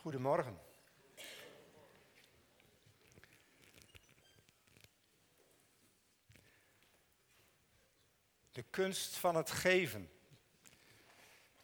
Goedemorgen. 0.00 0.58
De 8.52 8.64
kunst 8.70 9.16
van 9.16 9.34
het 9.34 9.50
geven. 9.50 10.10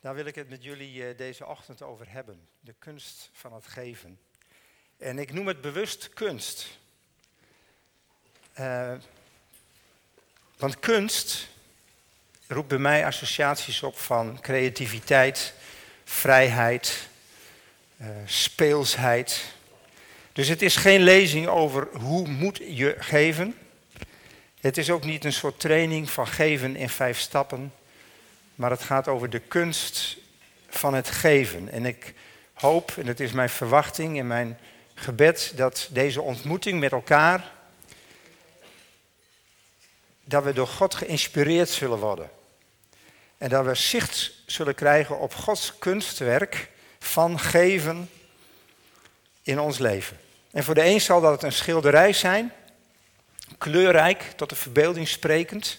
Daar 0.00 0.14
wil 0.14 0.24
ik 0.24 0.34
het 0.34 0.48
met 0.48 0.62
jullie 0.62 1.08
eh, 1.08 1.16
deze 1.16 1.46
ochtend 1.46 1.82
over 1.82 2.10
hebben. 2.10 2.48
De 2.60 2.74
kunst 2.78 3.30
van 3.32 3.52
het 3.52 3.66
geven. 3.66 4.20
En 4.96 5.18
ik 5.18 5.32
noem 5.32 5.46
het 5.46 5.60
bewust 5.60 6.08
kunst. 6.08 6.78
Uh, 8.58 8.94
want 10.56 10.78
kunst 10.78 11.48
roept 12.46 12.68
bij 12.68 12.78
mij 12.78 13.06
associaties 13.06 13.82
op 13.82 13.98
van 13.98 14.40
creativiteit, 14.40 15.54
vrijheid, 16.04 17.08
uh, 18.00 18.08
speelsheid. 18.24 19.44
Dus 20.32 20.48
het 20.48 20.62
is 20.62 20.76
geen 20.76 21.00
lezing 21.00 21.46
over 21.46 21.88
hoe 21.92 22.28
moet 22.28 22.60
je 22.68 22.94
geven. 22.98 23.54
Het 24.60 24.78
is 24.78 24.90
ook 24.90 25.04
niet 25.04 25.24
een 25.24 25.32
soort 25.32 25.60
training 25.60 26.10
van 26.10 26.26
geven 26.26 26.76
in 26.76 26.88
vijf 26.88 27.18
stappen. 27.18 27.72
Maar 28.54 28.70
het 28.70 28.82
gaat 28.82 29.08
over 29.08 29.30
de 29.30 29.38
kunst 29.38 30.16
van 30.68 30.94
het 30.94 31.10
geven. 31.10 31.68
En 31.68 31.86
ik 31.86 32.14
hoop, 32.52 32.92
en 32.96 33.06
het 33.06 33.20
is 33.20 33.32
mijn 33.32 33.50
verwachting 33.50 34.18
en 34.18 34.26
mijn 34.26 34.58
gebed, 34.94 35.52
dat 35.54 35.88
deze 35.90 36.22
ontmoeting 36.22 36.80
met 36.80 36.92
elkaar, 36.92 37.52
dat 40.24 40.44
we 40.44 40.52
door 40.52 40.68
God 40.68 40.94
geïnspireerd 40.94 41.68
zullen 41.68 41.98
worden. 41.98 42.30
En 43.38 43.48
dat 43.48 43.64
we 43.64 43.74
zicht 43.74 44.32
zullen 44.46 44.74
krijgen 44.74 45.18
op 45.18 45.34
Gods 45.34 45.78
kunstwerk 45.78 46.68
van 46.98 47.38
geven 47.38 48.10
in 49.42 49.60
ons 49.60 49.78
leven. 49.78 50.20
En 50.50 50.64
voor 50.64 50.74
de 50.74 50.84
een 50.84 51.00
zal 51.00 51.20
dat 51.20 51.42
een 51.42 51.52
schilderij 51.52 52.12
zijn, 52.12 52.52
kleurrijk, 53.58 54.32
tot 54.36 54.48
de 54.48 54.56
verbeelding 54.56 55.08
sprekend. 55.08 55.78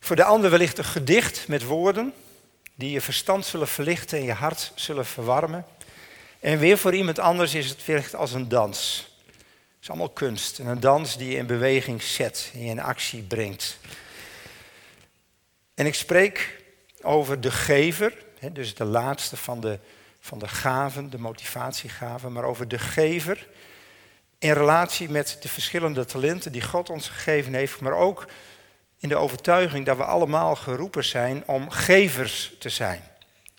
Voor 0.00 0.16
de 0.16 0.24
ander 0.24 0.50
wellicht 0.50 0.78
een 0.78 0.84
gedicht 0.84 1.48
met 1.48 1.64
woorden 1.64 2.14
die 2.74 2.90
je 2.90 3.00
verstand 3.00 3.46
zullen 3.46 3.68
verlichten 3.68 4.18
en 4.18 4.24
je 4.24 4.32
hart 4.32 4.72
zullen 4.74 5.06
verwarmen. 5.06 5.66
En 6.40 6.58
weer 6.58 6.78
voor 6.78 6.94
iemand 6.94 7.18
anders 7.18 7.54
is 7.54 7.68
het 7.68 7.84
wellicht 7.84 8.14
als 8.14 8.32
een 8.32 8.48
dans. 8.48 9.06
Het 9.26 9.36
is 9.82 9.88
allemaal 9.88 10.08
kunst. 10.08 10.58
En 10.58 10.66
een 10.66 10.80
dans 10.80 11.16
die 11.16 11.30
je 11.30 11.36
in 11.36 11.46
beweging 11.46 12.02
zet 12.02 12.50
en 12.54 12.64
je 12.64 12.70
in 12.70 12.80
actie 12.80 13.22
brengt. 13.22 13.78
En 15.74 15.86
ik 15.86 15.94
spreek 15.94 16.62
over 17.02 17.40
de 17.40 17.50
gever, 17.50 18.12
dus 18.52 18.74
de 18.74 18.84
laatste 18.84 19.36
van 19.36 19.60
de, 19.60 19.78
van 20.20 20.38
de 20.38 20.48
gaven, 20.48 21.10
de 21.10 21.18
motivatiegaven, 21.18 22.32
maar 22.32 22.44
over 22.44 22.68
de 22.68 22.78
gever 22.78 23.48
in 24.38 24.52
relatie 24.52 25.10
met 25.10 25.36
de 25.40 25.48
verschillende 25.48 26.04
talenten 26.04 26.52
die 26.52 26.62
God 26.62 26.90
ons 26.90 27.08
gegeven 27.08 27.54
heeft, 27.54 27.80
maar 27.80 27.92
ook 27.92 28.26
in 28.98 29.08
de 29.08 29.16
overtuiging 29.16 29.86
dat 29.86 29.96
we 29.96 30.04
allemaal 30.04 30.54
geroepen 30.54 31.04
zijn 31.04 31.42
om 31.46 31.70
gevers 31.70 32.54
te 32.58 32.68
zijn. 32.68 33.02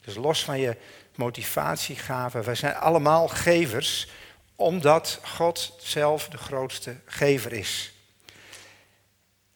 Dus 0.01 0.15
los 0.15 0.43
van 0.43 0.59
je 0.59 0.77
motivatiegaven, 1.15 2.43
wij 2.43 2.55
zijn 2.55 2.75
allemaal 2.75 3.27
gevers, 3.27 4.07
omdat 4.55 5.19
God 5.23 5.75
zelf 5.79 6.27
de 6.27 6.37
grootste 6.37 6.95
gever 7.05 7.53
is. 7.53 7.93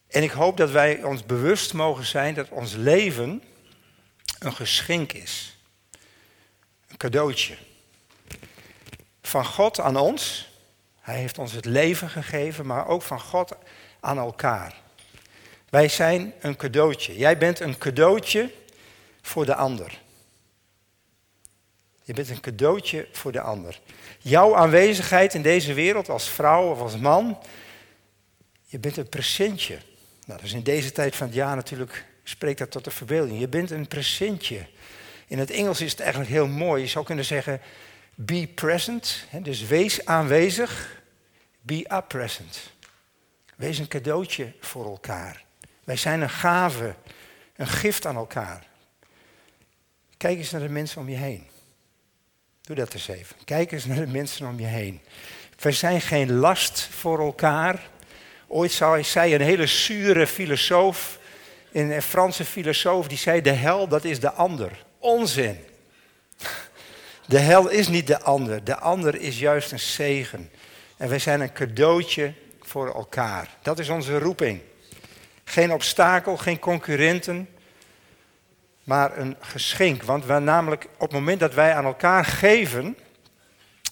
En 0.07 0.23
ik 0.23 0.31
hoop 0.31 0.57
dat 0.57 0.71
wij 0.71 1.03
ons 1.03 1.25
bewust 1.25 1.73
mogen 1.73 2.05
zijn 2.05 2.33
dat 2.33 2.49
ons 2.49 2.73
leven 2.73 3.43
een 4.39 4.53
geschenk 4.53 5.13
is. 5.13 5.57
Een 6.87 6.97
cadeautje. 6.97 7.57
Van 9.21 9.45
God 9.45 9.79
aan 9.79 9.97
ons. 9.97 10.49
Hij 10.99 11.17
heeft 11.17 11.37
ons 11.37 11.51
het 11.51 11.65
leven 11.65 12.09
gegeven, 12.09 12.65
maar 12.65 12.87
ook 12.87 13.01
van 13.01 13.19
God 13.19 13.55
aan 13.99 14.17
elkaar. 14.17 14.75
Wij 15.69 15.87
zijn 15.87 16.33
een 16.39 16.55
cadeautje. 16.55 17.17
Jij 17.17 17.37
bent 17.37 17.59
een 17.59 17.77
cadeautje 17.77 18.51
voor 19.21 19.45
de 19.45 19.55
ander. 19.55 19.99
Je 22.03 22.13
bent 22.13 22.29
een 22.29 22.39
cadeautje 22.39 23.07
voor 23.11 23.31
de 23.31 23.41
ander. 23.41 23.79
Jouw 24.19 24.55
aanwezigheid 24.55 25.33
in 25.33 25.41
deze 25.41 25.73
wereld 25.73 26.09
als 26.09 26.29
vrouw 26.29 26.71
of 26.71 26.79
als 26.79 26.97
man, 26.97 27.37
je 28.65 28.79
bent 28.79 28.97
een 28.97 29.09
presentje. 29.09 29.77
Nou, 30.25 30.41
dus 30.41 30.53
in 30.53 30.63
deze 30.63 30.91
tijd 30.91 31.15
van 31.15 31.27
het 31.27 31.35
jaar 31.35 31.55
natuurlijk 31.55 32.05
spreekt 32.29 32.59
dat 32.59 32.71
tot 32.71 32.83
de 32.83 32.91
verbeelding. 32.91 33.39
Je 33.39 33.47
bent 33.47 33.71
een 33.71 33.87
presentje. 33.87 34.67
In 35.27 35.39
het 35.39 35.51
Engels 35.51 35.81
is 35.81 35.91
het 35.91 35.99
eigenlijk 35.99 36.31
heel 36.31 36.47
mooi. 36.47 36.81
Je 36.81 36.87
zou 36.87 37.05
kunnen 37.05 37.25
zeggen, 37.25 37.61
be 38.15 38.47
present. 38.55 39.25
Dus 39.41 39.61
wees 39.61 40.05
aanwezig. 40.05 41.01
Be 41.61 41.85
a 41.91 42.01
present. 42.01 42.71
Wees 43.55 43.77
een 43.77 43.87
cadeautje 43.87 44.53
voor 44.59 44.85
elkaar. 44.85 45.43
Wij 45.83 45.95
zijn 45.95 46.21
een 46.21 46.29
gave, 46.29 46.95
een 47.55 47.67
gift 47.67 48.05
aan 48.05 48.15
elkaar. 48.15 48.67
Kijk 50.17 50.37
eens 50.37 50.51
naar 50.51 50.61
de 50.61 50.69
mensen 50.69 51.01
om 51.01 51.09
je 51.09 51.15
heen. 51.15 51.47
Doe 52.61 52.75
dat 52.75 52.93
eens 52.93 53.07
even. 53.07 53.35
Kijk 53.45 53.71
eens 53.71 53.85
naar 53.85 53.97
de 53.97 54.07
mensen 54.07 54.47
om 54.47 54.59
je 54.59 54.65
heen. 54.65 55.01
Wij 55.59 55.71
zijn 55.71 56.01
geen 56.01 56.33
last 56.33 56.79
voor 56.79 57.19
elkaar. 57.19 57.89
Ooit 58.47 58.71
zei 59.01 59.35
een 59.35 59.41
hele 59.41 59.67
zure 59.67 60.27
filosoof, 60.27 61.16
een 61.77 62.01
Franse 62.01 62.45
filosoof, 62.45 63.07
die 63.07 63.17
zei: 63.17 63.41
De 63.41 63.51
hel, 63.51 63.87
dat 63.87 64.03
is 64.03 64.19
de 64.19 64.31
ander. 64.31 64.85
Onzin. 64.99 65.65
De 67.25 67.39
hel 67.39 67.69
is 67.69 67.87
niet 67.87 68.07
de 68.07 68.21
ander. 68.21 68.63
De 68.63 68.77
ander 68.77 69.15
is 69.15 69.39
juist 69.39 69.71
een 69.71 69.79
zegen. 69.79 70.51
En 70.97 71.09
wij 71.09 71.19
zijn 71.19 71.41
een 71.41 71.53
cadeautje 71.53 72.33
voor 72.61 72.93
elkaar. 72.93 73.49
Dat 73.61 73.79
is 73.79 73.89
onze 73.89 74.19
roeping. 74.19 74.61
Geen 75.43 75.71
obstakel, 75.71 76.37
geen 76.37 76.59
concurrenten, 76.59 77.49
maar 78.83 79.17
een 79.17 79.37
geschenk. 79.39 80.03
Want 80.03 80.25
we 80.25 80.39
namelijk 80.39 80.87
op 80.93 80.99
het 80.99 81.11
moment 81.11 81.39
dat 81.39 81.53
wij 81.53 81.73
aan 81.73 81.85
elkaar 81.85 82.25
geven, 82.25 82.97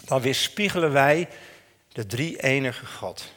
dan 0.05 0.21
weerspiegelen 0.21 0.91
wij 0.91 1.27
de 1.91 2.05
drie 2.05 2.41
enige 2.41 2.85
God. 2.85 3.33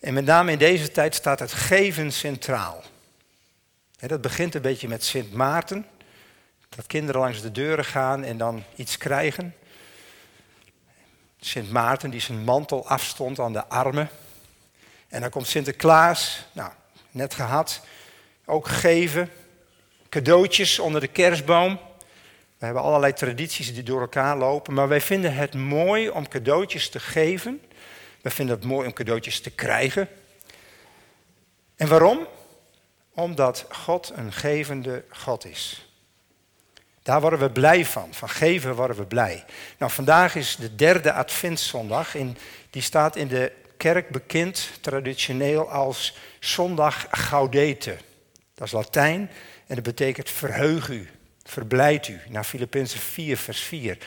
En 0.00 0.14
met 0.14 0.24
name 0.24 0.52
in 0.52 0.58
deze 0.58 0.90
tijd 0.90 1.14
staat 1.14 1.38
het 1.38 1.52
geven 1.52 2.12
centraal. 2.12 2.82
dat 3.98 4.20
begint 4.20 4.54
een 4.54 4.62
beetje 4.62 4.88
met 4.88 5.04
Sint 5.04 5.32
Maarten. 5.32 5.86
Dat 6.68 6.86
kinderen 6.86 7.20
langs 7.20 7.42
de 7.42 7.52
deuren 7.52 7.84
gaan 7.84 8.24
en 8.24 8.38
dan 8.38 8.62
iets 8.76 8.96
krijgen. 8.96 9.54
Sint 11.40 11.70
Maarten 11.70 12.10
die 12.10 12.20
zijn 12.20 12.44
mantel 12.44 12.88
afstond 12.88 13.38
aan 13.38 13.52
de 13.52 13.66
armen. 13.66 14.08
En 15.08 15.20
dan 15.20 15.30
komt 15.30 15.46
Sinterklaas, 15.46 16.44
nou, 16.52 16.70
net 17.10 17.34
gehad. 17.34 17.80
Ook 18.44 18.68
geven, 18.68 19.30
cadeautjes 20.08 20.78
onder 20.78 21.00
de 21.00 21.08
kerstboom. 21.08 21.80
We 22.58 22.64
hebben 22.64 22.82
allerlei 22.82 23.12
tradities 23.12 23.74
die 23.74 23.82
door 23.82 24.00
elkaar 24.00 24.36
lopen, 24.36 24.74
maar 24.74 24.88
wij 24.88 25.00
vinden 25.00 25.34
het 25.34 25.54
mooi 25.54 26.08
om 26.10 26.28
cadeautjes 26.28 26.88
te 26.88 27.00
geven 27.00 27.60
we 28.22 28.30
vinden 28.30 28.56
het 28.56 28.64
mooi 28.64 28.86
om 28.86 28.92
cadeautjes 28.92 29.40
te 29.40 29.50
krijgen. 29.50 30.08
En 31.76 31.88
waarom? 31.88 32.26
Omdat 33.14 33.66
God 33.68 34.12
een 34.14 34.32
gevende 34.32 35.04
God 35.08 35.44
is. 35.44 35.90
Daar 37.02 37.20
worden 37.20 37.38
we 37.38 37.50
blij 37.50 37.84
van. 37.84 38.14
Van 38.14 38.28
geven 38.28 38.74
worden 38.74 38.96
we 38.96 39.04
blij. 39.04 39.44
Nou, 39.78 39.92
vandaag 39.92 40.34
is 40.34 40.56
de 40.56 40.74
derde 40.74 41.12
Adventszondag. 41.12 42.14
In, 42.14 42.36
die 42.70 42.82
staat 42.82 43.16
in 43.16 43.28
de 43.28 43.52
kerk 43.76 44.08
bekend 44.08 44.70
traditioneel 44.80 45.70
als 45.70 46.16
zondag 46.38 47.06
Gaudete. 47.10 47.96
Dat 48.54 48.66
is 48.66 48.72
Latijn 48.72 49.30
en 49.66 49.74
dat 49.74 49.84
betekent 49.84 50.30
verheug 50.30 50.88
u, 50.88 51.08
verblijd 51.42 52.08
u. 52.08 52.20
Naar 52.28 52.44
Filippenzen 52.44 53.00
4, 53.00 53.36
vers 53.36 53.60
4. 53.60 53.98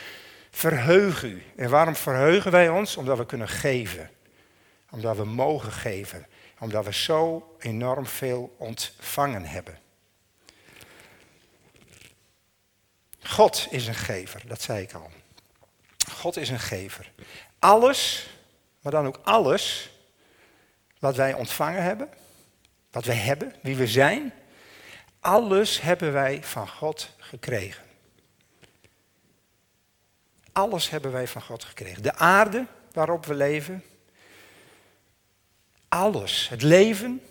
Verheug 0.54 1.22
u. 1.22 1.42
En 1.56 1.70
waarom 1.70 1.96
verheugen 1.96 2.50
wij 2.50 2.68
ons? 2.68 2.96
Omdat 2.96 3.18
we 3.18 3.26
kunnen 3.26 3.48
geven. 3.48 4.10
Omdat 4.90 5.16
we 5.16 5.24
mogen 5.24 5.72
geven. 5.72 6.26
Omdat 6.58 6.84
we 6.84 6.92
zo 6.92 7.54
enorm 7.58 8.06
veel 8.06 8.54
ontvangen 8.58 9.44
hebben. 9.44 9.78
God 13.22 13.66
is 13.70 13.86
een 13.86 13.94
gever, 13.94 14.42
dat 14.46 14.62
zei 14.62 14.82
ik 14.82 14.92
al. 14.92 15.10
God 16.10 16.36
is 16.36 16.48
een 16.48 16.60
gever. 16.60 17.12
Alles, 17.58 18.28
maar 18.80 18.92
dan 18.92 19.06
ook 19.06 19.20
alles 19.22 19.90
wat 20.98 21.16
wij 21.16 21.34
ontvangen 21.34 21.82
hebben, 21.82 22.08
wat 22.90 23.04
wij 23.04 23.16
hebben, 23.16 23.54
wie 23.62 23.76
we 23.76 23.86
zijn, 23.86 24.32
alles 25.20 25.80
hebben 25.80 26.12
wij 26.12 26.42
van 26.42 26.68
God 26.68 27.10
gekregen. 27.18 27.83
Alles 30.54 30.90
hebben 30.90 31.12
wij 31.12 31.28
van 31.28 31.42
God 31.42 31.64
gekregen. 31.64 32.02
De 32.02 32.14
aarde 32.14 32.66
waarop 32.92 33.26
we 33.26 33.34
leven. 33.34 33.84
Alles. 35.88 36.48
Het 36.48 36.62
leven. 36.62 37.22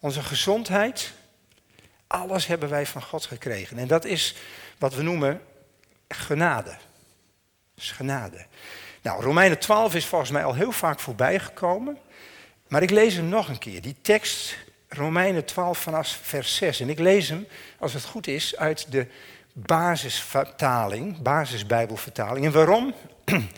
Onze 0.00 0.22
gezondheid. 0.22 1.12
Alles 2.06 2.46
hebben 2.46 2.68
wij 2.68 2.86
van 2.86 3.02
God 3.02 3.26
gekregen. 3.26 3.78
En 3.78 3.86
dat 3.86 4.04
is 4.04 4.34
wat 4.78 4.94
we 4.94 5.02
noemen 5.02 5.40
genade. 6.08 6.76
Is 7.74 7.90
genade. 7.90 8.46
Nou, 9.02 9.22
Romeinen 9.22 9.58
12 9.58 9.94
is 9.94 10.06
volgens 10.06 10.30
mij 10.30 10.44
al 10.44 10.54
heel 10.54 10.72
vaak 10.72 11.00
voorbij 11.00 11.40
gekomen. 11.40 11.98
Maar 12.68 12.82
ik 12.82 12.90
lees 12.90 13.14
hem 13.14 13.28
nog 13.28 13.48
een 13.48 13.58
keer. 13.58 13.82
Die 13.82 13.96
tekst, 14.02 14.56
Romeinen 14.88 15.44
12 15.44 15.78
vanaf 15.78 16.08
vers 16.22 16.54
6. 16.54 16.80
En 16.80 16.88
ik 16.88 16.98
lees 16.98 17.28
hem, 17.28 17.46
als 17.78 17.92
het 17.92 18.04
goed 18.04 18.26
is, 18.26 18.56
uit 18.56 18.92
de 18.92 19.06
basisvertaling, 19.54 21.22
basisbijbelvertaling. 21.22 22.46
En 22.46 22.52
waarom? 22.52 22.94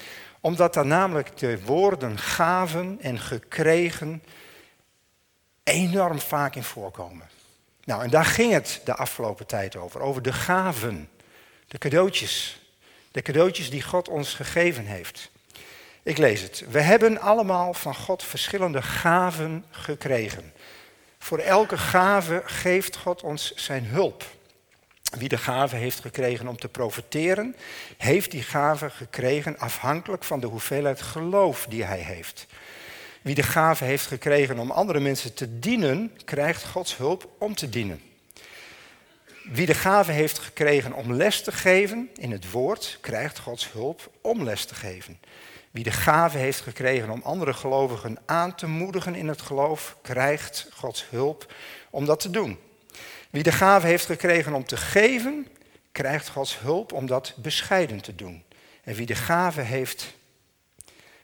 Omdat 0.40 0.74
daar 0.74 0.86
namelijk 0.86 1.36
de 1.38 1.64
woorden 1.64 2.18
gaven 2.18 2.98
en 3.00 3.18
gekregen 3.18 4.22
enorm 5.62 6.20
vaak 6.20 6.54
in 6.54 6.62
voorkomen. 6.62 7.28
Nou, 7.84 8.02
en 8.02 8.10
daar 8.10 8.24
ging 8.24 8.52
het 8.52 8.80
de 8.84 8.94
afgelopen 8.94 9.46
tijd 9.46 9.76
over. 9.76 10.00
Over 10.00 10.22
de 10.22 10.32
gaven, 10.32 11.08
de 11.68 11.78
cadeautjes. 11.78 12.60
De 13.10 13.22
cadeautjes 13.22 13.70
die 13.70 13.82
God 13.82 14.08
ons 14.08 14.34
gegeven 14.34 14.84
heeft. 14.84 15.30
Ik 16.02 16.18
lees 16.18 16.40
het. 16.40 16.64
We 16.68 16.80
hebben 16.80 17.20
allemaal 17.20 17.74
van 17.74 17.94
God 17.94 18.22
verschillende 18.22 18.82
gaven 18.82 19.64
gekregen. 19.70 20.52
Voor 21.18 21.38
elke 21.38 21.78
gave 21.78 22.42
geeft 22.44 22.96
God 22.96 23.22
ons 23.22 23.54
zijn 23.54 23.84
hulp. 23.84 24.35
Wie 25.18 25.28
de 25.28 25.38
gave 25.38 25.76
heeft 25.76 26.00
gekregen 26.00 26.48
om 26.48 26.56
te 26.56 26.68
profiteren, 26.68 27.56
heeft 27.96 28.30
die 28.30 28.42
gave 28.42 28.90
gekregen 28.90 29.58
afhankelijk 29.58 30.24
van 30.24 30.40
de 30.40 30.46
hoeveelheid 30.46 31.02
geloof 31.02 31.66
die 31.68 31.84
hij 31.84 31.98
heeft. 31.98 32.46
Wie 33.22 33.34
de 33.34 33.42
gave 33.42 33.84
heeft 33.84 34.06
gekregen 34.06 34.58
om 34.58 34.70
andere 34.70 35.00
mensen 35.00 35.34
te 35.34 35.58
dienen, 35.58 36.12
krijgt 36.24 36.64
Gods 36.64 36.96
hulp 36.96 37.28
om 37.38 37.54
te 37.54 37.68
dienen. 37.68 38.00
Wie 39.52 39.66
de 39.66 39.74
gave 39.74 40.12
heeft 40.12 40.38
gekregen 40.38 40.92
om 40.92 41.12
les 41.12 41.42
te 41.42 41.52
geven 41.52 42.10
in 42.14 42.30
het 42.30 42.50
woord, 42.50 42.98
krijgt 43.00 43.38
Gods 43.38 43.72
hulp 43.72 44.10
om 44.20 44.42
les 44.42 44.64
te 44.64 44.74
geven. 44.74 45.18
Wie 45.70 45.84
de 45.84 45.90
gave 45.90 46.38
heeft 46.38 46.60
gekregen 46.60 47.10
om 47.10 47.22
andere 47.22 47.54
gelovigen 47.54 48.18
aan 48.26 48.54
te 48.54 48.66
moedigen 48.66 49.14
in 49.14 49.28
het 49.28 49.42
geloof, 49.42 49.96
krijgt 50.02 50.68
Gods 50.72 51.06
hulp 51.10 51.52
om 51.90 52.04
dat 52.04 52.20
te 52.20 52.30
doen. 52.30 52.58
Wie 53.30 53.42
de 53.42 53.52
gave 53.52 53.86
heeft 53.86 54.06
gekregen 54.06 54.54
om 54.54 54.64
te 54.64 54.76
geven, 54.76 55.46
krijgt 55.92 56.28
Gods 56.28 56.58
hulp 56.58 56.92
om 56.92 57.06
dat 57.06 57.34
bescheiden 57.36 58.00
te 58.00 58.14
doen. 58.14 58.44
En 58.82 58.94
wie 58.94 59.06
de 59.06 59.14
gave 59.14 59.60
heeft 59.60 60.14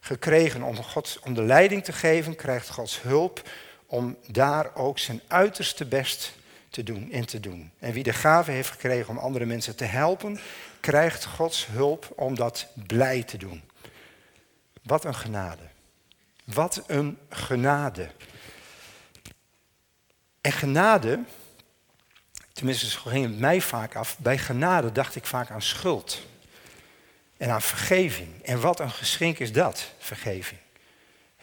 gekregen 0.01 0.63
om, 0.63 0.77
God, 0.77 1.19
om 1.25 1.35
de 1.35 1.43
leiding 1.43 1.85
te 1.85 1.93
geven, 1.93 2.37
krijgt 2.37 2.69
Gods 2.69 3.03
hulp 3.03 3.49
om 3.87 4.17
daar 4.27 4.75
ook 4.75 4.99
zijn 4.99 5.21
uiterste 5.27 5.85
best 5.85 6.33
te 6.71 6.83
doen, 6.83 7.11
in 7.11 7.25
te 7.25 7.41
doen. 7.41 7.71
En 7.79 7.93
wie 7.93 8.03
de 8.03 8.13
gave 8.13 8.51
heeft 8.51 8.71
gekregen 8.71 9.09
om 9.09 9.19
andere 9.19 9.45
mensen 9.45 9.77
te 9.77 9.85
helpen, 9.85 10.39
krijgt 10.81 11.25
Gods 11.25 11.67
hulp 11.67 12.13
om 12.17 12.35
dat 12.35 12.67
blij 12.87 13.23
te 13.23 13.37
doen. 13.37 13.63
Wat 14.83 15.05
een 15.05 15.15
genade. 15.15 15.63
Wat 16.45 16.83
een 16.87 17.19
genade. 17.29 18.11
En 20.41 20.53
genade, 20.53 21.21
tenminste 22.53 22.87
zo 22.87 23.01
ging 23.01 23.25
het 23.25 23.39
mij 23.39 23.61
vaak 23.61 23.97
af, 23.97 24.19
bij 24.19 24.39
genade 24.39 24.93
dacht 24.93 25.17
ik 25.17 25.27
vaak 25.27 25.51
aan 25.51 25.63
schuld. 25.63 26.23
En 27.37 27.51
aan 27.51 27.63
vergeving. 27.63 28.43
En 28.43 28.61
wat 28.61 28.81
een 28.81 28.91
geschenk 28.91 29.39
is 29.39 29.53
dat, 29.53 29.93
vergeving. 29.99 30.61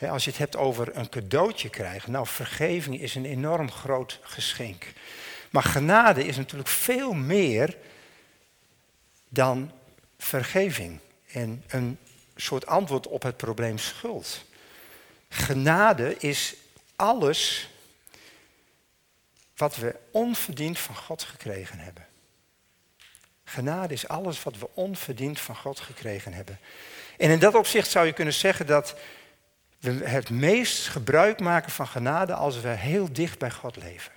als 0.09 0.23
je 0.23 0.29
het 0.29 0.39
hebt 0.39 0.55
over 0.55 0.95
een 0.95 1.09
cadeautje 1.09 1.69
krijgen, 1.69 2.11
nou 2.11 2.27
vergeving 2.27 2.99
is 2.99 3.15
een 3.15 3.25
enorm 3.25 3.71
groot 3.71 4.19
geschenk. 4.21 4.85
Maar 5.49 5.63
genade 5.63 6.25
is 6.25 6.37
natuurlijk 6.37 6.69
veel 6.69 7.13
meer 7.13 7.77
dan 9.29 9.71
vergeving 10.17 10.99
en 11.31 11.63
een 11.67 11.97
soort 12.35 12.65
antwoord 12.65 13.07
op 13.07 13.23
het 13.23 13.37
probleem 13.37 13.77
schuld. 13.77 14.43
Genade 15.29 16.17
is 16.17 16.55
alles 16.95 17.69
wat 19.59 19.75
we 19.75 19.95
onverdiend 20.11 20.79
van 20.79 20.95
God 20.95 21.23
gekregen 21.23 21.79
hebben. 21.79 22.05
Genade 23.43 23.93
is 23.93 24.07
alles 24.07 24.43
wat 24.43 24.57
we 24.57 24.69
onverdiend 24.73 25.39
van 25.39 25.55
God 25.55 25.79
gekregen 25.79 26.33
hebben. 26.33 26.59
En 27.17 27.29
in 27.29 27.39
dat 27.39 27.55
opzicht 27.55 27.89
zou 27.89 28.05
je 28.05 28.13
kunnen 28.13 28.33
zeggen 28.33 28.67
dat 28.67 28.95
we 29.79 29.91
het 29.91 30.29
meest 30.29 30.87
gebruik 30.87 31.39
maken 31.39 31.71
van 31.71 31.87
genade 31.87 32.33
als 32.33 32.59
we 32.59 32.67
heel 32.67 33.13
dicht 33.13 33.39
bij 33.39 33.51
God 33.51 33.75
leven. 33.75 34.11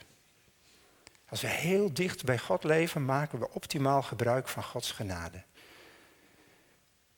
Als 1.29 1.41
we 1.41 1.49
heel 1.49 1.93
dicht 1.93 2.25
bij 2.25 2.39
God 2.39 2.65
leven, 2.65 3.05
maken 3.05 3.39
we 3.39 3.51
optimaal 3.51 4.03
gebruik 4.03 4.49
van 4.49 4.63
Gods 4.63 4.91
genade. 4.91 5.43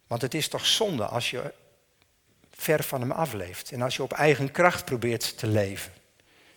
Want 0.07 0.23
het 0.23 0.35
is 0.35 0.49
toch 0.49 0.67
zonde 0.67 1.07
als 1.07 1.31
je 1.31 1.53
ver 2.51 2.83
van 2.83 3.01
Hem 3.01 3.11
afleeft 3.11 3.73
en 3.73 3.83
als 3.83 3.97
je 3.97 4.03
op 4.03 4.13
eigen 4.13 4.51
kracht 4.51 4.85
probeert 4.85 5.39
te 5.39 5.47
leven. 5.47 5.93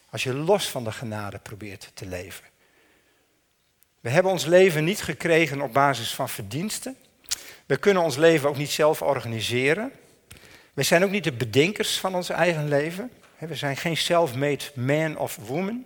Als 0.09 0.23
je 0.23 0.33
los 0.33 0.69
van 0.69 0.83
de 0.83 0.91
genade 0.91 1.39
probeert 1.39 1.91
te 1.93 2.05
leven. 2.05 2.45
We 3.99 4.09
hebben 4.09 4.31
ons 4.31 4.45
leven 4.45 4.83
niet 4.83 5.01
gekregen 5.01 5.61
op 5.61 5.73
basis 5.73 6.13
van 6.13 6.29
verdiensten. 6.29 6.97
We 7.65 7.77
kunnen 7.77 8.03
ons 8.03 8.15
leven 8.15 8.49
ook 8.49 8.57
niet 8.57 8.69
zelf 8.69 9.01
organiseren. 9.01 9.91
We 10.73 10.83
zijn 10.83 11.03
ook 11.03 11.09
niet 11.09 11.23
de 11.23 11.33
bedenkers 11.33 11.99
van 11.99 12.15
ons 12.15 12.29
eigen 12.29 12.67
leven. 12.67 13.11
We 13.37 13.55
zijn 13.55 13.77
geen 13.77 13.97
self-made 13.97 14.63
man 14.73 15.17
of 15.17 15.35
woman. 15.35 15.85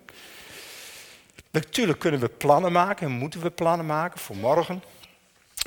Natuurlijk 1.52 2.00
kunnen 2.00 2.20
we 2.20 2.30
plannen 2.30 2.72
maken 2.72 3.08
en 3.08 3.12
moeten 3.12 3.42
we 3.42 3.50
plannen 3.50 3.86
maken 3.86 4.20
voor 4.20 4.36
morgen. 4.36 4.84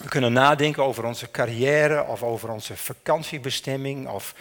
We 0.02 0.08
kunnen 0.08 0.32
nadenken 0.32 0.84
over 0.84 1.04
onze 1.04 1.30
carrière 1.30 2.04
of 2.04 2.22
over 2.22 2.50
onze 2.50 2.76
vakantiebestemming 2.76 4.08
of 4.08 4.34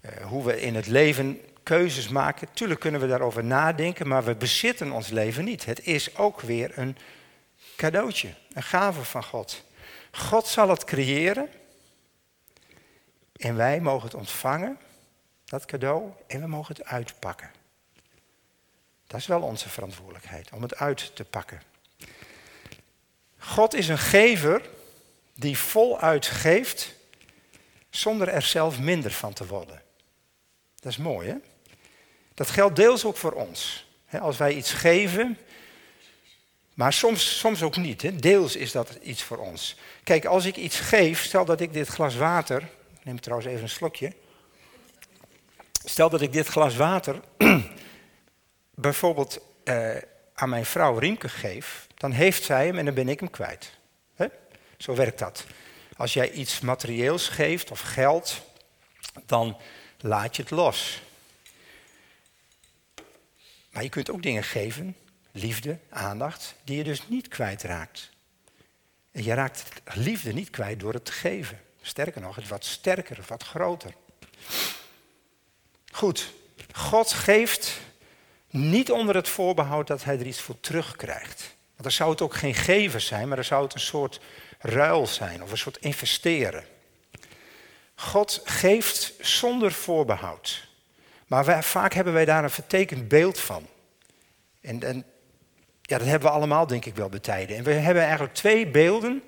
eh, 0.00 0.24
hoe 0.24 0.44
we 0.44 0.60
in 0.60 0.74
het 0.74 0.86
leven 0.86 1.40
keuzes 1.62 2.08
maken. 2.08 2.48
Tuurlijk 2.52 2.80
kunnen 2.80 3.00
we 3.00 3.06
daarover 3.06 3.44
nadenken, 3.44 4.08
maar 4.08 4.24
we 4.24 4.34
bezitten 4.34 4.90
ons 4.90 5.08
leven 5.08 5.44
niet. 5.44 5.64
Het 5.64 5.86
is 5.86 6.16
ook 6.16 6.40
weer 6.40 6.78
een 6.78 6.96
cadeautje, 7.76 8.34
een 8.52 8.62
gave 8.62 9.04
van 9.04 9.24
God. 9.24 9.64
God 10.10 10.46
zal 10.46 10.68
het 10.68 10.84
creëren 10.84 11.48
en 13.36 13.56
wij 13.56 13.80
mogen 13.80 14.04
het 14.04 14.14
ontvangen, 14.14 14.78
dat 15.44 15.64
cadeau, 15.64 16.10
en 16.26 16.40
we 16.40 16.46
mogen 16.46 16.76
het 16.76 16.84
uitpakken. 16.84 17.50
Dat 19.06 19.20
is 19.20 19.26
wel 19.26 19.42
onze 19.42 19.68
verantwoordelijkheid, 19.68 20.50
om 20.52 20.62
het 20.62 20.76
uit 20.76 21.16
te 21.16 21.24
pakken. 21.24 21.62
God 23.38 23.74
is 23.74 23.88
een 23.88 23.98
gever 23.98 24.68
die 25.34 25.58
voluit 25.58 26.26
geeft 26.26 26.94
zonder 27.90 28.28
er 28.28 28.42
zelf 28.42 28.78
minder 28.78 29.10
van 29.10 29.32
te 29.32 29.46
worden. 29.46 29.82
Dat 30.80 30.92
is 30.92 30.98
mooi, 30.98 31.28
hè? 31.28 31.36
Dat 32.34 32.50
geldt 32.50 32.76
deels 32.76 33.04
ook 33.04 33.16
voor 33.16 33.32
ons. 33.32 33.88
Als 34.20 34.36
wij 34.36 34.54
iets 34.54 34.72
geven, 34.72 35.38
maar 36.74 36.92
soms, 36.92 37.38
soms 37.38 37.62
ook 37.62 37.76
niet. 37.76 38.02
Hè? 38.02 38.16
Deels 38.16 38.56
is 38.56 38.72
dat 38.72 38.98
iets 39.02 39.22
voor 39.22 39.38
ons. 39.38 39.76
Kijk, 40.04 40.24
als 40.24 40.44
ik 40.44 40.56
iets 40.56 40.78
geef, 40.78 41.22
stel 41.22 41.44
dat 41.44 41.60
ik 41.60 41.72
dit 41.72 41.88
glas 41.88 42.16
water, 42.16 42.68
neem 43.02 43.20
trouwens 43.20 43.50
even 43.50 43.62
een 43.62 43.68
slokje. 43.68 44.12
Stel 45.84 46.10
dat 46.10 46.20
ik 46.20 46.32
dit 46.32 46.46
glas 46.46 46.76
water 46.76 47.20
bijvoorbeeld 48.74 49.40
eh, 49.64 49.96
aan 50.34 50.48
mijn 50.48 50.66
vrouw 50.66 50.98
Riemke 50.98 51.28
geef, 51.28 51.86
dan 51.94 52.12
heeft 52.12 52.42
zij 52.42 52.66
hem 52.66 52.78
en 52.78 52.84
dan 52.84 52.94
ben 52.94 53.08
ik 53.08 53.20
hem 53.20 53.30
kwijt. 53.30 53.78
Zo 54.80 54.94
werkt 54.94 55.18
dat. 55.18 55.44
Als 55.96 56.12
jij 56.12 56.30
iets 56.30 56.60
materieels 56.60 57.28
geeft 57.28 57.70
of 57.70 57.80
geld, 57.80 58.42
dan 59.26 59.56
laat 60.02 60.36
je 60.36 60.42
het 60.42 60.50
los. 60.50 61.02
Maar 63.70 63.82
je 63.82 63.88
kunt 63.88 64.10
ook 64.10 64.22
dingen 64.22 64.44
geven, 64.44 64.96
liefde, 65.32 65.78
aandacht, 65.88 66.54
die 66.64 66.76
je 66.76 66.84
dus 66.84 67.08
niet 67.08 67.28
kwijtraakt. 67.28 68.10
En 69.12 69.24
je 69.24 69.34
raakt 69.34 69.64
liefde 69.94 70.32
niet 70.32 70.50
kwijt 70.50 70.80
door 70.80 70.92
het 70.92 71.04
te 71.04 71.12
geven. 71.12 71.60
Sterker 71.82 72.20
nog, 72.20 72.36
het 72.36 72.48
wat 72.48 72.64
sterker, 72.64 73.24
wat 73.26 73.42
groter. 73.42 73.94
Goed, 75.92 76.32
God 76.72 77.12
geeft 77.12 77.78
niet 78.50 78.90
onder 78.90 79.14
het 79.14 79.28
voorbehoud 79.28 79.86
dat 79.86 80.04
hij 80.04 80.18
er 80.18 80.26
iets 80.26 80.40
voor 80.40 80.60
terugkrijgt. 80.60 81.40
Want 81.70 81.82
dan 81.82 81.92
zou 81.92 82.10
het 82.10 82.20
ook 82.20 82.34
geen 82.34 82.54
geven 82.54 83.00
zijn, 83.00 83.26
maar 83.26 83.36
dan 83.36 83.44
zou 83.44 83.64
het 83.64 83.74
een 83.74 83.80
soort 83.80 84.20
ruil 84.58 85.06
zijn 85.06 85.42
of 85.42 85.50
een 85.50 85.58
soort 85.58 85.76
investeren. 85.76 86.64
God 88.10 88.40
geeft 88.44 89.12
zonder 89.20 89.72
voorbehoud. 89.72 90.68
Maar 91.26 91.64
vaak 91.64 91.92
hebben 91.92 92.12
wij 92.12 92.24
daar 92.24 92.44
een 92.44 92.50
vertekend 92.50 93.08
beeld 93.08 93.38
van. 93.38 93.66
En, 94.60 94.82
en 94.82 95.04
ja, 95.82 95.98
dat 95.98 96.06
hebben 96.06 96.28
we 96.28 96.34
allemaal 96.34 96.66
denk 96.66 96.84
ik 96.84 96.96
wel 96.96 97.08
betijden. 97.08 97.56
En 97.56 97.64
we 97.64 97.72
hebben 97.72 98.02
eigenlijk 98.02 98.34
twee 98.34 98.66
beelden, 98.66 99.22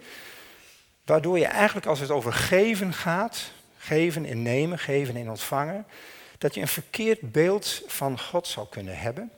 waardoor 1.04 1.38
je 1.38 1.46
eigenlijk 1.46 1.86
als 1.86 2.00
het 2.00 2.10
over 2.10 2.32
geven 2.32 2.92
gaat, 2.92 3.52
geven 3.78 4.24
en 4.24 4.42
nemen, 4.42 4.78
geven 4.78 5.16
en 5.16 5.30
ontvangen, 5.30 5.86
dat 6.38 6.54
je 6.54 6.60
een 6.60 6.68
verkeerd 6.68 7.32
beeld 7.32 7.82
van 7.86 8.20
God 8.20 8.46
zou 8.46 8.68
kunnen 8.68 8.98
hebben. 8.98 9.32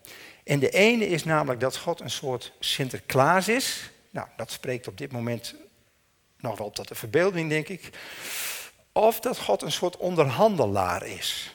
En 0.45 0.59
de 0.59 0.71
ene 0.71 1.09
is 1.09 1.25
namelijk 1.25 1.61
dat 1.61 1.77
God 1.77 2.01
een 2.01 2.11
soort 2.11 2.53
Sinterklaas 2.61 3.49
is. 3.49 3.91
Nou, 4.11 4.29
dat 4.37 4.51
spreekt 4.51 4.89
op 4.89 4.99
dit 4.99 5.13
moment 5.13 5.55
nog 6.39 6.59
wel 6.59 6.71
tot 6.71 6.89
de 6.89 6.95
verbeelding, 6.95 7.49
denk 7.49 7.69
ik. 7.69 7.91
Of 8.97 9.21
dat 9.21 9.39
God 9.39 9.63
een 9.63 9.73
soort 9.73 9.97
onderhandelaar 9.97 11.07
is. 11.07 11.53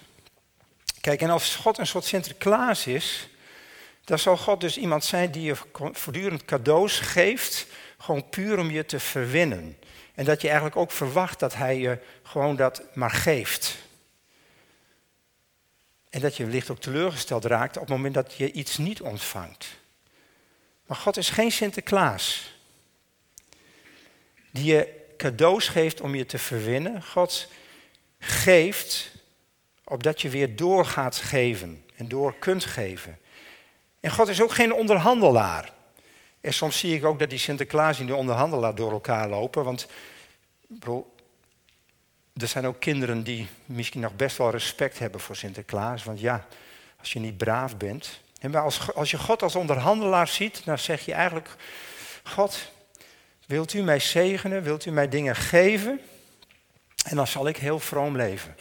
Kijk, 1.01 1.21
en 1.21 1.29
als 1.29 1.55
God 1.55 1.77
een 1.77 1.87
soort 1.87 2.05
Sinterklaas 2.05 2.87
is, 2.87 3.29
dan 4.03 4.19
zal 4.19 4.37
God 4.37 4.61
dus 4.61 4.77
iemand 4.77 5.03
zijn 5.03 5.31
die 5.31 5.43
je 5.43 5.55
voortdurend 5.91 6.45
cadeaus 6.45 6.99
geeft, 6.99 7.65
gewoon 7.97 8.29
puur 8.29 8.59
om 8.59 8.71
je 8.71 8.85
te 8.85 8.99
verwinnen. 8.99 9.77
En 10.15 10.25
dat 10.25 10.41
je 10.41 10.47
eigenlijk 10.47 10.77
ook 10.77 10.91
verwacht 10.91 11.39
dat 11.39 11.55
hij 11.55 11.77
je 11.77 11.97
gewoon 12.23 12.55
dat 12.55 12.81
maar 12.93 13.11
geeft. 13.11 13.77
En 16.09 16.21
dat 16.21 16.37
je 16.37 16.45
wellicht 16.45 16.69
ook 16.69 16.79
teleurgesteld 16.79 17.45
raakt 17.45 17.75
op 17.75 17.81
het 17.81 17.91
moment 17.91 18.13
dat 18.13 18.33
je 18.33 18.51
iets 18.51 18.77
niet 18.77 19.01
ontvangt. 19.01 19.67
Maar 20.85 20.97
God 20.97 21.17
is 21.17 21.29
geen 21.29 21.51
Sinterklaas. 21.51 22.53
Die 24.51 24.65
je 24.65 24.98
cadeaus 25.19 25.67
geeft 25.67 26.01
om 26.01 26.15
je 26.15 26.25
te 26.25 26.37
verwinnen. 26.37 27.03
God 27.03 27.47
geeft 28.19 29.11
opdat 29.83 30.21
je 30.21 30.29
weer 30.29 30.55
door 30.55 30.85
gaat 30.85 31.15
geven 31.15 31.85
en 31.95 32.07
door 32.07 32.35
kunt 32.39 32.65
geven. 32.65 33.17
En 33.99 34.11
God 34.11 34.27
is 34.27 34.41
ook 34.41 34.51
geen 34.51 34.73
onderhandelaar. 34.73 35.73
En 36.41 36.53
soms 36.53 36.79
zie 36.79 36.95
ik 36.95 37.05
ook 37.05 37.19
dat 37.19 37.29
die 37.29 37.39
Sinterklaas 37.39 37.99
en 37.99 38.05
die 38.05 38.15
onderhandelaar 38.15 38.75
door 38.75 38.91
elkaar 38.91 39.29
lopen. 39.29 39.63
Want 39.63 39.87
er 42.33 42.47
zijn 42.47 42.67
ook 42.67 42.79
kinderen 42.79 43.23
die 43.23 43.47
misschien 43.65 44.01
nog 44.01 44.15
best 44.15 44.37
wel 44.37 44.49
respect 44.49 44.99
hebben 44.99 45.19
voor 45.19 45.35
Sinterklaas. 45.35 46.03
Want 46.03 46.19
ja, 46.19 46.47
als 46.99 47.13
je 47.13 47.19
niet 47.19 47.37
braaf 47.37 47.77
bent. 47.77 48.19
En 48.39 48.55
als, 48.55 48.93
als 48.93 49.11
je 49.11 49.17
God 49.17 49.43
als 49.43 49.55
onderhandelaar 49.55 50.27
ziet, 50.27 50.65
dan 50.65 50.77
zeg 50.77 51.05
je 51.05 51.13
eigenlijk: 51.13 51.49
God, 52.23 52.71
wilt 53.49 53.73
u 53.73 53.81
mij 53.81 53.99
zegenen? 53.99 54.63
Wilt 54.63 54.85
u 54.85 54.91
mij 54.91 55.09
dingen 55.09 55.35
geven? 55.35 55.99
En 57.05 57.15
dan 57.15 57.27
zal 57.27 57.47
ik 57.47 57.57
heel 57.57 57.79
vroom 57.79 58.15
leven. 58.15 58.55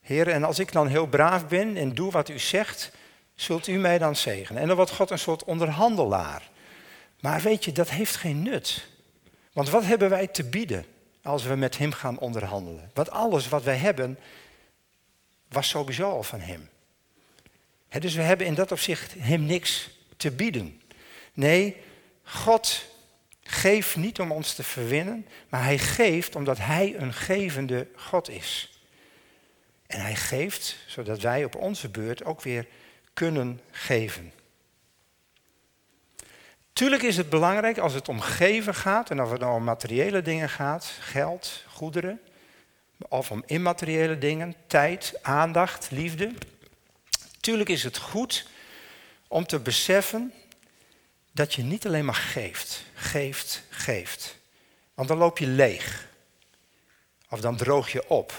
Heer, 0.00 0.28
en 0.28 0.44
als 0.44 0.58
ik 0.58 0.72
dan 0.72 0.86
heel 0.86 1.06
braaf 1.06 1.46
ben 1.46 1.76
en 1.76 1.94
doe 1.94 2.10
wat 2.10 2.28
u 2.28 2.38
zegt, 2.38 2.90
zult 3.34 3.66
u 3.66 3.78
mij 3.78 3.98
dan 3.98 4.16
zegenen. 4.16 4.62
En 4.62 4.66
dan 4.66 4.76
wordt 4.76 4.90
God 4.90 5.10
een 5.10 5.18
soort 5.18 5.44
onderhandelaar. 5.44 6.50
Maar 7.20 7.40
weet 7.40 7.64
je, 7.64 7.72
dat 7.72 7.90
heeft 7.90 8.16
geen 8.16 8.42
nut. 8.42 8.86
Want 9.52 9.70
wat 9.70 9.84
hebben 9.84 10.10
wij 10.10 10.26
te 10.26 10.44
bieden 10.44 10.84
als 11.22 11.42
we 11.42 11.54
met 11.54 11.78
Hem 11.78 11.92
gaan 11.92 12.18
onderhandelen? 12.18 12.90
Want 12.92 13.10
alles 13.10 13.48
wat 13.48 13.62
wij 13.62 13.76
hebben, 13.76 14.18
was 15.48 15.68
sowieso 15.68 16.10
al 16.10 16.22
van 16.22 16.40
Hem. 16.40 16.68
dus 17.88 18.14
we 18.14 18.22
hebben 18.22 18.46
in 18.46 18.54
dat 18.54 18.72
opzicht 18.72 19.14
Hem 19.18 19.44
niks 19.44 19.90
te 20.16 20.30
bieden. 20.30 20.80
Nee, 21.32 21.76
God 22.22 22.92
geeft 23.44 23.96
niet 23.96 24.20
om 24.20 24.32
ons 24.32 24.54
te 24.54 24.62
verwinnen, 24.62 25.26
maar 25.48 25.62
Hij 25.62 25.78
geeft 25.78 26.36
omdat 26.36 26.58
Hij 26.58 26.94
een 26.96 27.12
gevende 27.12 27.88
God 27.96 28.28
is. 28.28 28.80
En 29.86 30.00
Hij 30.00 30.16
geeft 30.16 30.76
zodat 30.86 31.20
wij 31.20 31.44
op 31.44 31.54
onze 31.54 31.88
beurt 31.88 32.24
ook 32.24 32.42
weer 32.42 32.66
kunnen 33.12 33.60
geven. 33.70 34.32
Tuurlijk 36.72 37.02
is 37.02 37.16
het 37.16 37.28
belangrijk 37.28 37.78
als 37.78 37.92
het 37.92 38.08
om 38.08 38.20
geven 38.20 38.74
gaat 38.74 39.10
en 39.10 39.22
of 39.22 39.30
het 39.30 39.40
nou 39.40 39.54
om 39.54 39.64
materiële 39.64 40.22
dingen 40.22 40.48
gaat, 40.48 40.84
geld, 41.00 41.64
goederen, 41.68 42.20
of 43.08 43.30
om 43.30 43.42
immateriële 43.46 44.18
dingen, 44.18 44.54
tijd, 44.66 45.14
aandacht, 45.22 45.90
liefde. 45.90 46.32
Tuurlijk 47.40 47.68
is 47.68 47.82
het 47.82 47.96
goed 47.98 48.46
om 49.28 49.46
te 49.46 49.60
beseffen 49.60 50.32
dat 51.34 51.54
je 51.54 51.62
niet 51.62 51.86
alleen 51.86 52.04
maar 52.04 52.14
geeft, 52.14 52.84
geeft, 52.94 53.62
geeft. 53.70 54.36
Want 54.94 55.08
dan 55.08 55.18
loop 55.18 55.38
je 55.38 55.46
leeg. 55.46 56.08
Of 57.28 57.40
dan 57.40 57.56
droog 57.56 57.92
je 57.92 58.08
op. 58.08 58.32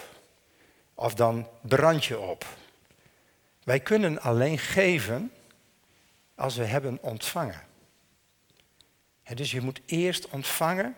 Of 0.94 1.14
dan 1.14 1.48
brand 1.62 2.06
je 2.06 2.20
op. 2.20 2.46
Wij 3.64 3.80
kunnen 3.80 4.22
alleen 4.22 4.58
geven 4.58 5.32
als 6.36 6.56
we 6.56 6.64
hebben 6.64 6.98
ontvangen. 7.02 7.68
dus 9.34 9.52
je 9.52 9.62
moet 9.62 9.82
eerst 9.86 10.28
ontvangen. 10.30 10.96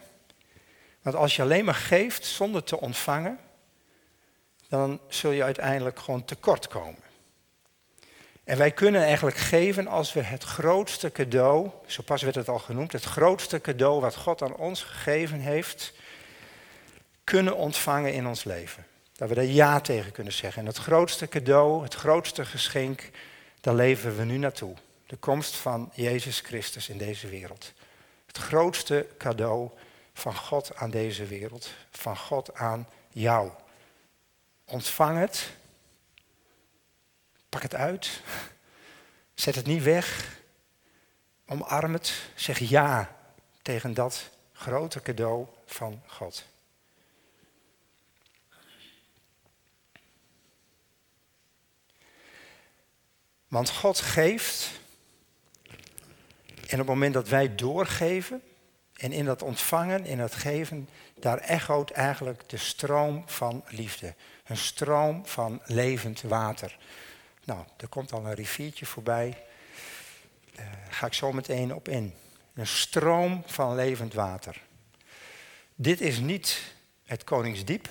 Want 1.02 1.16
als 1.16 1.36
je 1.36 1.42
alleen 1.42 1.66
maar 1.66 1.76
geeft 1.76 2.26
zonder 2.26 2.64
te 2.64 2.80
ontvangen, 2.80 3.40
dan 4.68 5.00
zul 5.08 5.32
je 5.32 5.44
uiteindelijk 5.44 6.00
gewoon 6.00 6.26
tekort 6.26 6.68
komen. 6.68 7.07
En 8.48 8.58
wij 8.58 8.72
kunnen 8.72 9.04
eigenlijk 9.04 9.38
geven 9.38 9.88
als 9.88 10.14
we 10.14 10.22
het 10.22 10.44
grootste 10.44 11.12
cadeau, 11.12 11.70
zo 11.86 12.02
pas 12.04 12.22
werd 12.22 12.36
het 12.36 12.50
al 12.50 12.60
genoemd, 12.60 12.92
het 12.92 13.04
grootste 13.04 13.62
cadeau 13.62 14.02
wat 14.02 14.16
God 14.16 14.42
aan 14.42 14.56
ons 14.56 14.84
gegeven 14.84 15.40
heeft, 15.40 15.94
kunnen 17.24 17.56
ontvangen 17.56 18.14
in 18.14 18.28
ons 18.28 18.44
leven. 18.44 18.86
Dat 19.16 19.30
we 19.30 19.36
daar 19.36 19.44
ja 19.44 19.80
tegen 19.80 20.12
kunnen 20.12 20.34
zeggen. 20.34 20.62
En 20.62 20.68
het 20.68 20.78
grootste 20.78 21.28
cadeau, 21.28 21.84
het 21.84 21.94
grootste 21.94 22.46
geschenk, 22.46 23.10
daar 23.62 23.76
leven 23.76 24.18
we 24.18 24.24
nu 24.24 24.38
naartoe. 24.38 24.76
De 25.06 25.18
komst 25.18 25.56
van 25.56 25.92
Jezus 25.94 26.40
Christus 26.40 26.90
in 26.90 26.98
deze 26.98 27.28
wereld. 27.28 27.74
Het 28.26 28.38
grootste 28.38 29.08
cadeau 29.18 29.70
van 30.14 30.36
God 30.36 30.76
aan 30.76 30.90
deze 30.90 31.26
wereld. 31.26 31.70
Van 31.92 32.18
God 32.18 32.54
aan 32.54 32.88
jou. 33.10 33.50
Ontvang 34.66 35.20
het. 35.20 35.50
Pak 37.50 37.62
het 37.62 37.76
uit. 37.76 38.22
Zet 39.34 39.56
het 39.56 39.66
niet 39.66 39.84
weg. 39.84 40.38
Omarm 41.46 41.94
het. 41.94 42.30
Zeg 42.36 42.60
ja 42.60 43.16
tegen 43.62 43.94
dat 43.94 44.30
grote 44.54 45.02
cadeau 45.02 45.48
van 45.66 46.02
God. 46.06 46.46
Want 53.48 53.70
God 53.70 54.00
geeft. 54.00 54.70
En 56.68 56.74
op 56.74 56.78
het 56.78 56.88
moment 56.88 57.14
dat 57.14 57.28
wij 57.28 57.56
doorgeven. 57.56 58.42
En 58.98 59.12
in 59.12 59.26
dat 59.26 59.42
ontvangen, 59.42 60.06
in 60.06 60.18
dat 60.18 60.34
geven, 60.34 60.90
daar 61.20 61.38
echoot 61.38 61.90
eigenlijk 61.92 62.50
de 62.50 62.58
stroom 62.58 63.24
van 63.26 63.64
liefde. 63.68 64.16
Een 64.44 64.58
stroom 64.58 65.26
van 65.26 65.62
levend 65.66 66.22
water. 66.22 66.78
Nou, 67.48 67.66
er 67.78 67.88
komt 67.88 68.12
al 68.12 68.26
een 68.26 68.34
riviertje 68.34 68.86
voorbij. 68.86 69.44
Daar 70.56 70.88
ga 70.90 71.06
ik 71.06 71.14
zo 71.14 71.32
meteen 71.32 71.76
op 71.76 71.88
in. 71.88 72.14
Een 72.54 72.68
stroom 72.68 73.44
van 73.46 73.76
levend 73.76 74.14
water. 74.14 74.62
Dit 75.76 76.02
is 76.02 76.20
niet 76.20 76.74
het 77.06 77.24
Koningsdiep. 77.24 77.90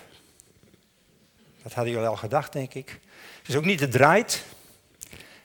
Dat 1.62 1.72
hadden 1.72 1.92
jullie 1.92 2.08
al 2.08 2.16
gedacht, 2.16 2.52
denk 2.52 2.74
ik. 2.74 3.00
Het 3.38 3.48
is 3.48 3.56
ook 3.56 3.64
niet 3.64 3.78
de 3.78 3.88
Draait. 3.88 4.44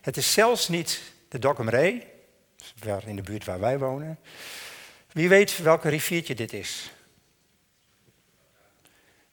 Het 0.02 0.18
is 0.18 0.34
zelfs 0.34 0.68
niet 0.68 1.02
de 1.30 1.40
Dokkumree, 1.40 2.08
in 3.06 3.16
de 3.16 3.22
buurt 3.22 3.46
waar 3.46 3.60
wij 3.60 3.80
wonen. 3.80 4.20
Wie 5.12 5.30
weet 5.30 5.58
welke 5.58 5.90
riviertje 5.90 6.36
dit 6.36 6.54
is? 6.54 6.92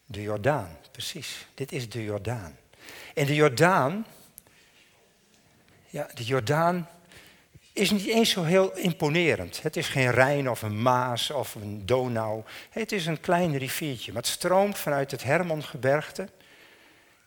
De 0.05 0.21
Jordaan, 0.21 0.77
precies. 0.91 1.47
Dit 1.53 1.71
is 1.71 1.89
de 1.89 2.03
Jordaan. 2.03 2.57
En 3.13 3.25
de 3.25 3.35
Jordaan, 3.35 4.05
ja, 5.89 6.09
de 6.13 6.23
Jordaan 6.23 6.89
is 7.73 7.91
niet 7.91 8.05
eens 8.05 8.29
zo 8.29 8.43
heel 8.43 8.77
imponerend. 8.77 9.61
Het 9.61 9.77
is 9.77 9.87
geen 9.87 10.11
Rijn 10.11 10.49
of 10.49 10.61
een 10.61 10.81
Maas 10.81 11.31
of 11.31 11.55
een 11.55 11.85
Donau. 11.85 12.43
Het 12.69 12.91
is 12.91 13.05
een 13.05 13.19
klein 13.19 13.57
riviertje, 13.57 14.11
maar 14.11 14.21
het 14.21 14.31
stroomt 14.31 14.77
vanuit 14.77 15.11
het 15.11 15.23
Hermongebergte 15.23 16.29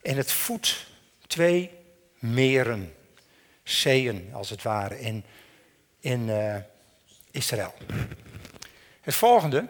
en 0.02 0.16
het 0.16 0.32
voedt 0.32 0.86
twee 1.26 1.70
meren 2.18 2.94
zeeën, 3.62 4.30
als 4.32 4.50
het 4.50 4.62
ware, 4.62 5.00
in, 5.00 5.24
in 6.00 6.28
uh, 6.28 6.56
Israël. 7.30 7.74
Het 9.00 9.14
volgende 9.14 9.68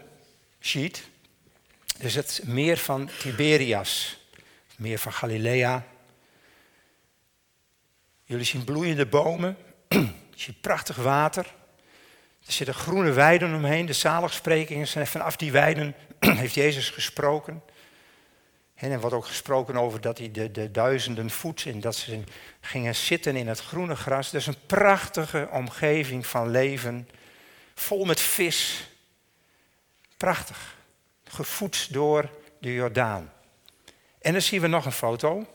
sheet 0.60 1.02
is 1.98 2.14
het 2.14 2.40
meer 2.44 2.76
van 2.76 3.10
Tiberias, 3.18 4.20
meer 4.76 4.98
van 4.98 5.12
Galilea. 5.12 5.86
Jullie 8.32 8.46
zien 8.46 8.64
bloeiende 8.64 9.06
bomen, 9.06 9.56
je 9.88 10.08
ziet 10.34 10.60
prachtig 10.60 10.96
water. 10.96 11.44
Er 12.46 12.52
zitten 12.52 12.74
groene 12.74 13.12
weiden 13.12 13.54
omheen, 13.54 13.86
de 13.86 13.92
zaligsprekingen 13.92 14.88
zijn 14.88 15.06
vanaf 15.06 15.36
die 15.36 15.52
weiden 15.52 15.94
heeft 16.40 16.54
Jezus 16.54 16.90
gesproken. 16.90 17.62
En 18.74 18.90
er 18.90 19.00
wordt 19.00 19.16
ook 19.16 19.26
gesproken 19.26 19.76
over 19.76 20.00
dat 20.00 20.18
hij 20.18 20.30
de, 20.30 20.50
de 20.50 20.70
duizenden 20.70 21.30
voet 21.30 21.64
en 21.66 21.80
dat 21.80 21.96
ze 21.96 22.22
gingen 22.60 22.94
zitten 22.94 23.36
in 23.36 23.48
het 23.48 23.60
groene 23.60 23.96
gras. 23.96 24.34
Is 24.34 24.46
een 24.46 24.66
prachtige 24.66 25.48
omgeving 25.50 26.26
van 26.26 26.50
leven, 26.50 27.08
vol 27.74 28.04
met 28.04 28.20
vis. 28.20 28.88
Prachtig, 30.16 30.76
gevoed 31.24 31.92
door 31.92 32.30
de 32.60 32.72
Jordaan. 32.72 33.32
En 34.20 34.32
dan 34.32 34.42
zien 34.42 34.60
we 34.60 34.66
nog 34.66 34.84
een 34.84 34.92
foto. 34.92 35.46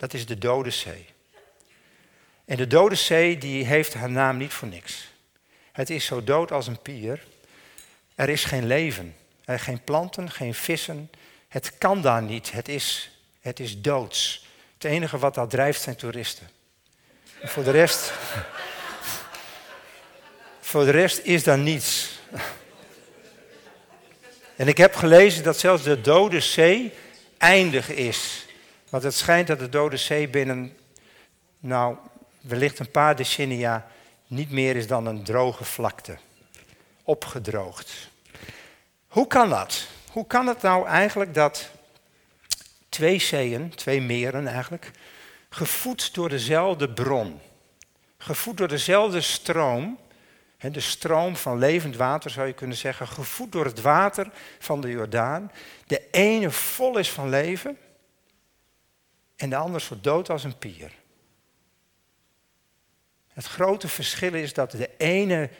Dat 0.00 0.14
is 0.14 0.26
de 0.26 0.38
Dode 0.38 0.70
Zee. 0.70 1.06
En 2.44 2.56
de 2.56 2.66
Dode 2.66 2.94
Zee 2.94 3.38
die 3.38 3.64
heeft 3.64 3.94
haar 3.94 4.10
naam 4.10 4.36
niet 4.36 4.52
voor 4.52 4.68
niks. 4.68 5.08
Het 5.72 5.90
is 5.90 6.04
zo 6.04 6.24
dood 6.24 6.52
als 6.52 6.66
een 6.66 6.82
pier. 6.82 7.24
Er 8.14 8.28
is 8.28 8.44
geen 8.44 8.66
leven. 8.66 9.16
Er 9.44 9.58
geen 9.58 9.84
planten, 9.84 10.30
geen 10.30 10.54
vissen. 10.54 11.10
Het 11.48 11.78
kan 11.78 12.02
daar 12.02 12.22
niet. 12.22 12.52
Het 12.52 12.68
is, 12.68 13.10
het 13.40 13.60
is 13.60 13.80
doods. 13.80 14.46
Het 14.74 14.84
enige 14.84 15.18
wat 15.18 15.34
daar 15.34 15.48
drijft 15.48 15.80
zijn 15.80 15.96
toeristen. 15.96 16.50
En 17.40 17.48
voor 17.48 17.64
de 17.64 17.70
rest. 17.70 18.12
voor 20.70 20.84
de 20.84 20.90
rest 20.90 21.18
is 21.18 21.44
daar 21.44 21.58
niets. 21.58 22.18
En 24.56 24.68
ik 24.68 24.76
heb 24.76 24.94
gelezen 24.94 25.42
dat 25.42 25.58
zelfs 25.58 25.82
de 25.82 26.00
Dode 26.00 26.40
Zee 26.40 26.92
eindig 27.38 27.88
is. 27.88 28.48
Want 28.90 29.02
het 29.02 29.14
schijnt 29.14 29.46
dat 29.46 29.58
de 29.58 29.68
Dode 29.68 29.96
Zee 29.96 30.28
binnen, 30.28 30.76
nou, 31.58 31.96
wellicht 32.40 32.78
een 32.78 32.90
paar 32.90 33.16
decennia 33.16 33.86
niet 34.26 34.50
meer 34.50 34.76
is 34.76 34.86
dan 34.86 35.06
een 35.06 35.24
droge 35.24 35.64
vlakte. 35.64 36.18
Opgedroogd. 37.02 38.08
Hoe 39.08 39.26
kan 39.26 39.48
dat? 39.48 39.86
Hoe 40.12 40.26
kan 40.26 40.46
het 40.46 40.62
nou 40.62 40.86
eigenlijk 40.86 41.34
dat 41.34 41.70
twee 42.88 43.18
zeeën, 43.18 43.74
twee 43.74 44.00
meren 44.00 44.46
eigenlijk, 44.46 44.90
gevoed 45.48 46.14
door 46.14 46.28
dezelfde 46.28 46.90
bron, 46.90 47.40
gevoed 48.18 48.56
door 48.56 48.68
dezelfde 48.68 49.20
stroom, 49.20 49.98
de 50.58 50.80
stroom 50.80 51.36
van 51.36 51.58
levend 51.58 51.96
water 51.96 52.30
zou 52.30 52.46
je 52.46 52.52
kunnen 52.52 52.76
zeggen, 52.76 53.08
gevoed 53.08 53.52
door 53.52 53.64
het 53.64 53.80
water 53.80 54.30
van 54.58 54.80
de 54.80 54.90
Jordaan, 54.90 55.52
de 55.86 56.10
ene 56.10 56.50
vol 56.50 56.98
is 56.98 57.10
van 57.10 57.28
leven 57.28 57.78
en 59.40 59.50
de 59.50 59.56
ander 59.56 59.80
zo 59.80 60.00
dood 60.00 60.30
als 60.30 60.44
een 60.44 60.58
pier. 60.58 60.92
Het 63.28 63.46
grote 63.46 63.88
verschil 63.88 64.34
is 64.34 64.52
dat 64.52 64.70
de 64.70 64.90
ene 64.96 65.50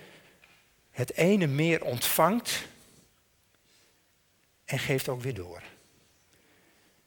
het 0.90 1.12
ene 1.14 1.46
meer 1.46 1.84
ontvangt 1.84 2.64
en 4.64 4.78
geeft 4.78 5.08
ook 5.08 5.22
weer 5.22 5.34
door. 5.34 5.62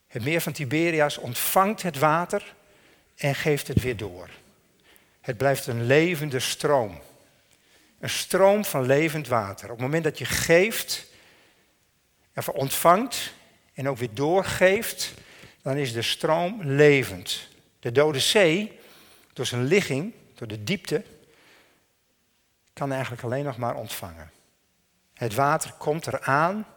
Het 0.08 0.24
meer 0.24 0.42
van 0.42 0.54
Tiberias 0.54 1.18
ontvangt 1.18 1.82
het 1.82 1.98
water 1.98 2.56
en 3.16 3.36
geeft 3.36 3.68
het 3.68 3.82
weer 3.82 3.98
door. 3.98 4.30
Het 5.22 5.38
blijft 5.38 5.68
een 5.68 5.86
levende 5.86 6.40
stroom. 6.40 7.02
Een 8.00 8.10
stroom 8.10 8.66
van 8.66 8.86
levend 8.86 9.28
water. 9.28 9.66
Op 9.66 9.72
het 9.72 9.86
moment 9.86 10.04
dat 10.04 10.18
je 10.18 10.26
geeft, 10.26 11.06
of 12.36 12.50
ontvangt 12.50 13.34
en 13.74 13.90
ook 13.90 13.98
weer 13.98 14.14
doorgeeft, 14.14 15.14
dan 15.64 15.78
is 15.78 15.94
de 15.94 16.02
stroom 16.02 16.64
levend. 16.64 17.48
De 17.80 17.92
Dode 17.92 18.20
Zee, 18.20 18.80
door 19.34 19.46
zijn 19.46 19.64
ligging, 19.64 20.14
door 20.36 20.48
de 20.48 20.64
diepte, 20.64 21.04
kan 22.74 22.92
eigenlijk 22.92 23.24
alleen 23.24 23.44
nog 23.44 23.58
maar 23.58 23.76
ontvangen. 23.76 24.32
Het 25.14 25.34
water 25.34 25.72
komt 25.72 26.08
eraan 26.08 26.68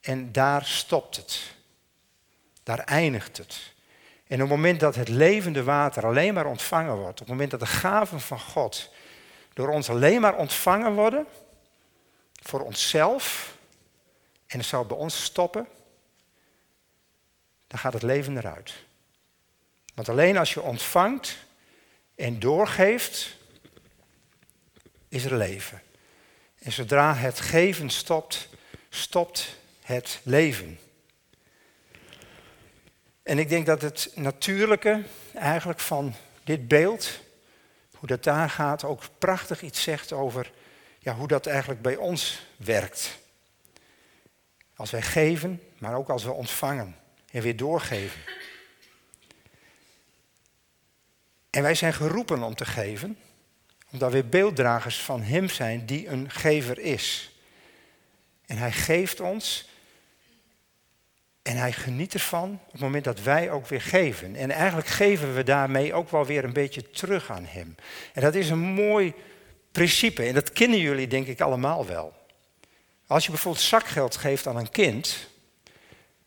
en 0.00 0.32
daar 0.32 0.64
stopt 0.64 1.16
het. 1.16 1.54
Daar 2.62 2.78
eindigt 2.78 3.36
het. 3.36 3.72
En 4.26 4.42
op 4.42 4.48
het 4.48 4.56
moment 4.56 4.80
dat 4.80 4.94
het 4.94 5.08
levende 5.08 5.62
water 5.62 6.06
alleen 6.06 6.34
maar 6.34 6.46
ontvangen 6.46 6.96
wordt, 6.96 7.20
op 7.20 7.26
het 7.26 7.28
moment 7.28 7.50
dat 7.50 7.60
de 7.60 7.66
gaven 7.66 8.20
van 8.20 8.40
God 8.40 8.90
door 9.52 9.68
ons 9.68 9.90
alleen 9.90 10.20
maar 10.20 10.36
ontvangen 10.36 10.92
worden, 10.92 11.26
voor 12.42 12.60
onszelf, 12.60 13.56
en 14.46 14.58
het 14.58 14.66
zou 14.66 14.86
bij 14.86 14.96
ons 14.96 15.22
stoppen, 15.22 15.66
dan 17.72 17.80
gaat 17.80 17.92
het 17.92 18.02
leven 18.02 18.36
eruit. 18.36 18.74
Want 19.94 20.08
alleen 20.08 20.36
als 20.36 20.54
je 20.54 20.60
ontvangt 20.60 21.36
en 22.14 22.38
doorgeeft, 22.38 23.36
is 25.08 25.24
er 25.24 25.36
leven. 25.36 25.82
En 26.58 26.72
zodra 26.72 27.14
het 27.14 27.40
geven 27.40 27.90
stopt, 27.90 28.48
stopt 28.88 29.56
het 29.82 30.20
leven. 30.22 30.78
En 33.22 33.38
ik 33.38 33.48
denk 33.48 33.66
dat 33.66 33.82
het 33.82 34.10
natuurlijke 34.14 35.02
eigenlijk 35.34 35.80
van 35.80 36.14
dit 36.44 36.68
beeld, 36.68 37.20
hoe 37.96 38.08
dat 38.08 38.24
daar 38.24 38.50
gaat, 38.50 38.84
ook 38.84 39.02
prachtig 39.18 39.62
iets 39.62 39.82
zegt 39.82 40.12
over 40.12 40.52
ja, 40.98 41.14
hoe 41.14 41.28
dat 41.28 41.46
eigenlijk 41.46 41.82
bij 41.82 41.96
ons 41.96 42.46
werkt. 42.56 43.18
Als 44.76 44.90
wij 44.90 45.02
geven, 45.02 45.62
maar 45.78 45.94
ook 45.94 46.08
als 46.08 46.24
we 46.24 46.32
ontvangen 46.32 47.00
en 47.32 47.42
weer 47.42 47.56
doorgeven. 47.56 48.20
En 51.50 51.62
wij 51.62 51.74
zijn 51.74 51.94
geroepen 51.94 52.42
om 52.42 52.54
te 52.54 52.64
geven, 52.64 53.18
omdat 53.90 54.12
we 54.12 54.24
beelddragers 54.24 55.00
van 55.00 55.22
Hem 55.22 55.48
zijn 55.48 55.86
die 55.86 56.08
een 56.08 56.30
gever 56.30 56.78
is. 56.78 57.30
En 58.46 58.56
Hij 58.56 58.72
geeft 58.72 59.20
ons 59.20 59.70
en 61.42 61.56
hij 61.56 61.72
geniet 61.72 62.14
ervan 62.14 62.60
op 62.66 62.72
het 62.72 62.80
moment 62.80 63.04
dat 63.04 63.22
wij 63.22 63.50
ook 63.50 63.66
weer 63.66 63.80
geven. 63.80 64.36
En 64.36 64.50
eigenlijk 64.50 64.88
geven 64.88 65.34
we 65.34 65.42
daarmee 65.42 65.94
ook 65.94 66.10
wel 66.10 66.26
weer 66.26 66.44
een 66.44 66.52
beetje 66.52 66.90
terug 66.90 67.30
aan 67.30 67.44
hem. 67.44 67.74
En 68.12 68.22
dat 68.22 68.34
is 68.34 68.50
een 68.50 68.58
mooi 68.58 69.14
principe. 69.72 70.22
En 70.22 70.34
dat 70.34 70.52
kennen 70.52 70.78
jullie 70.78 71.06
denk 71.06 71.26
ik 71.26 71.40
allemaal 71.40 71.86
wel. 71.86 72.12
Als 73.06 73.24
je 73.24 73.30
bijvoorbeeld 73.30 73.64
zakgeld 73.64 74.16
geeft 74.16 74.46
aan 74.46 74.56
een 74.56 74.70
kind, 74.70 75.28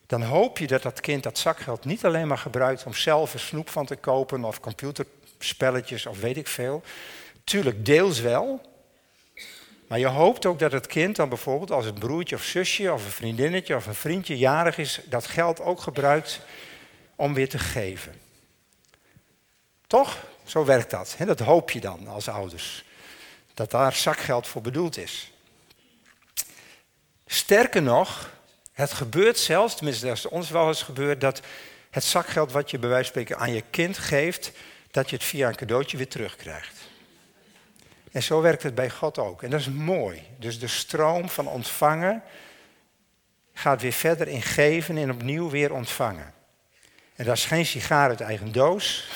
dan 0.08 0.22
hoop 0.22 0.58
je 0.58 0.68
dat 0.68 0.82
dat 0.82 1.02
kind 1.02 1.24
dat 1.24 1.38
zakgeld 1.38 1.86
niet 1.86 2.06
alleen 2.06 2.28
maar 2.28 2.38
gebruikt 2.38 2.84
om 2.86 2.94
zelf 2.94 3.34
een 3.34 3.40
snoep 3.40 3.70
van 3.70 3.86
te 3.86 3.96
kopen 3.96 4.44
of 4.44 4.60
computerspelletjes 4.60 6.06
of 6.06 6.20
weet 6.20 6.38
ik 6.38 6.48
veel. 6.48 6.84
Tuurlijk, 7.44 7.86
deels 7.86 8.20
wel. 8.20 8.62
Maar 9.88 10.00
je 10.00 10.08
hoopt 10.08 10.46
ook 10.46 10.60
dat 10.60 10.72
het 10.72 10.88
kind 10.88 11.16
dan 11.16 11.30
bijvoorbeeld 11.30 11.72
als 11.72 11.86
het 11.86 12.00
broertje 12.00 12.36
of 12.36 12.44
zusje 12.44 12.94
of 12.94 13.06
een 13.06 13.12
vriendinnetje 13.12 13.76
of 13.76 13.86
een 13.86 13.96
vriendje 13.96 14.38
jarig 14.38 14.78
is, 14.78 15.00
dat 15.06 15.28
geld 15.28 15.62
ook 15.62 15.82
gebruikt 15.82 16.40
om 17.16 17.34
weer 17.34 17.50
te 17.50 17.60
geven. 17.60 18.14
Toch? 19.88 20.24
Zo 20.46 20.66
werkt 20.66 20.92
dat. 20.92 21.16
Dat 21.26 21.40
hoop 21.40 21.72
je 21.72 21.80
dan 21.80 22.08
als 22.08 22.30
ouders. 22.30 22.86
Dat 23.54 23.72
daar 23.72 23.94
zakgeld 23.94 24.48
voor 24.48 24.62
bedoeld 24.62 24.98
is. 24.98 25.32
Sterker 27.26 27.82
nog, 27.82 28.30
het 28.76 28.94
gebeurt 28.94 29.38
zelfs, 29.38 29.76
tenminste 29.76 30.06
dat 30.06 30.18
is 30.18 30.28
ons 30.28 30.50
wel 30.50 30.68
eens 30.68 30.84
gebeurd, 30.84 31.22
dat 31.22 31.42
het 31.90 32.04
zakgeld 32.04 32.52
wat 32.52 32.72
je 32.72 32.80
bij 32.80 32.90
wijze 32.90 33.12
van 33.12 33.22
spreken 33.22 33.44
aan 33.44 33.54
je 33.54 33.64
kind 33.70 33.98
geeft, 33.98 34.52
dat 34.92 35.10
je 35.10 35.16
het 35.16 35.26
via 35.26 35.48
een 35.48 35.56
cadeautje 35.56 35.98
weer 35.98 36.08
terugkrijgt. 36.08 36.74
En 38.12 38.24
zo 38.24 38.42
werkt 38.42 38.64
het 38.64 38.76
bij 38.76 38.90
God 38.90 39.18
ook. 39.18 39.44
En 39.44 39.50
dat 39.50 39.60
is 39.60 39.70
mooi. 39.70 40.24
Dus 40.40 40.60
de 40.60 40.68
stroom 40.68 41.30
van 41.30 41.48
ontvangen 41.48 42.24
gaat 43.54 43.82
weer 43.82 43.92
verder 43.92 44.28
in 44.28 44.42
geven 44.42 44.98
en 44.98 45.12
opnieuw 45.12 45.50
weer 45.50 45.74
ontvangen. 45.74 46.34
En 47.16 47.26
dat 47.26 47.38
is 47.38 47.46
geen 47.46 47.66
sigaar 47.66 48.10
uit 48.10 48.22
eigen 48.22 48.52
doos, 48.52 49.08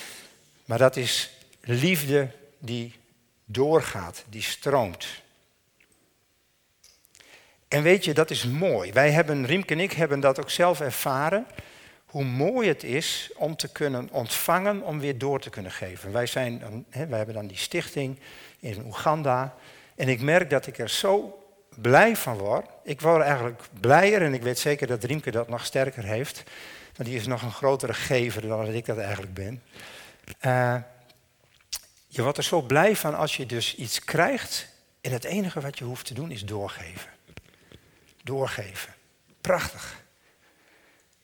maar 0.66 0.78
dat 0.78 0.96
is 0.96 1.30
liefde 1.60 2.30
die 2.58 2.94
doorgaat, 3.44 4.24
die 4.28 4.42
stroomt. 4.42 5.06
En 7.74 7.82
weet 7.82 8.04
je, 8.04 8.14
dat 8.14 8.30
is 8.30 8.44
mooi. 8.44 8.92
Wij 8.92 9.10
hebben, 9.10 9.46
Riemke 9.46 9.72
en 9.72 9.80
ik 9.80 9.92
hebben 9.92 10.20
dat 10.20 10.40
ook 10.40 10.50
zelf 10.50 10.80
ervaren. 10.80 11.46
Hoe 12.04 12.24
mooi 12.24 12.68
het 12.68 12.82
is 12.82 13.30
om 13.36 13.56
te 13.56 13.72
kunnen 13.72 14.08
ontvangen, 14.12 14.82
om 14.82 15.00
weer 15.00 15.18
door 15.18 15.40
te 15.40 15.50
kunnen 15.50 15.72
geven. 15.72 16.12
Wij, 16.12 16.26
zijn, 16.26 16.84
wij 16.90 17.16
hebben 17.18 17.34
dan 17.34 17.46
die 17.46 17.56
stichting 17.56 18.18
in 18.60 18.84
Oeganda. 18.84 19.54
En 19.94 20.08
ik 20.08 20.20
merk 20.20 20.50
dat 20.50 20.66
ik 20.66 20.78
er 20.78 20.88
zo 20.88 21.42
blij 21.76 22.16
van 22.16 22.38
word. 22.38 22.66
Ik 22.84 23.00
word 23.00 23.22
eigenlijk 23.22 23.62
blijer 23.80 24.22
en 24.22 24.34
ik 24.34 24.42
weet 24.42 24.58
zeker 24.58 24.86
dat 24.86 25.04
Riemke 25.04 25.30
dat 25.30 25.48
nog 25.48 25.64
sterker 25.64 26.04
heeft. 26.04 26.42
Want 26.96 27.08
die 27.08 27.18
is 27.18 27.26
nog 27.26 27.42
een 27.42 27.52
grotere 27.52 27.94
gever 27.94 28.42
dan 28.48 28.64
dat 28.64 28.74
ik 28.74 28.86
dat 28.86 28.98
eigenlijk 28.98 29.34
ben. 29.34 29.62
Uh, 30.42 30.76
je 32.06 32.22
wordt 32.22 32.38
er 32.38 32.44
zo 32.44 32.62
blij 32.62 32.96
van 32.96 33.14
als 33.14 33.36
je 33.36 33.46
dus 33.46 33.74
iets 33.74 34.04
krijgt 34.04 34.68
en 35.00 35.12
het 35.12 35.24
enige 35.24 35.60
wat 35.60 35.78
je 35.78 35.84
hoeft 35.84 36.06
te 36.06 36.14
doen 36.14 36.30
is 36.30 36.44
doorgeven. 36.44 37.12
Doorgeven. 38.24 38.94
Prachtig. 39.40 40.02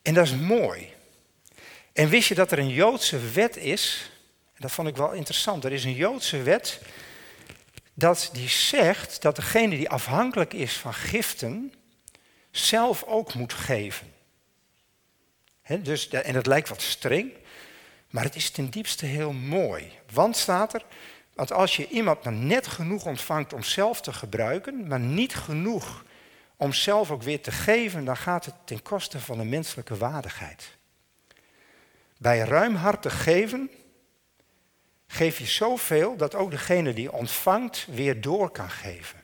En 0.02 0.14
dat 0.14 0.24
is 0.26 0.34
mooi. 0.34 0.94
En 1.92 2.08
wist 2.08 2.28
je 2.28 2.34
dat 2.34 2.52
er 2.52 2.58
een 2.58 2.68
Joodse 2.68 3.30
wet 3.30 3.56
is? 3.56 4.10
Dat 4.58 4.72
vond 4.72 4.88
ik 4.88 4.96
wel 4.96 5.12
interessant. 5.12 5.64
Er 5.64 5.72
is 5.72 5.84
een 5.84 5.94
Joodse 5.94 6.42
wet 6.42 6.80
dat 7.94 8.30
die 8.32 8.48
zegt 8.48 9.22
dat 9.22 9.36
degene 9.36 9.76
die 9.76 9.88
afhankelijk 9.88 10.52
is 10.52 10.76
van 10.76 10.94
giften, 10.94 11.72
zelf 12.50 13.04
ook 13.04 13.34
moet 13.34 13.52
geven. 13.52 14.12
dus, 15.82 16.08
en 16.08 16.32
dat 16.32 16.46
lijkt 16.46 16.68
wat 16.68 16.82
streng, 16.82 17.32
maar 18.10 18.24
het 18.24 18.36
is 18.36 18.50
ten 18.50 18.70
diepste 18.70 19.06
heel 19.06 19.32
mooi. 19.32 19.90
Want 20.12 20.36
staat 20.36 20.74
er, 20.74 20.84
want 21.34 21.52
als 21.52 21.76
je 21.76 21.88
iemand 21.88 22.24
maar 22.24 22.32
net 22.32 22.66
genoeg 22.66 23.04
ontvangt 23.04 23.52
om 23.52 23.62
zelf 23.62 24.00
te 24.00 24.12
gebruiken, 24.12 24.86
maar 24.86 25.00
niet 25.00 25.34
genoeg 25.34 26.04
om 26.60 26.72
zelf 26.72 27.10
ook 27.10 27.22
weer 27.22 27.40
te 27.40 27.52
geven, 27.52 28.04
dan 28.04 28.16
gaat 28.16 28.44
het 28.44 28.54
ten 28.64 28.82
koste 28.82 29.20
van 29.20 29.38
de 29.38 29.44
menselijke 29.44 29.96
waardigheid. 29.96 30.76
Bij 32.18 32.38
ruimhartig 32.38 33.22
geven 33.22 33.70
geef 35.06 35.38
je 35.38 35.46
zoveel 35.46 36.16
dat 36.16 36.34
ook 36.34 36.50
degene 36.50 36.92
die 36.92 37.12
ontvangt 37.12 37.86
weer 37.90 38.20
door 38.20 38.50
kan 38.50 38.70
geven. 38.70 39.18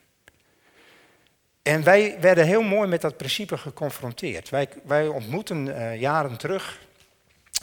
En 1.62 1.82
wij 1.82 2.20
werden 2.20 2.46
heel 2.46 2.62
mooi 2.62 2.88
met 2.88 3.00
dat 3.00 3.16
principe 3.16 3.58
geconfronteerd. 3.58 4.48
Wij, 4.48 4.68
wij 4.84 5.06
ontmoeten 5.06 5.66
uh, 5.66 6.00
jaren 6.00 6.36
terug 6.36 6.80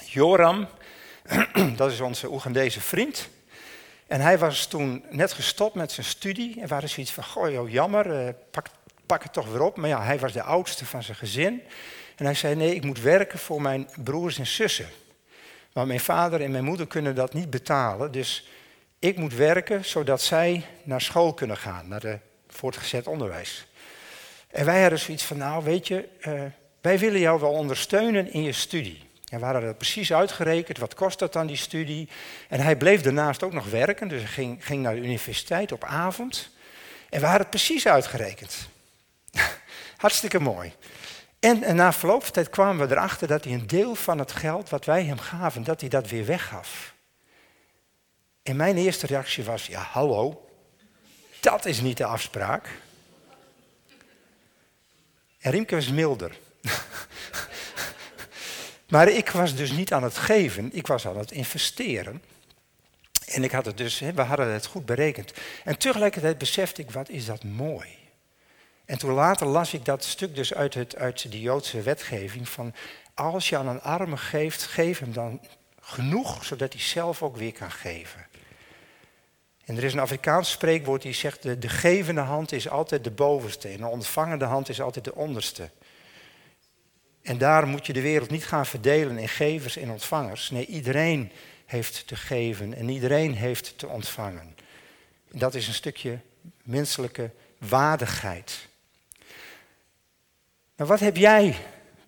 Joram, 0.05 0.67
dat 1.75 1.91
is 1.91 1.99
onze 1.99 2.31
Oegandese 2.31 2.81
vriend. 2.81 3.29
En 4.07 4.21
hij 4.21 4.37
was 4.37 4.65
toen 4.65 5.05
net 5.09 5.33
gestopt 5.33 5.75
met 5.75 5.91
zijn 5.91 6.05
studie 6.05 6.61
en 6.61 6.67
waren 6.67 6.89
zoiets 6.89 7.11
van, 7.11 7.23
goh 7.23 7.51
joh, 7.51 7.69
jammer, 7.69 8.25
uh, 8.25 8.29
pak, 8.51 8.67
pak 9.05 9.23
het 9.23 9.33
toch 9.33 9.51
weer 9.51 9.61
op. 9.61 9.77
Maar 9.77 9.89
ja, 9.89 10.03
hij 10.03 10.19
was 10.19 10.33
de 10.33 10.43
oudste 10.43 10.85
van 10.85 11.03
zijn 11.03 11.17
gezin. 11.17 11.61
En 12.15 12.25
hij 12.25 12.33
zei, 12.33 12.55
nee, 12.55 12.75
ik 12.75 12.83
moet 12.83 13.01
werken 13.01 13.39
voor 13.39 13.61
mijn 13.61 13.89
broers 14.03 14.39
en 14.39 14.47
zussen. 14.47 14.87
Maar 15.73 15.87
mijn 15.87 15.99
vader 15.99 16.41
en 16.41 16.51
mijn 16.51 16.63
moeder 16.63 16.87
kunnen 16.87 17.15
dat 17.15 17.33
niet 17.33 17.49
betalen. 17.49 18.11
Dus 18.11 18.47
ik 18.99 19.17
moet 19.17 19.33
werken 19.33 19.85
zodat 19.85 20.21
zij 20.21 20.65
naar 20.83 21.01
school 21.01 21.33
kunnen 21.33 21.57
gaan, 21.57 21.87
naar 21.87 21.99
de 21.99 22.19
voortgezet 22.47 23.07
onderwijs. 23.07 23.67
En 24.47 24.65
wij 24.65 24.81
hadden 24.81 24.99
zoiets 24.99 25.23
van, 25.23 25.37
nou 25.37 25.63
weet 25.63 25.87
je, 25.87 26.07
uh, 26.27 26.41
wij 26.81 26.99
willen 26.99 27.19
jou 27.19 27.39
wel 27.39 27.51
ondersteunen 27.51 28.33
in 28.33 28.43
je 28.43 28.51
studie. 28.51 29.11
En 29.29 29.39
we 29.39 29.45
hadden 29.45 29.63
dat 29.63 29.77
precies 29.77 30.13
uitgerekend, 30.13 30.77
wat 30.77 30.93
kost 30.93 31.19
dat 31.19 31.33
dan 31.33 31.47
die 31.47 31.55
studie. 31.55 32.09
En 32.49 32.59
hij 32.59 32.75
bleef 32.75 33.01
daarnaast 33.01 33.43
ook 33.43 33.53
nog 33.53 33.69
werken, 33.69 34.07
dus 34.07 34.21
hij 34.21 34.31
ging, 34.31 34.65
ging 34.65 34.81
naar 34.83 34.95
de 34.95 35.01
universiteit 35.01 35.71
op 35.71 35.83
avond. 35.83 36.49
En 37.09 37.19
we 37.19 37.25
hadden 37.25 37.41
het 37.41 37.49
precies 37.49 37.87
uitgerekend. 37.87 38.69
Hartstikke 40.03 40.39
mooi. 40.39 40.73
En, 41.39 41.75
na 41.75 41.93
verloop 41.93 42.23
van 42.23 42.31
tijd 42.31 42.49
kwamen 42.49 42.87
we 42.87 42.93
erachter 42.93 43.27
dat 43.27 43.43
hij 43.43 43.53
een 43.53 43.67
deel 43.67 43.95
van 43.95 44.19
het 44.19 44.31
geld 44.31 44.69
wat 44.69 44.85
wij 44.85 45.03
hem 45.03 45.19
gaven, 45.19 45.63
dat 45.63 45.79
hij 45.79 45.89
dat 45.89 46.09
weer 46.09 46.25
weggaf. 46.25 46.93
En 48.41 48.55
mijn 48.55 48.77
eerste 48.77 49.07
reactie 49.07 49.43
was, 49.43 49.67
ja 49.67 49.81
hallo, 49.81 50.49
dat 51.39 51.65
is 51.65 51.81
niet 51.81 51.97
de 51.97 52.05
afspraak. 52.05 52.69
En 55.39 55.51
Riemke 55.51 55.75
was 55.75 55.87
milder. 55.87 56.37
maar 58.93 59.07
ik 59.07 59.29
was 59.29 59.55
dus 59.55 59.71
niet 59.71 59.93
aan 59.93 60.03
het 60.03 60.17
geven, 60.17 60.69
ik 60.73 60.87
was 60.87 61.07
aan 61.07 61.17
het 61.17 61.31
investeren. 61.31 62.23
En 63.25 63.43
ik 63.43 63.51
had 63.51 63.65
het 63.65 63.77
dus, 63.77 63.99
we 63.99 64.21
hadden 64.21 64.53
het 64.53 64.65
goed 64.65 64.85
berekend. 64.85 65.33
En 65.63 65.77
tegelijkertijd 65.77 66.37
besefte 66.37 66.81
ik, 66.81 66.91
wat 66.91 67.09
is 67.09 67.25
dat 67.25 67.43
mooi. 67.43 68.02
En 68.85 68.97
toen 68.97 69.11
later 69.11 69.47
las 69.47 69.73
ik 69.73 69.85
dat 69.85 70.03
stuk 70.03 70.35
dus 70.35 70.53
uit, 70.53 70.73
het, 70.73 70.95
uit 70.95 71.31
de 71.31 71.41
Joodse 71.41 71.81
wetgeving 71.81 72.49
van 72.49 72.73
als 73.13 73.49
je 73.49 73.57
aan 73.57 73.67
een 73.67 73.81
arme 73.81 74.17
geeft, 74.17 74.63
geef 74.63 74.99
hem 74.99 75.13
dan 75.13 75.41
genoeg, 75.79 76.45
zodat 76.45 76.73
hij 76.73 76.81
zelf 76.81 77.21
ook 77.21 77.37
weer 77.37 77.53
kan 77.53 77.71
geven. 77.71 78.25
En 79.65 79.77
er 79.77 79.83
is 79.83 79.93
een 79.93 79.99
Afrikaans 79.99 80.51
spreekwoord 80.51 81.01
die 81.01 81.13
zegt, 81.13 81.41
de, 81.41 81.59
de 81.59 81.69
gevende 81.69 82.21
hand 82.21 82.51
is 82.51 82.69
altijd 82.69 83.03
de 83.03 83.11
bovenste 83.11 83.67
en 83.67 83.77
de 83.77 83.87
ontvangende 83.87 84.45
hand 84.45 84.69
is 84.69 84.81
altijd 84.81 85.05
de 85.05 85.15
onderste. 85.15 85.69
En 87.21 87.37
daar 87.37 87.67
moet 87.67 87.85
je 87.85 87.93
de 87.93 88.01
wereld 88.01 88.29
niet 88.29 88.45
gaan 88.45 88.65
verdelen 88.65 89.17
in 89.17 89.29
gevers 89.29 89.77
en 89.77 89.91
ontvangers. 89.91 90.49
Nee, 90.49 90.65
iedereen 90.65 91.31
heeft 91.65 92.07
te 92.07 92.15
geven 92.15 92.73
en 92.73 92.89
iedereen 92.89 93.35
heeft 93.35 93.77
te 93.77 93.87
ontvangen. 93.87 94.55
En 95.31 95.39
dat 95.39 95.55
is 95.55 95.67
een 95.67 95.73
stukje 95.73 96.19
menselijke 96.63 97.31
waardigheid. 97.57 98.67
Nou, 100.75 100.89
wat 100.89 100.99
heb 100.99 101.17
jij 101.17 101.55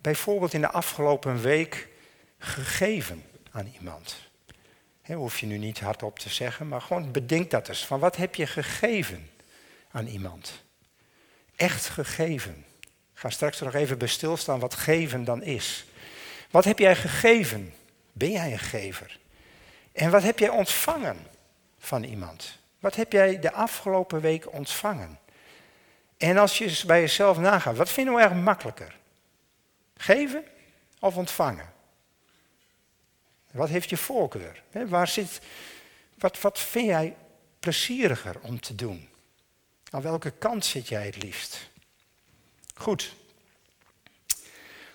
bijvoorbeeld 0.00 0.52
in 0.52 0.60
de 0.60 0.70
afgelopen 0.70 1.40
week 1.40 1.88
gegeven 2.38 3.24
aan 3.50 3.66
iemand? 3.78 4.16
He, 5.02 5.14
hoef 5.14 5.38
je 5.38 5.46
nu 5.46 5.58
niet 5.58 5.80
hardop 5.80 6.18
te 6.18 6.28
zeggen, 6.28 6.68
maar 6.68 6.80
gewoon 6.80 7.12
bedenk 7.12 7.50
dat 7.50 7.68
eens. 7.68 7.86
Van 7.86 8.00
wat 8.00 8.16
heb 8.16 8.34
je 8.34 8.46
gegeven 8.46 9.30
aan 9.90 10.06
iemand? 10.06 10.64
Echt 11.56 11.88
gegeven. 11.88 12.64
Ik 12.80 13.22
ga 13.22 13.30
straks 13.30 13.60
nog 13.60 13.74
even 13.74 13.98
bij 13.98 14.08
stilstaan 14.08 14.58
wat 14.58 14.74
geven 14.74 15.24
dan 15.24 15.42
is. 15.42 15.86
Wat 16.50 16.64
heb 16.64 16.78
jij 16.78 16.96
gegeven? 16.96 17.74
Ben 18.12 18.30
jij 18.30 18.52
een 18.52 18.58
gever? 18.58 19.18
En 19.92 20.10
wat 20.10 20.22
heb 20.22 20.38
jij 20.38 20.48
ontvangen 20.48 21.16
van 21.78 22.02
iemand? 22.02 22.58
Wat 22.80 22.96
heb 22.96 23.12
jij 23.12 23.38
de 23.38 23.52
afgelopen 23.52 24.20
week 24.20 24.52
ontvangen? 24.52 25.18
En 26.16 26.36
als 26.36 26.58
je 26.58 26.82
bij 26.86 27.00
jezelf 27.00 27.38
nagaat, 27.38 27.76
wat 27.76 27.90
vinden 27.90 28.14
we 28.14 28.20
erg 28.20 28.32
makkelijker? 28.32 28.96
Geven 29.96 30.44
of 30.98 31.16
ontvangen? 31.16 31.72
Wat 33.50 33.68
heeft 33.68 33.90
je 33.90 33.96
voorkeur? 33.96 34.62
waar 34.70 35.08
zit, 35.08 35.40
wat, 36.18 36.40
wat 36.40 36.58
vind 36.58 36.86
jij 36.86 37.16
plezieriger 37.60 38.40
om 38.40 38.60
te 38.60 38.74
doen? 38.74 39.08
Aan 39.90 40.02
welke 40.02 40.30
kant 40.30 40.64
zit 40.64 40.88
jij 40.88 41.06
het 41.06 41.22
liefst? 41.22 41.70
Goed. 42.74 43.14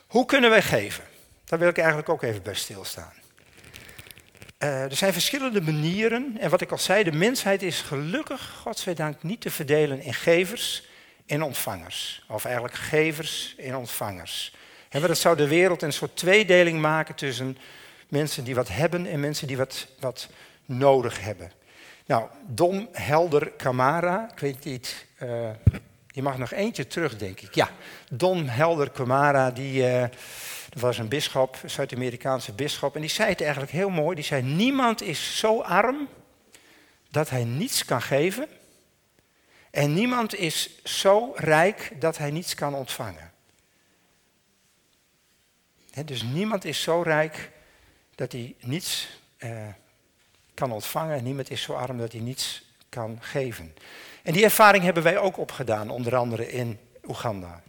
Hoe 0.08 0.26
kunnen 0.26 0.50
wij 0.50 0.62
geven? 0.62 1.04
Daar 1.44 1.60
wil 1.60 1.70
ik 1.70 1.78
eigenlijk 1.78 2.10
ook 2.10 2.22
even 2.22 2.44
bij 2.44 2.56
stilstaan. 2.56 3.14
Uh, 4.60 4.84
er 4.84 4.96
zijn 4.96 5.14
verschillende 5.14 5.62
manieren. 5.62 6.38
En 6.40 6.50
wat 6.50 6.62
ik 6.62 6.72
al 6.72 6.78
zei, 6.78 7.04
de 7.04 7.12
mensheid 7.12 7.62
is 7.62 7.82
gelukkig, 7.82 8.50
godzijdank, 8.50 9.24
niet 9.24 9.42
te 9.42 9.52
verdelen 9.52 10.02
in 10.02 10.14
gevers 10.14 10.90
en 11.32 11.42
ontvangers. 11.42 12.24
Of 12.28 12.46
eigenlijk 12.46 12.76
gevers 12.76 13.56
en 13.58 13.76
ontvangers. 13.76 14.56
En 14.90 15.02
dat 15.02 15.18
zou 15.18 15.38
de 15.38 15.48
wereld 15.48 15.82
een 15.82 15.94
soort 15.94 16.16
tweedeling 16.16 16.82
maken 16.82 17.16
tussen 17.16 17.58
mensen 18.08 18.44
die 18.44 18.56
wat 18.56 18.68
hebben 18.68 19.06
en 19.06 19.20
mensen 19.20 19.48
die 19.48 19.58
wat, 19.58 19.88
wat 20.00 20.30
nodig 20.66 21.22
hebben. 21.22 21.52
Nou, 22.06 22.28
Dom 22.48 22.88
Helder 22.92 23.52
Kamara, 23.52 24.30
ik 24.32 24.40
weet 24.40 24.64
niet, 24.64 25.06
uh, 25.24 25.50
je 26.08 26.22
mag 26.22 26.38
nog 26.38 26.52
eentje 26.52 26.88
terug, 26.88 27.18
denk 27.18 27.40
ik. 27.40 27.56
Ja, 27.56 27.70
Don 28.10 28.48
Helder 28.48 28.90
Kamara, 28.90 29.52
die 29.52 29.84
uh, 29.84 30.04
was 30.78 30.98
een 30.98 31.08
bisschop, 31.08 31.58
Zuid-Amerikaanse 31.66 32.52
bisschop, 32.54 32.96
en 32.96 33.02
die 33.02 33.10
zei 33.10 33.30
het 33.30 33.42
eigenlijk 33.42 33.72
heel 33.72 33.90
mooi. 33.90 34.16
Die 34.16 34.26
zei, 34.26 34.42
niemand 34.42 35.02
is 35.02 35.38
zo 35.38 35.62
arm 35.62 36.08
dat 37.10 37.30
hij 37.30 37.44
niets 37.44 37.86
kan 37.86 38.02
geven. 38.02 38.48
En 39.72 39.94
niemand 39.94 40.36
is 40.36 40.84
zo 40.84 41.32
rijk 41.36 41.92
dat 42.00 42.18
hij 42.18 42.32
niets 42.32 42.56
kan 42.56 42.74
ontvangen. 42.74 43.32
dus 46.06 46.24
niemand 46.24 46.66
is 46.66 46.82
zo 46.82 47.02
rijk 47.02 47.52
dat 48.16 48.32
hij 48.32 48.56
niets 48.60 49.20
eh, 49.38 49.68
kan 50.54 50.72
ontvangen 50.72 51.18
en 51.18 51.24
niemand 51.24 51.50
is 51.50 51.62
zo 51.62 51.74
arm 51.74 51.98
dat 51.98 52.12
hij 52.12 52.22
niets 52.22 52.64
kan 52.90 53.18
geven. 53.22 53.76
En 54.24 54.34
die 54.34 54.44
ervaring 54.44 54.84
hebben 54.84 55.04
wij 55.04 55.18
ook 55.18 55.38
opgedaan, 55.38 55.90
onder 55.90 56.16
andere 56.16 56.52
in 56.52 56.80
Oeganda. 57.08 57.62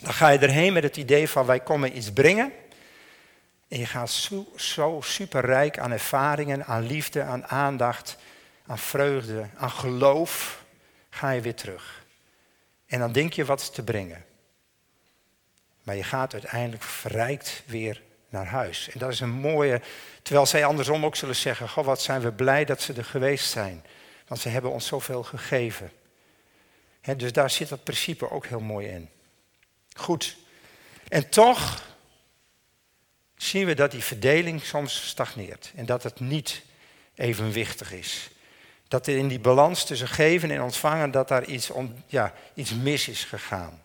Dan 0.00 0.12
ga 0.12 0.28
je 0.28 0.38
erheen 0.38 0.72
met 0.72 0.82
het 0.82 0.96
idee 0.96 1.28
van 1.28 1.46
wij 1.46 1.60
komen 1.60 1.96
iets 1.96 2.12
brengen. 2.12 2.52
En 3.68 3.78
je 3.78 3.86
gaat 3.86 4.10
zo, 4.10 4.46
zo 4.56 5.00
superrijk 5.02 5.78
aan 5.78 5.92
ervaringen, 5.92 6.64
aan 6.64 6.86
liefde, 6.86 7.22
aan 7.22 7.46
aandacht, 7.46 8.16
aan 8.66 8.78
vreugde, 8.78 9.48
aan 9.56 9.70
geloof, 9.70 10.61
ga 11.14 11.30
je 11.30 11.40
weer 11.40 11.54
terug. 11.54 12.04
En 12.86 12.98
dan 12.98 13.12
denk 13.12 13.32
je 13.32 13.44
wat 13.44 13.74
te 13.74 13.82
brengen. 13.82 14.24
Maar 15.82 15.96
je 15.96 16.04
gaat 16.04 16.32
uiteindelijk 16.32 16.82
verrijkt 16.82 17.62
weer 17.66 18.02
naar 18.28 18.46
huis. 18.46 18.88
En 18.88 18.98
dat 18.98 19.12
is 19.12 19.20
een 19.20 19.30
mooie, 19.30 19.80
terwijl 20.22 20.46
zij 20.46 20.64
andersom 20.64 21.04
ook 21.04 21.16
zullen 21.16 21.36
zeggen, 21.36 21.68
goh, 21.68 21.84
wat 21.84 22.02
zijn 22.02 22.20
we 22.20 22.32
blij 22.32 22.64
dat 22.64 22.80
ze 22.80 22.92
er 22.92 23.04
geweest 23.04 23.50
zijn. 23.50 23.84
Want 24.26 24.40
ze 24.40 24.48
hebben 24.48 24.70
ons 24.70 24.86
zoveel 24.86 25.22
gegeven. 25.22 25.92
dus 27.16 27.32
daar 27.32 27.50
zit 27.50 27.68
dat 27.68 27.84
principe 27.84 28.30
ook 28.30 28.46
heel 28.46 28.60
mooi 28.60 28.88
in. 28.88 29.08
Goed. 29.96 30.36
En 31.08 31.28
toch 31.28 31.82
zien 33.36 33.66
we 33.66 33.74
dat 33.74 33.90
die 33.90 34.02
verdeling 34.02 34.62
soms 34.62 35.06
stagneert. 35.08 35.72
En 35.74 35.86
dat 35.86 36.02
het 36.02 36.20
niet 36.20 36.62
evenwichtig 37.14 37.92
is. 37.92 38.30
Dat 38.92 39.06
er 39.06 39.16
in 39.16 39.28
die 39.28 39.40
balans 39.40 39.84
tussen 39.84 40.08
geven 40.08 40.50
en 40.50 40.62
ontvangen, 40.62 41.10
dat 41.10 41.28
daar 41.28 41.44
iets, 41.44 41.70
ja, 42.06 42.32
iets 42.54 42.74
mis 42.74 43.08
is 43.08 43.24
gegaan. 43.24 43.82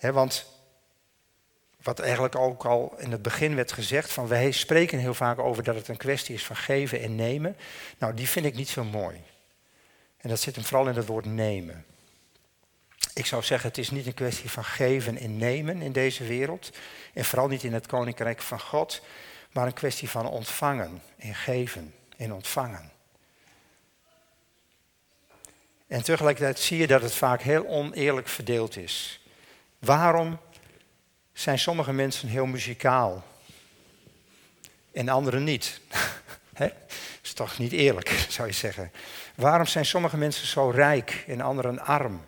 want 0.00 0.46
wat 1.82 1.98
eigenlijk 1.98 2.36
ook 2.36 2.64
al 2.64 2.94
in 2.98 3.12
het 3.12 3.22
begin 3.22 3.54
werd 3.54 3.72
gezegd, 3.72 4.12
van 4.12 4.28
wij 4.28 4.50
spreken 4.50 4.98
heel 4.98 5.14
vaak 5.14 5.38
over 5.38 5.62
dat 5.62 5.74
het 5.74 5.88
een 5.88 5.96
kwestie 5.96 6.34
is 6.34 6.44
van 6.44 6.56
geven 6.56 7.00
en 7.00 7.14
nemen. 7.14 7.56
Nou, 7.98 8.14
die 8.14 8.28
vind 8.28 8.46
ik 8.46 8.54
niet 8.54 8.68
zo 8.68 8.84
mooi. 8.84 9.22
En 10.16 10.28
dat 10.28 10.40
zit 10.40 10.54
hem 10.54 10.64
vooral 10.64 10.88
in 10.88 10.96
het 10.96 11.06
woord 11.06 11.26
nemen. 11.26 11.84
Ik 13.14 13.26
zou 13.26 13.42
zeggen, 13.42 13.68
het 13.68 13.78
is 13.78 13.90
niet 13.90 14.06
een 14.06 14.14
kwestie 14.14 14.50
van 14.50 14.64
geven 14.64 15.18
en 15.18 15.36
nemen 15.36 15.82
in 15.82 15.92
deze 15.92 16.24
wereld. 16.24 16.70
En 17.14 17.24
vooral 17.24 17.48
niet 17.48 17.64
in 17.64 17.72
het 17.72 17.86
koninkrijk 17.86 18.42
van 18.42 18.60
God. 18.60 19.02
Maar 19.52 19.66
een 19.66 19.72
kwestie 19.72 20.08
van 20.08 20.26
ontvangen 20.26 21.02
en 21.16 21.34
geven 21.34 21.92
en 22.18 22.32
ontvangen. 22.32 22.90
En 25.86 26.02
tegelijkertijd 26.02 26.58
zie 26.58 26.78
je 26.78 26.86
dat 26.86 27.02
het 27.02 27.14
vaak 27.14 27.42
heel 27.42 27.66
oneerlijk 27.66 28.28
verdeeld 28.28 28.76
is. 28.76 29.20
Waarom 29.78 30.38
zijn 31.32 31.58
sommige 31.58 31.92
mensen 31.92 32.28
heel 32.28 32.46
muzikaal 32.46 33.24
en 34.92 35.08
anderen 35.08 35.44
niet. 35.44 35.80
is 37.22 37.32
toch 37.32 37.58
niet 37.58 37.72
eerlijk, 37.72 38.08
zou 38.28 38.48
je 38.48 38.54
zeggen. 38.54 38.92
Waarom 39.34 39.66
zijn 39.66 39.86
sommige 39.86 40.16
mensen 40.16 40.46
zo 40.46 40.70
rijk 40.70 41.24
en 41.26 41.40
anderen 41.40 41.78
arm? 41.78 42.26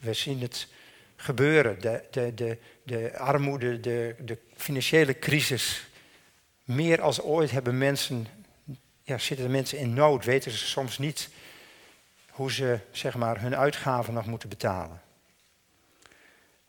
We 0.00 0.12
zien 0.12 0.40
het 0.40 0.68
gebeuren. 1.16 1.80
De, 1.80 2.02
de, 2.10 2.34
de, 2.34 2.58
de 2.82 3.18
armoede, 3.18 3.80
de, 3.80 4.14
de 4.18 4.38
financiële 4.56 5.18
crisis. 5.18 5.88
Meer 6.64 7.00
als 7.00 7.20
ooit 7.20 7.50
hebben 7.50 7.78
mensen, 7.78 8.26
ja, 9.02 9.18
zitten 9.18 9.46
de 9.46 9.52
mensen 9.52 9.78
in 9.78 9.94
nood, 9.94 10.24
weten 10.24 10.50
ze 10.50 10.66
soms 10.66 10.98
niet 10.98 11.28
hoe 12.30 12.52
ze 12.52 12.78
zeg 12.90 13.14
maar, 13.14 13.40
hun 13.40 13.56
uitgaven 13.56 14.14
nog 14.14 14.26
moeten 14.26 14.48
betalen. 14.48 15.00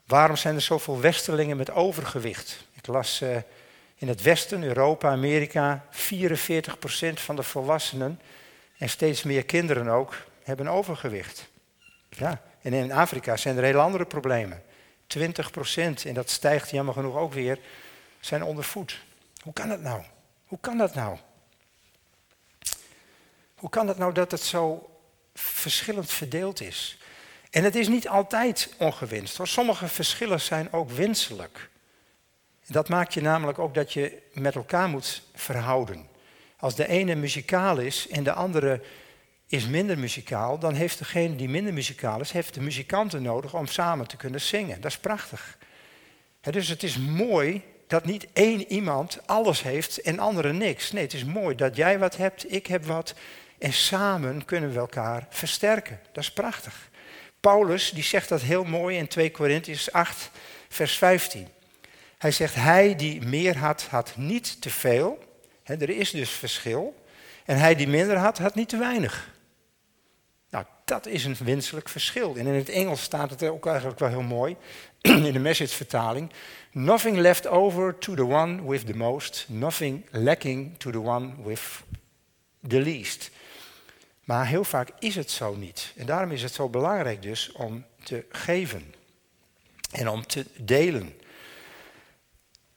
Waarom 0.05 0.35
zijn 0.35 0.55
er 0.55 0.61
zoveel 0.61 0.99
westerlingen 0.99 1.57
met 1.57 1.71
overgewicht? 1.71 2.65
Ik 2.73 2.87
las 2.87 3.21
uh, 3.21 3.37
in 3.95 4.07
het 4.07 4.21
Westen, 4.21 4.63
Europa, 4.63 5.09
Amerika, 5.09 5.85
44% 5.91 5.97
van 7.13 7.35
de 7.35 7.43
volwassenen 7.43 8.19
en 8.77 8.89
steeds 8.89 9.23
meer 9.23 9.45
kinderen 9.45 9.87
ook 9.87 10.15
hebben 10.43 10.67
overgewicht. 10.67 11.49
Ja, 12.09 12.41
en 12.61 12.73
in 12.73 12.91
Afrika 12.91 13.37
zijn 13.37 13.57
er 13.57 13.63
hele 13.63 13.77
andere 13.77 14.05
problemen. 14.05 14.61
20% 15.17 15.21
en 16.05 16.13
dat 16.13 16.29
stijgt 16.29 16.69
jammer 16.69 16.93
genoeg 16.93 17.15
ook 17.15 17.33
weer, 17.33 17.59
zijn 18.19 18.43
ondervoed. 18.43 18.99
Hoe 19.41 19.53
kan 19.53 19.69
dat 19.69 19.81
nou? 19.81 20.01
Hoe 20.45 20.59
kan 20.61 20.77
dat 20.77 20.95
nou? 20.95 21.17
Hoe 23.61 23.69
kan 23.69 23.87
het 23.87 23.97
nou 23.97 24.13
dat 24.13 24.31
het 24.31 24.41
zo 24.41 24.89
verschillend 25.33 26.11
verdeeld 26.11 26.61
is? 26.61 26.97
En 27.49 27.63
het 27.63 27.75
is 27.75 27.87
niet 27.87 28.07
altijd 28.07 28.73
ongewenst. 28.77 29.39
Sommige 29.41 29.87
verschillen 29.87 30.39
zijn 30.41 30.73
ook 30.73 30.89
wenselijk. 30.89 31.69
Dat 32.67 32.89
maakt 32.89 33.13
je 33.13 33.21
namelijk 33.21 33.59
ook 33.59 33.73
dat 33.73 33.93
je 33.93 34.21
met 34.33 34.55
elkaar 34.55 34.89
moet 34.89 35.21
verhouden. 35.33 36.07
Als 36.57 36.75
de 36.75 36.87
ene 36.87 37.15
muzikaal 37.15 37.77
is 37.77 38.07
en 38.07 38.23
de 38.23 38.33
andere 38.33 38.81
is 39.47 39.67
minder 39.67 39.99
muzikaal, 39.99 40.59
dan 40.59 40.73
heeft 40.73 40.97
degene 40.97 41.35
die 41.35 41.49
minder 41.49 41.73
muzikaal 41.73 42.19
is, 42.19 42.31
heeft 42.31 42.53
de 42.53 42.61
muzikanten 42.61 43.21
nodig 43.21 43.53
om 43.53 43.67
samen 43.67 44.07
te 44.07 44.17
kunnen 44.17 44.41
zingen. 44.41 44.81
Dat 44.81 44.91
is 44.91 44.97
prachtig. 44.97 45.57
dus 46.41 46.67
het 46.67 46.83
is 46.83 46.97
mooi 46.97 47.63
dat 47.87 48.05
niet 48.05 48.27
één 48.33 48.71
iemand 48.71 49.19
alles 49.25 49.61
heeft 49.61 50.01
en 50.01 50.19
anderen 50.19 50.57
niks. 50.57 50.91
Nee, 50.91 51.03
het 51.03 51.13
is 51.13 51.25
mooi 51.25 51.55
dat 51.55 51.75
jij 51.75 51.99
wat 51.99 52.17
hebt, 52.17 52.53
ik 52.53 52.67
heb 52.67 52.85
wat 52.85 53.13
en 53.61 53.73
samen 53.73 54.45
kunnen 54.45 54.71
we 54.71 54.79
elkaar 54.79 55.27
versterken. 55.29 55.99
Dat 56.11 56.23
is 56.23 56.31
prachtig. 56.31 56.89
Paulus 57.39 57.89
die 57.89 58.03
zegt 58.03 58.29
dat 58.29 58.41
heel 58.41 58.63
mooi 58.63 58.97
in 58.97 59.07
2 59.07 59.31
Korintiërs 59.31 59.91
8, 59.91 60.29
vers 60.69 60.97
15. 60.97 61.47
Hij 62.17 62.31
zegt, 62.31 62.55
hij 62.55 62.95
die 62.95 63.21
meer 63.21 63.57
had, 63.57 63.81
had 63.89 64.13
niet 64.17 64.61
te 64.61 64.69
veel. 64.69 65.23
er 65.63 65.89
is 65.89 66.11
dus 66.11 66.29
verschil. 66.29 67.03
En 67.45 67.57
hij 67.57 67.75
die 67.75 67.87
minder 67.87 68.17
had, 68.17 68.37
had 68.37 68.55
niet 68.55 68.69
te 68.69 68.77
weinig. 68.77 69.29
Nou, 70.49 70.65
dat 70.85 71.05
is 71.05 71.25
een 71.25 71.37
wenselijk 71.43 71.89
verschil. 71.89 72.35
En 72.35 72.47
in 72.47 72.53
het 72.53 72.69
Engels 72.69 73.01
staat 73.01 73.29
het 73.29 73.43
ook 73.43 73.65
eigenlijk 73.65 73.99
wel 73.99 74.09
heel 74.09 74.21
mooi. 74.21 74.55
In 75.01 75.33
de 75.33 75.39
message-vertaling. 75.39 76.31
Nothing 76.71 77.17
left 77.17 77.47
over 77.47 77.97
to 77.97 78.13
the 78.13 78.25
one 78.25 78.67
with 78.67 78.85
the 78.85 78.95
most. 78.95 79.45
Nothing 79.49 80.05
lacking 80.11 80.77
to 80.77 80.91
the 80.91 81.01
one 81.01 81.31
with 81.43 81.83
the 82.67 82.79
least. 82.79 83.31
Maar 84.31 84.47
heel 84.47 84.63
vaak 84.63 84.89
is 84.99 85.15
het 85.15 85.31
zo 85.31 85.55
niet. 85.55 85.93
En 85.95 86.05
daarom 86.05 86.31
is 86.31 86.43
het 86.43 86.53
zo 86.53 86.69
belangrijk 86.69 87.21
dus 87.21 87.51
om 87.51 87.85
te 88.03 88.25
geven. 88.29 88.93
En 89.91 90.09
om 90.09 90.27
te 90.27 90.45
delen. 90.57 91.19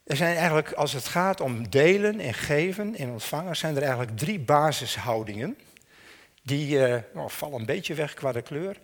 Er 0.04 0.16
zijn 0.16 0.36
eigenlijk, 0.36 0.72
als 0.72 0.92
het 0.92 1.06
gaat 1.06 1.40
om 1.40 1.68
delen 1.68 2.20
en 2.20 2.34
geven 2.34 2.96
en 2.96 3.10
ontvangen, 3.10 3.56
zijn 3.56 3.76
er 3.76 3.82
eigenlijk 3.82 4.18
drie 4.18 4.38
basishoudingen. 4.38 5.58
Die 6.42 6.76
uh, 6.76 6.98
vallen 7.26 7.60
een 7.60 7.66
beetje 7.66 7.94
weg 7.94 8.14
qua 8.14 8.32
de 8.32 8.42
kleur. 8.42 8.80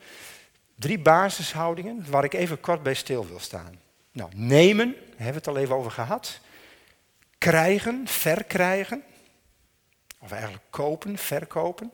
Drie 0.74 0.98
basishoudingen 0.98 2.10
waar 2.10 2.24
ik 2.24 2.32
even 2.32 2.60
kort 2.60 2.82
bij 2.82 2.94
stil 2.94 3.26
wil 3.26 3.40
staan. 3.40 3.80
Nou, 4.12 4.30
nemen, 4.34 4.92
daar 4.92 5.04
hebben 5.06 5.32
we 5.32 5.38
het 5.38 5.48
al 5.48 5.58
even 5.58 5.74
over 5.74 5.90
gehad. 5.90 6.40
Krijgen, 7.38 8.02
verkrijgen. 8.06 9.02
Of 10.18 10.32
eigenlijk 10.32 10.64
kopen, 10.70 11.18
verkopen. 11.18 11.92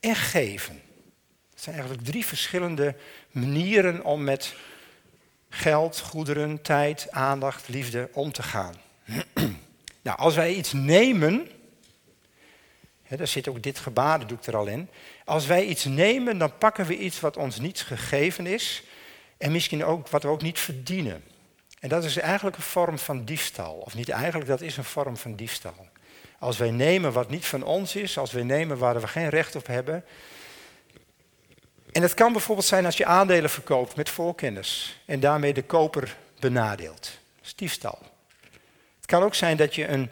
En 0.00 0.14
geven. 0.14 0.82
Dat 1.50 1.62
zijn 1.62 1.74
eigenlijk 1.74 2.06
drie 2.06 2.26
verschillende 2.26 2.94
manieren 3.30 4.04
om 4.04 4.24
met 4.24 4.54
geld, 5.48 5.98
goederen, 6.00 6.62
tijd, 6.62 7.10
aandacht, 7.10 7.68
liefde 7.68 8.08
om 8.12 8.32
te 8.32 8.42
gaan. 8.42 8.74
nou, 10.02 10.18
als 10.18 10.34
wij 10.34 10.54
iets 10.54 10.72
nemen, 10.72 11.48
hè, 13.02 13.16
daar 13.16 13.26
zit 13.26 13.48
ook 13.48 13.62
dit 13.62 13.78
gebaar, 13.78 14.26
doe 14.26 14.38
ik 14.38 14.46
er 14.46 14.56
al 14.56 14.66
in. 14.66 14.88
Als 15.24 15.46
wij 15.46 15.64
iets 15.64 15.84
nemen, 15.84 16.38
dan 16.38 16.58
pakken 16.58 16.86
we 16.86 16.98
iets 16.98 17.20
wat 17.20 17.36
ons 17.36 17.58
niet 17.58 17.80
gegeven 17.80 18.46
is 18.46 18.82
en 19.36 19.52
misschien 19.52 19.84
ook 19.84 20.08
wat 20.08 20.22
we 20.22 20.28
ook 20.28 20.42
niet 20.42 20.58
verdienen. 20.58 21.24
En 21.80 21.88
dat 21.88 22.04
is 22.04 22.16
eigenlijk 22.16 22.56
een 22.56 22.62
vorm 22.62 22.98
van 22.98 23.24
diefstal. 23.24 23.74
Of 23.74 23.94
niet 23.94 24.08
eigenlijk, 24.08 24.48
dat 24.48 24.60
is 24.60 24.76
een 24.76 24.84
vorm 24.84 25.16
van 25.16 25.34
diefstal. 25.34 25.88
Als 26.38 26.58
wij 26.58 26.70
nemen 26.70 27.12
wat 27.12 27.30
niet 27.30 27.46
van 27.46 27.62
ons 27.62 27.96
is, 27.96 28.18
als 28.18 28.32
wij 28.32 28.42
nemen 28.42 28.78
waar 28.78 29.00
we 29.00 29.08
geen 29.08 29.28
recht 29.28 29.56
op 29.56 29.66
hebben, 29.66 30.04
en 31.92 32.02
het 32.02 32.14
kan 32.14 32.32
bijvoorbeeld 32.32 32.66
zijn 32.66 32.84
als 32.84 32.96
je 32.96 33.04
aandelen 33.04 33.50
verkoopt 33.50 33.96
met 33.96 34.08
voorkennis 34.08 35.00
en 35.06 35.20
daarmee 35.20 35.54
de 35.54 35.62
koper 35.62 36.16
benadeelt. 36.40 37.18
Stiefstal. 37.40 37.98
Het 38.96 39.06
kan 39.06 39.22
ook 39.22 39.34
zijn 39.34 39.56
dat 39.56 39.74
je 39.74 39.88
een, 39.88 40.10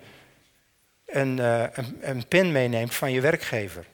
een, 1.07 1.39
uh, 1.39 1.63
een, 1.73 1.99
een 2.01 2.27
pen 2.27 2.53
meeneemt 2.53 2.95
van 2.95 3.13
je 3.13 3.21
werkgever. 3.21 3.87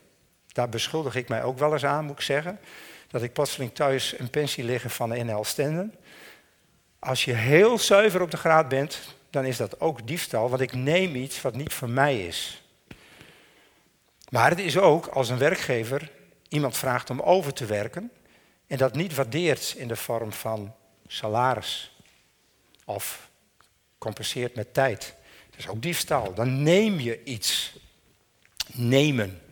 Daar 0.53 0.69
beschuldig 0.69 1.15
ik 1.15 1.29
mij 1.29 1.43
ook 1.43 1.59
wel 1.59 1.73
eens 1.73 1.85
aan, 1.85 2.05
moet 2.05 2.17
ik 2.17 2.21
zeggen. 2.21 2.61
Dat 3.09 3.23
ik 3.23 3.33
plotseling 3.33 3.75
thuis 3.75 4.19
een 4.19 4.31
pensie 4.31 4.65
liggen 4.65 4.91
van 4.91 5.11
de 5.11 5.25
NL 5.25 5.45
Stenden. 5.45 5.95
Als 6.99 7.25
je 7.25 7.33
heel 7.33 7.79
zuiver 7.79 8.21
op 8.21 8.31
de 8.31 8.37
graad 8.37 8.69
bent, 8.69 9.01
dan 9.33 9.45
is 9.45 9.57
dat 9.57 9.81
ook 9.81 10.07
diefstal, 10.07 10.49
want 10.49 10.63
ik 10.63 10.73
neem 10.73 11.15
iets 11.15 11.41
wat 11.41 11.55
niet 11.55 11.73
voor 11.73 11.91
mij 11.91 12.27
is. 12.27 12.63
Maar 14.29 14.51
het 14.51 14.59
is 14.59 14.79
ook 14.79 15.07
als 15.07 15.29
een 15.29 15.39
werkgever 15.39 16.11
iemand 16.49 16.77
vraagt 16.77 17.11
om 17.11 17.21
over 17.21 17.53
te 17.53 17.67
werken 17.67 18.11
en 18.67 18.77
dat 18.77 18.95
niet 18.95 19.15
waardeert 19.15 19.75
in 19.77 19.89
de 19.89 19.97
vorm 19.97 20.33
van 20.33 20.75
salaris 21.07 21.97
of 22.85 23.31
compenseert 23.99 24.55
met 24.55 24.75
tijd. 24.75 25.15
Dat 25.51 25.59
is 25.59 25.69
ook 25.69 25.83
diefstal. 25.83 26.35
Dan 26.35 26.63
neem 26.63 27.01
je 27.01 27.25
iets. 27.25 27.73
Nemen. 28.73 29.43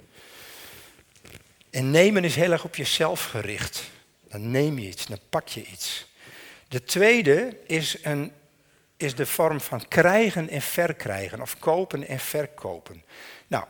En 1.71 1.91
nemen 1.91 2.25
is 2.25 2.35
heel 2.35 2.53
erg 2.53 2.65
op 2.65 2.77
jezelf 2.77 3.25
gericht. 3.25 3.91
Dan 4.29 4.51
neem 4.51 4.79
je 4.79 4.89
iets, 4.89 5.07
dan 5.07 5.19
pak 5.29 5.49
je 5.49 5.65
iets. 5.65 6.07
De 6.69 6.85
tweede 6.85 7.57
is, 7.67 7.97
een, 8.03 8.33
is 9.01 9.15
de 9.15 9.27
vorm 9.27 9.61
van 9.61 9.89
krijgen 9.89 10.49
en 10.49 10.63
verkrijgen, 10.63 11.41
of 11.41 11.59
kopen 11.59 12.07
en 12.07 12.19
verkopen. 12.19 13.03
Nou, 13.47 13.65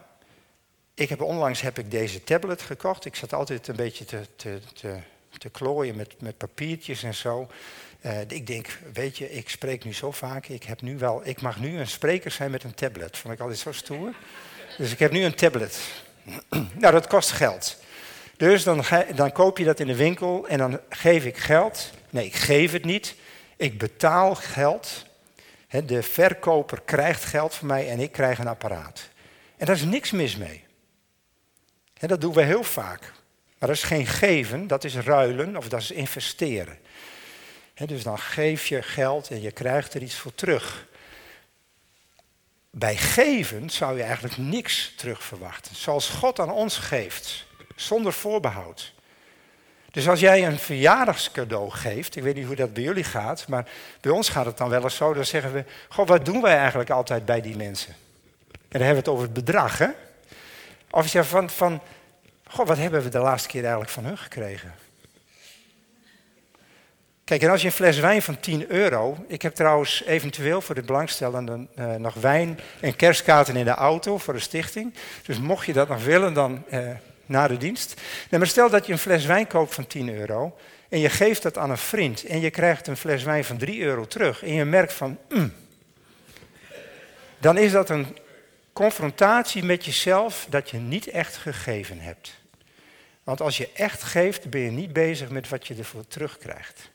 ik 0.95 1.09
heb 1.09 1.23
onlangs 1.23 1.61
heb 1.61 1.79
ik 1.79 1.91
deze 1.91 2.25
tablet 2.25 2.63
gekocht. 2.63 3.05
Ik 3.05 3.15
zat 3.15 3.33
altijd 3.33 3.69
een 3.69 3.77
beetje 3.77 4.05
te, 4.05 4.21
te, 4.37 4.61
te, 4.75 4.97
te 5.39 5.49
klooien 5.49 5.97
met, 5.97 6.21
met 6.21 6.37
papiertjes 6.37 7.03
en 7.03 7.15
zo. 7.15 7.49
Uh, 8.01 8.21
ik 8.21 8.47
denk, 8.47 8.79
weet 8.93 9.19
je, 9.19 9.33
ik 9.33 9.49
spreek 9.49 9.85
nu 9.85 9.95
zo 9.95 10.11
vaak. 10.11 10.47
Ik, 10.47 10.63
heb 10.63 10.81
nu 10.81 10.99
wel, 10.99 11.21
ik 11.25 11.41
mag 11.41 11.61
nu 11.61 11.79
een 11.79 11.87
spreker 11.87 12.31
zijn 12.31 12.51
met 12.51 12.65
een 12.65 12.75
tablet. 12.75 13.17
Vond 13.17 13.35
ik 13.35 13.41
altijd 13.41 13.59
zo 13.59 13.73
stoer. 13.73 14.15
Dus 14.79 14.93
ik 14.93 14.99
heb 14.99 15.11
nu 15.11 15.25
een 15.25 15.35
tablet. 15.35 15.81
nou, 16.83 16.93
dat 16.93 17.07
kost 17.07 17.31
geld. 17.31 17.77
Dus 18.37 18.63
dan, 18.63 18.85
dan 19.15 19.33
koop 19.33 19.59
je 19.59 19.65
dat 19.65 19.81
in 19.81 19.87
de 19.87 19.97
winkel 19.97 20.49
en 20.49 20.59
dan 20.59 20.81
geef 20.89 21.25
ik 21.25 21.37
geld. 21.37 21.91
Nee, 22.11 22.27
ik 22.27 22.35
geef 22.35 22.73
het 22.73 22.85
niet. 22.85 23.15
Ik 23.57 23.79
betaal 23.79 24.35
geld. 24.35 25.09
De 25.71 26.03
verkoper 26.03 26.81
krijgt 26.81 27.25
geld 27.25 27.55
van 27.55 27.67
mij 27.67 27.91
en 27.91 28.01
ik 28.01 28.13
krijg 28.13 28.39
een 28.39 28.49
apparaat. 28.49 29.09
En 29.57 29.67
daar 29.67 29.75
is 29.75 29.85
niks 29.85 30.11
mis 30.11 30.37
mee. 30.37 30.65
Dat 31.95 32.21
doen 32.21 32.33
we 32.33 32.43
heel 32.43 32.65
vaak. 32.65 33.01
Maar 33.59 33.69
dat 33.69 33.79
is 33.79 33.83
geen 33.83 34.07
geven, 34.07 34.67
dat 34.67 34.85
is 34.85 34.95
ruilen 34.95 35.57
of 35.57 35.69
dat 35.69 35.81
is 35.81 35.91
investeren. 35.91 36.79
dus 37.75 38.03
dan 38.03 38.19
geef 38.19 38.67
je 38.67 38.83
geld 38.83 39.31
en 39.31 39.41
je 39.41 39.53
krijgt 39.53 39.95
er 39.95 40.03
iets 40.03 40.15
voor 40.15 40.35
terug. 40.35 40.89
Bij 42.71 42.97
geven 42.97 43.71
zou 43.71 43.97
je 43.97 44.03
eigenlijk 44.03 44.37
niks 44.37 44.93
terug 44.97 45.23
verwachten. 45.23 45.77
Zoals 45.77 46.09
God 46.09 46.39
aan 46.39 46.51
ons 46.51 46.77
geeft, 46.77 47.47
zonder 47.77 48.13
voorbehoud. 48.13 48.95
Dus 49.91 50.09
als 50.09 50.21
jij 50.21 50.47
een 50.47 50.59
verjaardagscadeau 50.59 51.71
geeft, 51.71 52.17
ik 52.17 52.23
weet 52.23 52.35
niet 52.35 52.47
hoe 52.47 52.57
dat 52.57 52.73
bij 52.73 52.83
jullie 52.83 53.05
gaat, 53.05 53.49
maar 53.49 53.67
bij 54.01 54.13
ons 54.13 54.29
gaat 54.29 54.47
het 54.47 54.59
dan 54.59 54.69
wel 54.69 54.83
eens 54.83 54.97
zo, 54.97 55.15
dan 55.15 55.25
zeggen 55.25 55.53
we, 55.53 55.65
God, 55.89 56.09
wat 56.09 56.25
doen 56.25 56.43
wij 56.43 56.57
eigenlijk 56.57 56.91
altijd 56.91 57.25
bij 57.25 57.41
die 57.41 57.57
mensen? 57.57 57.95
En 58.53 58.79
dan 58.79 58.83
hebben 58.87 59.05
we 59.05 59.11
het 59.11 59.19
over 59.19 59.25
het 59.25 59.45
bedrag, 59.45 59.79
hè? 59.79 59.89
Of 60.91 61.03
je 61.03 61.09
zegt 61.09 61.29
van, 61.29 61.51
van, 61.51 61.81
goh, 62.49 62.67
wat 62.67 62.77
hebben 62.77 63.03
we 63.03 63.09
de 63.09 63.19
laatste 63.19 63.49
keer 63.49 63.61
eigenlijk 63.61 63.91
van 63.91 64.05
hun 64.05 64.19
gekregen? 64.19 64.75
Kijk, 67.25 67.43
en 67.43 67.51
als 67.51 67.61
je 67.61 67.67
een 67.67 67.73
fles 67.73 67.99
wijn 67.99 68.23
van 68.23 68.41
10 68.41 68.71
euro. 68.71 69.25
Ik 69.27 69.43
heb 69.43 69.55
trouwens 69.55 70.05
eventueel 70.05 70.61
voor 70.61 70.75
de 70.75 70.83
belangstellenden 70.83 71.69
uh, 71.79 71.95
nog 71.95 72.15
wijn 72.15 72.61
en 72.81 72.97
kerstkaarten 72.97 73.57
in 73.57 73.65
de 73.65 73.71
auto 73.71 74.19
voor 74.19 74.35
de 74.35 74.41
stichting. 74.41 74.95
Dus 75.27 75.39
mocht 75.39 75.67
je 75.67 75.73
dat 75.73 75.89
nog 75.89 76.05
willen, 76.05 76.35
dan 76.35 76.63
uh, 76.73 76.91
na 77.31 77.49
de 77.49 77.57
dienst. 77.57 78.01
Nee, 78.31 78.41
maar 78.41 78.49
stel 78.49 78.71
dat 78.71 78.87
je 78.87 78.93
een 78.93 78.99
fles 78.99 79.25
wijn 79.25 79.47
koopt 79.47 79.75
van 79.75 79.87
10 79.87 80.15
euro. 80.15 80.57
En 80.89 80.99
je 80.99 81.09
geeft 81.09 81.43
dat 81.43 81.59
aan 81.59 81.71
een 81.71 81.79
vriend. 81.79 82.25
En 82.25 82.41
je 82.41 82.51
krijgt 82.51 82.87
een 82.87 82.97
fles 82.97 83.23
wijn 83.23 83.45
van 83.45 83.57
3 83.57 83.81
euro 83.81 84.07
terug. 84.07 84.43
En 84.43 84.53
je 84.53 84.65
merkt 84.65 84.93
van. 84.93 85.19
Mm, 85.29 85.53
dan 87.39 87.59
is 87.59 87.73
dat 87.73 87.91
een 87.91 88.17
confrontatie 88.73 89.65
met 89.65 89.85
jezelf 89.85 90.47
dat 90.49 90.71
je 90.71 90.79
niet 90.79 91.07
echt 91.07 91.37
gegeven 91.37 92.01
hebt. 92.01 92.39
Want 93.25 93.41
als 93.41 93.57
je 93.57 93.71
echt 93.75 94.03
geeft, 94.03 94.51
ben 94.51 94.61
je 94.61 94.71
niet 94.71 94.93
bezig 94.93 95.29
met 95.29 95.49
wat 95.49 95.67
je 95.67 95.75
ervoor 95.75 96.07
terugkrijgt. 96.07 96.91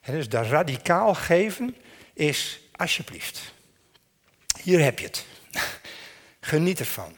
En 0.00 0.12
dus 0.12 0.28
dat 0.28 0.46
radicaal 0.46 1.14
geven 1.14 1.76
is 2.12 2.60
alsjeblieft. 2.76 3.52
Hier 4.62 4.82
heb 4.82 4.98
je 4.98 5.06
het. 5.06 5.26
Geniet 6.40 6.78
ervan. 6.78 7.16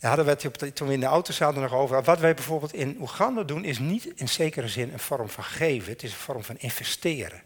Daar 0.00 0.36
toen 0.36 0.86
we 0.86 0.92
in 0.92 1.00
de 1.00 1.06
auto 1.06 1.32
zaten 1.32 1.62
nog 1.62 1.72
over. 1.72 2.02
Wat 2.02 2.18
wij 2.18 2.34
bijvoorbeeld 2.34 2.74
in 2.74 2.96
Oeganda 3.00 3.42
doen, 3.42 3.64
is 3.64 3.78
niet 3.78 4.12
in 4.14 4.28
zekere 4.28 4.68
zin 4.68 4.92
een 4.92 4.98
vorm 4.98 5.28
van 5.28 5.44
geven. 5.44 5.92
Het 5.92 6.02
is 6.02 6.10
een 6.10 6.18
vorm 6.18 6.44
van 6.44 6.58
investeren. 6.58 7.42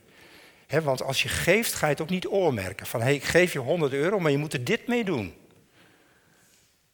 want 0.69 1.03
als 1.03 1.23
je 1.23 1.29
geeft, 1.29 1.75
ga 1.75 1.87
je 1.87 1.93
het 1.93 2.03
ook 2.03 2.09
niet 2.09 2.27
oormerken. 2.27 2.87
Van 2.87 3.01
hé, 3.01 3.07
hey, 3.07 3.15
ik 3.15 3.25
geef 3.25 3.53
je 3.53 3.59
100 3.59 3.93
euro, 3.93 4.19
maar 4.19 4.31
je 4.31 4.39
moet 4.39 4.53
er 4.53 4.65
dit 4.65 4.87
mee 4.87 5.05
doen. 5.05 5.35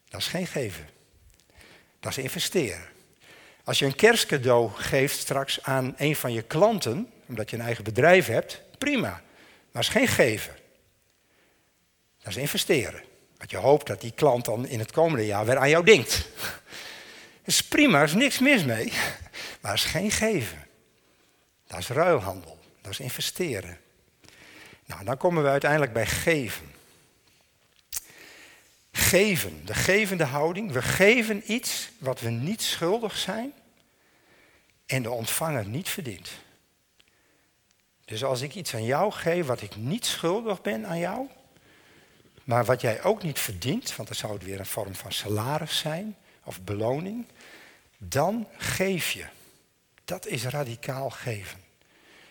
Dat 0.09 0.21
is 0.21 0.27
geen 0.27 0.47
geven. 0.47 0.89
Dat 2.01 2.11
is 2.11 2.19
investeren. 2.19 2.85
Als 3.65 3.79
je 3.79 3.85
een 3.85 3.97
kerstcadeau 3.97 4.71
geeft 4.75 5.19
straks 5.19 5.63
aan 5.63 5.95
een 5.97 6.17
van 6.17 6.33
je 6.33 6.43
klanten, 6.43 7.13
omdat 7.29 7.51
je 7.51 7.57
een 7.57 7.63
eigen 7.63 7.85
bedrijf 7.85 8.27
hebt, 8.27 8.63
prima. 8.79 9.11
Maar 9.11 9.23
dat 9.73 9.83
is 9.83 9.89
geen 9.89 10.09
geven. 10.09 10.57
Dat 12.19 12.29
is 12.29 12.37
investeren. 12.37 13.10
Want 13.41 13.53
je 13.53 13.57
hoopt 13.57 13.87
dat 13.87 14.01
die 14.01 14.13
klant 14.13 14.45
dan 14.45 14.67
in 14.67 14.79
het 14.79 14.93
komende 14.93 15.27
jaar 15.27 15.45
weer 15.45 15.57
aan 15.57 15.69
jou 15.69 15.85
denkt. 15.85 16.29
Dat 17.45 17.59
is 17.59 17.63
prima, 17.63 17.99
er 17.99 18.05
is 18.05 18.15
niks 18.15 18.39
mis 18.39 18.65
mee. 18.65 18.93
Maar 19.61 19.71
dat 19.71 19.81
is 19.81 19.91
geen 19.91 20.11
geven. 20.11 20.67
Dat 21.67 21.79
is 21.79 21.89
ruilhandel. 21.89 22.59
Dat 22.81 22.93
is 22.93 23.01
investeren. 23.01 23.79
Nou, 24.87 25.05
dan 25.05 25.17
komen 25.17 25.43
we 25.43 25.49
uiteindelijk 25.49 25.93
bij 25.93 26.07
geven. 26.07 26.73
Geven, 28.93 29.67
de 29.67 29.75
gevende 29.75 30.25
houding. 30.25 30.73
We 30.73 30.83
geven 30.83 31.53
iets 31.53 31.91
wat 31.99 32.21
we 32.21 32.31
niet 32.31 32.63
schuldig 32.63 33.17
zijn 33.17 33.53
en 34.87 35.03
de 35.03 35.11
ontvanger 35.11 35.67
niet 35.67 35.89
verdient. 35.89 36.31
Dus 38.05 38.25
als 38.25 38.41
ik 38.41 38.55
iets 38.55 38.75
aan 38.75 38.85
jou 38.85 39.13
geef 39.13 39.47
wat 39.47 39.63
ik 39.63 39.77
niet 39.77 40.07
schuldig 40.07 40.61
ben 40.63 40.87
aan 40.87 40.99
jou, 40.99 41.29
maar 42.51 42.65
wat 42.65 42.81
jij 42.81 43.03
ook 43.03 43.23
niet 43.23 43.39
verdient, 43.39 43.97
want 43.97 44.09
dan 44.09 44.17
zou 44.17 44.33
het 44.33 44.45
weer 44.45 44.59
een 44.59 44.67
vorm 44.67 44.95
van 44.95 45.13
salaris 45.13 45.79
zijn 45.79 46.17
of 46.45 46.63
beloning, 46.63 47.27
dan 47.99 48.49
geef 48.57 49.11
je. 49.11 49.25
Dat 50.05 50.27
is 50.27 50.45
radicaal 50.45 51.11
geven. 51.11 51.61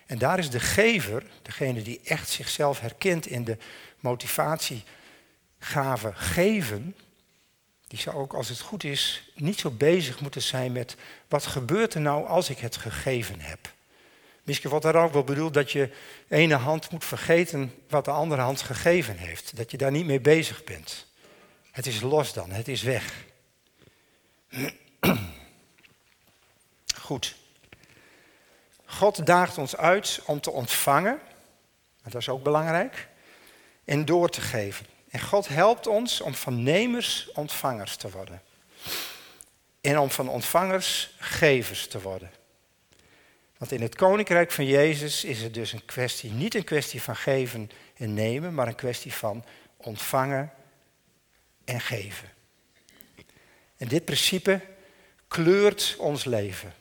En 0.06 0.18
daar 0.18 0.40
is 0.40 0.50
de 0.50 0.60
gever, 0.60 1.24
degene 1.42 1.82
die 1.82 2.02
echt 2.04 2.30
zichzelf 2.30 2.80
herkent 2.80 3.26
in 3.26 3.44
de 3.44 3.58
motivatiegave 4.00 6.12
geven, 6.14 6.96
die 7.88 8.00
zou 8.00 8.16
ook, 8.16 8.34
als 8.34 8.50
het 8.50 8.60
goed 8.60 8.84
is, 8.84 9.32
niet 9.36 9.60
zo 9.60 9.72
bezig 9.72 10.22
moeten 10.22 10.42
zijn 10.42 10.72
met 10.72 10.96
wat 11.28 11.46
gebeurt 11.46 11.94
er 11.94 12.02
nou 12.02 12.28
als 12.28 12.50
ik 12.50 12.58
het 12.58 12.78
gegeven 12.78 13.40
heb. 13.40 13.74
Misschien 14.50 14.70
wordt 14.70 14.86
daar 14.86 15.04
ook 15.04 15.14
wel 15.14 15.24
bedoeld 15.24 15.54
dat 15.54 15.72
je 15.72 15.90
ene 16.28 16.56
hand 16.56 16.92
moet 16.92 17.06
vergeten 17.06 17.74
wat 17.90 18.06
de 18.06 18.12
andere 18.12 18.42
hand 18.42 18.62
gegeven 18.62 19.18
heeft. 19.18 19.58
Dat 19.58 19.72
je 19.72 19.78
daar 19.78 19.92
niet 19.92 20.06
mee 20.06 20.20
bezig 20.20 20.64
bent. 20.64 21.08
Het 21.72 21.86
is 21.86 22.02
los 22.02 22.34
dan, 22.34 22.52
het 22.52 22.68
is 22.68 22.82
weg. 22.82 23.26
Goed. 27.02 27.36
God 28.86 29.26
daagt 29.26 29.58
ons 29.58 29.76
uit 29.76 30.22
om 30.26 30.42
te 30.42 30.52
ontvangen, 30.52 31.20
dat 32.04 32.22
is 32.22 32.30
ook 32.30 32.44
belangrijk, 32.44 33.08
en 33.86 34.06
door 34.06 34.30
te 34.30 34.42
geven. 34.42 34.86
En 35.10 35.20
God 35.22 35.48
helpt 35.48 35.88
ons 35.88 36.22
om 36.22 36.34
van 36.34 36.64
nemers 36.64 37.30
ontvangers 37.34 37.96
te 37.96 38.10
worden. 38.10 38.42
En 39.82 40.00
om 40.00 40.10
van 40.10 40.30
ontvangers 40.30 41.16
gevers 41.18 41.88
te 41.88 42.02
worden. 42.02 42.39
Want 43.60 43.72
in 43.72 43.82
het 43.82 43.96
koninkrijk 43.96 44.52
van 44.52 44.66
Jezus 44.66 45.24
is 45.24 45.42
het 45.42 45.54
dus 45.54 45.74
een 45.74 45.86
kwestie, 45.86 46.32
niet 46.32 46.56
een 46.56 46.64
kwestie 46.64 47.02
van 47.02 47.16
geven 47.16 47.70
en 47.98 48.14
nemen, 48.14 48.54
maar 48.54 48.68
een 48.68 48.76
kwestie 48.76 49.14
van 49.14 49.44
ontvangen 49.78 50.54
en 51.66 51.82
geven. 51.82 52.30
En 53.78 53.88
dit 53.88 54.06
principe 54.06 54.62
kleurt 55.28 55.96
ons 55.98 56.26
leven. 56.26 56.74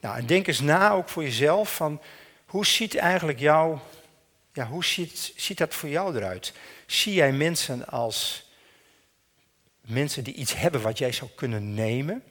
Nou, 0.00 0.16
en 0.18 0.26
denk 0.26 0.46
eens 0.46 0.60
na 0.60 0.90
ook 0.90 1.08
voor 1.08 1.22
jezelf 1.22 1.74
van 1.74 2.00
hoe 2.46 2.66
ziet 2.66 2.96
eigenlijk 2.96 3.38
jouw, 3.38 3.80
ja, 4.52 4.66
hoe 4.66 4.84
ziet, 4.84 5.32
ziet 5.36 5.58
dat 5.58 5.74
voor 5.74 5.88
jou 5.88 6.16
eruit? 6.16 6.52
Zie 6.86 7.14
jij 7.14 7.32
mensen 7.32 7.86
als 7.86 8.50
mensen 9.80 10.24
die 10.24 10.34
iets 10.34 10.54
hebben 10.54 10.80
wat 10.80 10.98
jij 10.98 11.12
zou 11.12 11.30
kunnen 11.34 11.74
nemen? 11.74 12.22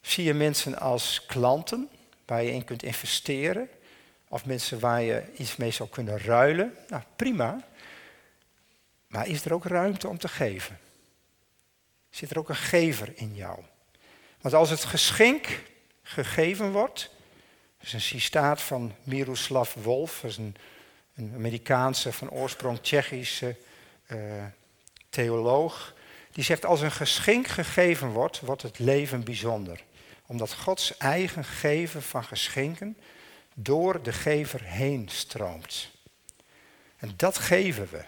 Zie 0.00 0.24
je 0.24 0.34
mensen 0.34 0.78
als 0.78 1.26
klanten 1.26 1.88
waar 2.26 2.42
je 2.42 2.52
in 2.52 2.64
kunt 2.64 2.82
investeren? 2.82 3.68
Of 4.28 4.44
mensen 4.44 4.80
waar 4.80 5.02
je 5.02 5.22
iets 5.36 5.56
mee 5.56 5.70
zou 5.70 5.88
kunnen 5.88 6.18
ruilen? 6.18 6.74
Nou, 6.88 7.02
prima. 7.16 7.64
Maar 9.06 9.26
is 9.26 9.44
er 9.44 9.54
ook 9.54 9.64
ruimte 9.64 10.08
om 10.08 10.18
te 10.18 10.28
geven? 10.28 10.78
Zit 12.10 12.30
er 12.30 12.38
ook 12.38 12.48
een 12.48 12.56
gever 12.56 13.12
in 13.14 13.34
jou? 13.34 13.58
Want 14.40 14.54
als 14.54 14.70
het 14.70 14.84
geschenk 14.84 15.62
gegeven 16.02 16.70
wordt, 16.70 17.10
dat 17.78 17.86
is 17.86 17.92
een 17.92 18.00
citaat 18.00 18.62
van 18.62 18.94
Miroslav 19.02 19.74
Wolf, 19.74 20.20
dat 20.20 20.30
is 20.30 20.36
een 20.36 20.56
een 21.14 21.32
Amerikaanse, 21.34 22.12
van 22.12 22.30
oorsprong 22.30 22.80
Tsjechische 22.80 23.56
uh, 24.06 24.18
theoloog. 25.10 25.94
Die 26.32 26.44
zegt, 26.44 26.64
als 26.64 26.80
een 26.80 26.92
geschenk 26.92 27.46
gegeven 27.46 28.08
wordt, 28.08 28.40
wordt 28.40 28.62
het 28.62 28.78
leven 28.78 29.24
bijzonder. 29.24 29.84
Omdat 30.32 30.52
Gods 30.52 30.96
eigen 30.96 31.44
geven 31.44 32.02
van 32.02 32.24
geschenken 32.24 32.96
door 33.54 34.02
de 34.02 34.12
gever 34.12 34.62
heen 34.62 35.08
stroomt. 35.08 35.90
En 36.96 37.12
dat 37.16 37.38
geven 37.38 37.88
we. 37.90 38.04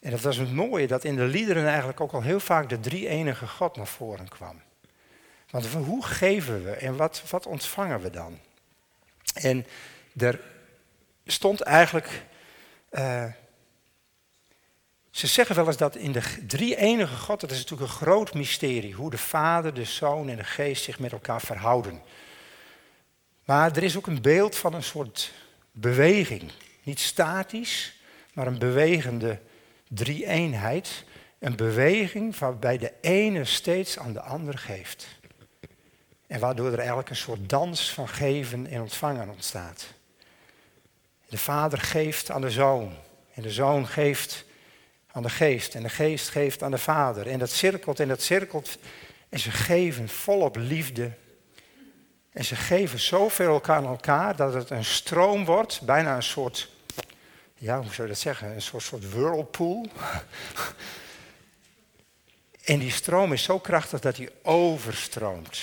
En 0.00 0.10
dat 0.10 0.20
was 0.20 0.36
het 0.36 0.52
mooie, 0.52 0.86
dat 0.86 1.04
in 1.04 1.16
de 1.16 1.24
liederen 1.24 1.66
eigenlijk 1.66 2.00
ook 2.00 2.12
al 2.12 2.22
heel 2.22 2.40
vaak 2.40 2.68
de 2.68 2.80
drie 2.80 3.08
enige 3.08 3.46
God 3.46 3.76
naar 3.76 3.86
voren 3.86 4.28
kwam. 4.28 4.62
Want 5.50 5.66
hoe 5.66 6.04
geven 6.04 6.64
we 6.64 6.70
en 6.70 6.96
wat, 6.96 7.22
wat 7.30 7.46
ontvangen 7.46 8.00
we 8.00 8.10
dan? 8.10 8.38
En 9.34 9.66
er 10.16 10.40
stond 11.24 11.60
eigenlijk. 11.60 12.22
Uh, 12.90 13.24
ze 15.18 15.26
zeggen 15.26 15.56
wel 15.56 15.66
eens 15.66 15.76
dat 15.76 15.96
in 15.96 16.12
de 16.12 16.22
drie 16.46 16.76
enige 16.76 17.16
God, 17.16 17.40
dat 17.40 17.50
is 17.50 17.58
natuurlijk 17.58 17.90
een 17.90 17.96
groot 17.96 18.34
mysterie, 18.34 18.94
hoe 18.94 19.10
de 19.10 19.18
Vader, 19.18 19.74
de 19.74 19.84
Zoon 19.84 20.28
en 20.28 20.36
de 20.36 20.44
Geest 20.44 20.84
zich 20.84 20.98
met 20.98 21.12
elkaar 21.12 21.40
verhouden. 21.40 22.02
Maar 23.44 23.76
er 23.76 23.82
is 23.82 23.96
ook 23.96 24.06
een 24.06 24.22
beeld 24.22 24.56
van 24.56 24.74
een 24.74 24.82
soort 24.82 25.32
beweging. 25.72 26.50
Niet 26.82 27.00
statisch, 27.00 27.94
maar 28.32 28.46
een 28.46 28.58
bewegende 28.58 29.40
drie-eenheid. 29.88 31.04
Een 31.38 31.56
beweging 31.56 32.38
waarbij 32.38 32.78
de 32.78 32.92
ene 33.00 33.44
steeds 33.44 33.98
aan 33.98 34.12
de 34.12 34.20
ander 34.20 34.58
geeft. 34.58 35.06
En 36.26 36.40
waardoor 36.40 36.72
er 36.72 36.78
eigenlijk 36.78 37.10
een 37.10 37.16
soort 37.16 37.48
dans 37.48 37.92
van 37.92 38.08
geven 38.08 38.66
en 38.66 38.80
ontvangen 38.80 39.28
ontstaat. 39.28 39.86
De 41.28 41.38
vader 41.38 41.78
geeft 41.78 42.30
aan 42.30 42.40
de 42.40 42.50
zoon. 42.50 42.92
En 43.34 43.42
de 43.42 43.50
zoon 43.50 43.86
geeft 43.86 44.46
aan 45.12 45.22
de 45.22 45.30
geest. 45.30 45.74
En 45.74 45.82
de 45.82 45.88
geest 45.88 46.28
geeft 46.28 46.62
aan 46.62 46.70
de 46.70 46.78
vader. 46.78 47.26
En 47.26 47.38
dat 47.38 47.50
cirkelt 47.50 48.00
en 48.00 48.08
dat 48.08 48.22
cirkelt. 48.22 48.78
En 49.28 49.38
ze 49.38 49.50
geven 49.50 50.08
volop 50.08 50.56
liefde. 50.56 51.12
En 52.32 52.44
ze 52.44 52.56
geven 52.56 52.98
zoveel 52.98 53.48
elkaar 53.52 53.76
aan 53.76 53.86
elkaar 53.86 54.36
dat 54.36 54.54
het 54.54 54.70
een 54.70 54.84
stroom 54.84 55.44
wordt. 55.44 55.80
Bijna 55.82 56.16
een 56.16 56.22
soort, 56.22 56.68
ja, 57.54 57.76
hoe 57.76 57.92
zou 57.92 58.02
je 58.02 58.12
dat 58.12 58.22
zeggen? 58.22 58.54
Een 58.54 58.62
soort, 58.62 58.82
soort 58.82 59.10
whirlpool. 59.10 59.86
en 62.64 62.78
die 62.78 62.90
stroom 62.90 63.32
is 63.32 63.42
zo 63.42 63.58
krachtig 63.58 64.00
dat 64.00 64.16
hij 64.16 64.30
overstroomt. 64.42 65.60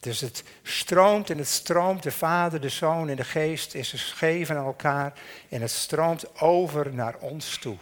Dus 0.00 0.20
het 0.20 0.44
stroomt 0.62 1.30
en 1.30 1.38
het 1.38 1.48
stroomt, 1.48 2.02
de 2.02 2.10
Vader, 2.10 2.60
de 2.60 2.68
Zoon 2.68 3.08
en 3.08 3.16
de 3.16 3.24
Geest 3.24 3.74
is 3.74 3.92
gegeven 3.92 4.56
aan 4.56 4.64
elkaar 4.64 5.12
en 5.48 5.60
het 5.60 5.70
stroomt 5.70 6.40
over 6.40 6.94
naar 6.94 7.16
ons 7.18 7.58
toe. 7.58 7.76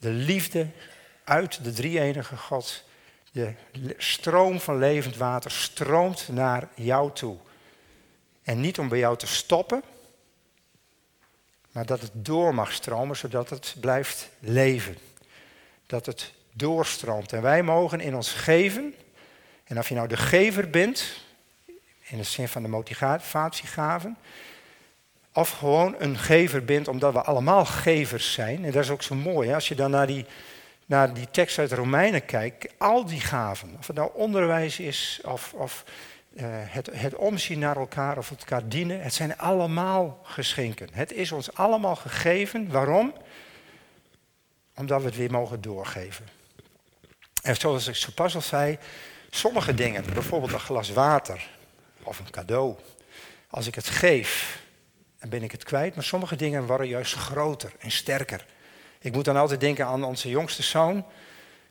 De 0.00 0.10
liefde 0.10 0.66
uit 1.24 1.64
de 1.64 1.72
drie-enige 1.72 2.36
God, 2.36 2.84
De 3.32 3.54
stroom 3.96 4.60
van 4.60 4.78
levend 4.78 5.16
water 5.16 5.50
stroomt 5.50 6.28
naar 6.28 6.68
jou 6.74 7.12
toe. 7.12 7.36
En 8.42 8.60
niet 8.60 8.78
om 8.78 8.88
bij 8.88 8.98
jou 8.98 9.16
te 9.16 9.26
stoppen, 9.26 9.82
maar 11.72 11.86
dat 11.86 12.00
het 12.00 12.10
door 12.14 12.54
mag 12.54 12.72
stromen, 12.72 13.16
zodat 13.16 13.50
het 13.50 13.74
blijft 13.80 14.28
leven. 14.38 14.96
Dat 15.86 16.06
het 16.06 16.32
doorstroomt. 16.52 17.32
En 17.32 17.42
wij 17.42 17.62
mogen 17.62 18.00
in 18.00 18.14
ons 18.14 18.32
geven, 18.32 18.94
en 19.64 19.78
of 19.78 19.88
je 19.88 19.94
nou 19.94 20.08
de 20.08 20.16
gever 20.16 20.70
bent, 20.70 21.24
in 22.00 22.18
de 22.18 22.22
zin 22.22 22.48
van 22.48 22.62
de 22.62 22.68
motivatiegaven, 22.68 24.16
of 25.40 25.50
gewoon 25.50 25.94
een 25.98 26.18
gever 26.18 26.64
bent 26.64 26.88
omdat 26.88 27.12
we 27.12 27.22
allemaal 27.22 27.64
gevers 27.64 28.32
zijn. 28.32 28.64
En 28.64 28.70
dat 28.70 28.84
is 28.84 28.90
ook 28.90 29.02
zo 29.02 29.14
mooi. 29.14 29.48
Hè? 29.48 29.54
Als 29.54 29.68
je 29.68 29.74
dan 29.74 29.90
naar 29.90 30.06
die, 30.06 30.26
naar 30.86 31.14
die 31.14 31.30
tekst 31.30 31.58
uit 31.58 31.72
Romeinen 31.72 32.24
kijkt, 32.24 32.72
al 32.78 33.04
die 33.06 33.20
gaven, 33.20 33.76
of 33.78 33.86
het 33.86 33.96
nou 33.96 34.10
onderwijs 34.14 34.78
is, 34.78 35.20
of, 35.24 35.52
of 35.52 35.84
uh, 36.32 36.44
het, 36.46 36.88
het 36.92 37.14
omzien 37.14 37.58
naar 37.58 37.76
elkaar, 37.76 38.18
of 38.18 38.30
elkaar 38.30 38.68
dienen, 38.68 39.02
het 39.02 39.14
zijn 39.14 39.38
allemaal 39.38 40.20
geschenken. 40.22 40.88
Het 40.92 41.12
is 41.12 41.32
ons 41.32 41.54
allemaal 41.54 41.96
gegeven. 41.96 42.70
Waarom? 42.70 43.12
Omdat 44.76 45.00
we 45.00 45.06
het 45.06 45.16
weer 45.16 45.30
mogen 45.30 45.60
doorgeven. 45.60 46.28
En 47.42 47.56
zoals 47.56 47.88
ik 47.88 47.96
zo 47.96 48.10
pas 48.14 48.34
al 48.34 48.40
zei, 48.40 48.78
sommige 49.30 49.74
dingen, 49.74 50.04
bijvoorbeeld 50.14 50.52
een 50.52 50.60
glas 50.60 50.90
water 50.90 51.48
of 52.02 52.18
een 52.18 52.30
cadeau, 52.30 52.74
als 53.50 53.66
ik 53.66 53.74
het 53.74 53.88
geef, 53.88 54.58
dan 55.20 55.28
ben 55.30 55.42
ik 55.42 55.52
het 55.52 55.64
kwijt. 55.64 55.94
Maar 55.94 56.04
sommige 56.04 56.36
dingen 56.36 56.66
worden 56.66 56.88
juist 56.88 57.14
groter 57.14 57.72
en 57.78 57.90
sterker. 57.90 58.46
Ik 59.00 59.12
moet 59.12 59.24
dan 59.24 59.36
altijd 59.36 59.60
denken 59.60 59.86
aan 59.86 60.04
onze 60.04 60.28
jongste 60.28 60.62
zoon. 60.62 61.04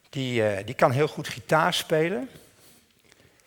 Die, 0.09 0.41
uh, 0.41 0.57
die 0.65 0.75
kan 0.75 0.91
heel 0.91 1.07
goed 1.07 1.27
gitaar 1.27 1.73
spelen. 1.73 2.29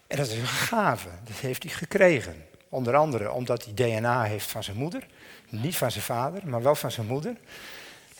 En 0.06 0.16
dat 0.16 0.26
is 0.26 0.38
een 0.38 0.46
gave. 0.46 1.08
Dat 1.24 1.36
heeft 1.36 1.62
hij 1.62 1.72
gekregen. 1.72 2.46
Onder 2.68 2.96
andere 2.96 3.32
omdat 3.32 3.64
hij 3.64 3.74
DNA 3.74 4.22
heeft 4.22 4.46
van 4.46 4.64
zijn 4.64 4.76
moeder. 4.76 5.06
Niet 5.48 5.76
van 5.76 5.90
zijn 5.90 6.04
vader, 6.04 6.40
maar 6.44 6.62
wel 6.62 6.74
van 6.74 6.90
zijn 6.90 7.06
moeder. 7.06 7.36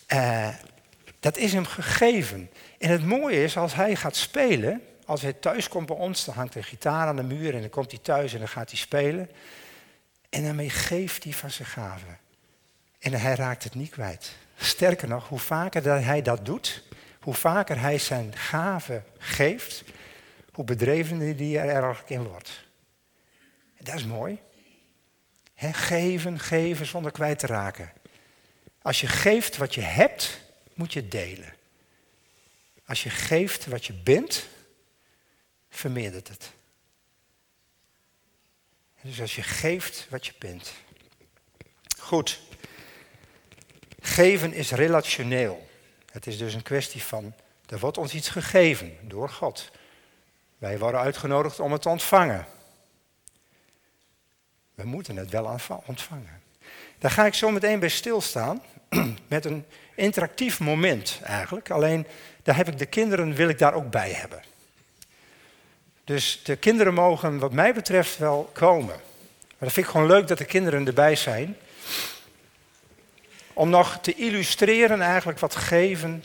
Uh, 0.08 0.48
dat 1.20 1.36
is 1.36 1.52
hem 1.52 1.66
gegeven. 1.66 2.50
En 2.78 2.90
het 2.90 3.04
mooie 3.04 3.42
is, 3.42 3.56
als 3.56 3.74
hij 3.74 3.96
gaat 3.96 4.16
spelen, 4.16 4.82
als 5.06 5.22
hij 5.22 5.32
thuis 5.32 5.68
komt 5.68 5.86
bij 5.86 5.96
ons, 5.96 6.24
dan 6.24 6.34
hangt 6.34 6.54
een 6.54 6.64
gitaar 6.64 7.06
aan 7.06 7.16
de 7.16 7.22
muur 7.22 7.54
en 7.54 7.60
dan 7.60 7.70
komt 7.70 7.90
hij 7.90 8.00
thuis 8.02 8.32
en 8.32 8.38
dan 8.38 8.48
gaat 8.48 8.70
hij 8.70 8.78
spelen. 8.78 9.30
En 10.32 10.42
daarmee 10.42 10.70
geeft 10.70 11.24
hij 11.24 11.32
van 11.32 11.50
zijn 11.50 11.68
gaven. 11.68 12.18
En 12.98 13.12
hij 13.12 13.34
raakt 13.34 13.64
het 13.64 13.74
niet 13.74 13.90
kwijt. 13.90 14.32
Sterker 14.56 15.08
nog, 15.08 15.28
hoe 15.28 15.38
vaker 15.38 16.04
hij 16.04 16.22
dat 16.22 16.46
doet, 16.46 16.82
hoe 17.20 17.34
vaker 17.34 17.80
hij 17.80 17.98
zijn 17.98 18.36
gaven 18.36 19.04
geeft, 19.18 19.84
hoe 20.52 20.64
bedrevener 20.64 21.36
die 21.36 21.58
er 21.58 21.68
eigenlijk 21.68 22.10
in 22.10 22.22
wordt. 22.22 22.64
En 23.76 23.84
dat 23.84 23.94
is 23.94 24.04
mooi. 24.04 24.38
geven, 25.56 26.38
geven 26.38 26.86
zonder 26.86 27.12
kwijt 27.12 27.38
te 27.38 27.46
raken. 27.46 27.92
Als 28.82 29.00
je 29.00 29.06
geeft 29.06 29.56
wat 29.56 29.74
je 29.74 29.80
hebt, 29.80 30.40
moet 30.74 30.92
je 30.92 31.08
delen. 31.08 31.54
Als 32.86 33.02
je 33.02 33.10
geeft 33.10 33.66
wat 33.66 33.84
je 33.84 33.92
bent, 33.92 34.48
vermeerdert 35.70 36.28
het. 36.28 36.52
Dus 39.03 39.20
als 39.20 39.36
je 39.36 39.42
geeft 39.42 40.07
wat 40.11 40.26
je 40.26 40.32
bent. 40.38 40.72
Goed. 41.98 42.40
Geven 44.00 44.53
is 44.53 44.70
relationeel. 44.70 45.68
Het 46.12 46.26
is 46.26 46.38
dus 46.38 46.55
een 46.55 46.62
kwestie 46.62 47.03
van, 47.03 47.34
er 47.68 47.78
wordt 47.78 47.98
ons 47.98 48.14
iets 48.14 48.28
gegeven 48.28 48.96
door 49.03 49.28
God. 49.28 49.70
Wij 50.59 50.78
worden 50.78 51.00
uitgenodigd 51.00 51.61
om 51.61 51.72
het 51.72 51.82
te 51.82 51.88
ontvangen. 51.88 52.46
We 54.74 54.84
moeten 54.84 55.16
het 55.16 55.30
wel 55.30 55.59
ontvangen. 55.86 56.42
Daar 56.98 57.11
ga 57.11 57.26
ik 57.26 57.34
zo 57.34 57.50
meteen 57.50 57.78
bij 57.78 57.88
stilstaan 57.88 58.62
met 59.28 59.44
een 59.44 59.64
interactief 59.94 60.61
moment 60.61 61.20
eigenlijk. 61.22 61.70
Alleen 61.70 62.07
daar 62.42 62.57
heb 62.57 62.68
ik 62.68 62.78
de 62.78 62.86
kinderen 62.86 63.34
wil 63.34 63.48
ik 63.48 63.59
daar 63.59 63.74
ook 63.74 63.90
bij 63.90 64.11
hebben. 64.11 64.42
Dus 66.05 66.40
de 66.42 66.57
kinderen 66.57 66.94
mogen 66.94 67.38
wat 67.38 67.53
mij 67.53 67.74
betreft 67.74 68.18
wel 68.18 68.50
komen. 68.53 68.86
Maar 69.48 69.70
dat 69.70 69.72
vind 69.72 69.86
ik 69.86 69.92
gewoon 69.92 70.07
leuk 70.07 70.28
dat 70.28 70.38
de 70.38 70.44
kinderen 70.44 70.86
erbij 70.86 71.16
zijn. 71.16 71.57
Om 73.53 73.70
nog 73.70 73.98
te 74.00 74.14
illustreren 74.14 75.00
eigenlijk 75.00 75.38
wat 75.38 75.57
geven, 75.57 76.24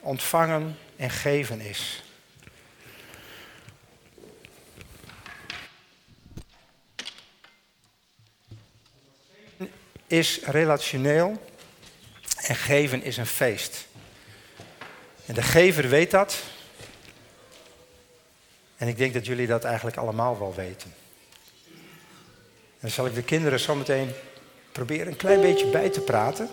ontvangen 0.00 0.78
en 0.96 1.10
geven 1.10 1.60
is. 1.60 2.02
Is 10.06 10.40
relationeel 10.44 11.46
en 12.36 12.56
geven 12.56 13.02
is 13.02 13.16
een 13.16 13.26
feest. 13.26 13.86
En 15.26 15.34
de 15.34 15.42
gever 15.42 15.88
weet 15.88 16.10
dat. 16.10 16.42
En 18.80 18.88
ik 18.88 18.96
denk 18.96 19.14
dat 19.14 19.26
jullie 19.26 19.46
dat 19.46 19.64
eigenlijk 19.64 19.96
allemaal 19.96 20.38
wel 20.38 20.54
weten. 20.54 20.94
dan 22.80 22.90
zal 22.90 23.06
ik 23.06 23.14
de 23.14 23.22
kinderen 23.22 23.60
zometeen 23.60 24.10
proberen 24.72 25.06
een 25.06 25.16
klein 25.16 25.40
beetje 25.40 25.66
bij 25.66 25.90
te 25.90 26.00
praten. 26.00 26.48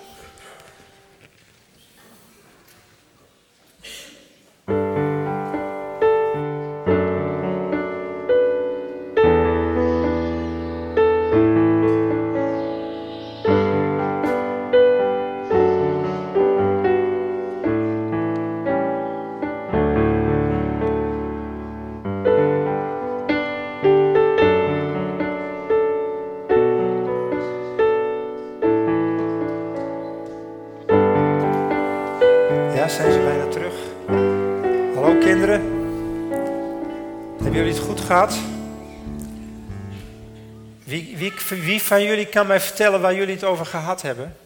Wie, 40.84 41.18
wie, 41.18 41.34
wie 41.50 41.82
van 41.82 42.04
jullie 42.04 42.26
kan 42.26 42.48
mij 42.48 42.60
vertellen 42.60 43.02
waar 43.02 43.16
jullie 43.16 43.34
het 43.34 43.44
over 43.44 43.66
gehad 43.66 44.02
hebben? 44.02 44.38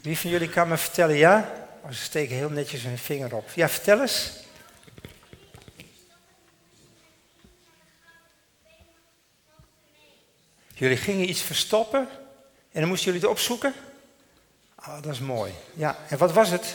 Wie 0.00 0.18
van 0.18 0.30
jullie 0.30 0.48
kan 0.48 0.68
me 0.68 0.76
vertellen, 0.76 1.16
ja? 1.16 1.52
Oh, 1.82 1.90
ze 1.90 2.02
steken 2.02 2.36
heel 2.36 2.50
netjes 2.50 2.82
hun 2.82 2.98
vinger 2.98 3.34
op. 3.34 3.50
Ja, 3.54 3.68
vertel 3.68 4.00
eens. 4.00 4.32
Jullie 10.74 10.96
gingen 10.96 11.28
iets 11.28 11.42
verstoppen 11.42 12.08
en 12.72 12.80
dan 12.80 12.88
moesten 12.88 13.06
jullie 13.06 13.20
het 13.20 13.30
opzoeken? 13.30 13.74
Oh, 14.88 15.02
dat 15.02 15.12
is 15.12 15.20
mooi. 15.20 15.52
Ja, 15.74 15.96
en 16.08 16.18
wat 16.18 16.32
was 16.32 16.48
het? 16.48 16.74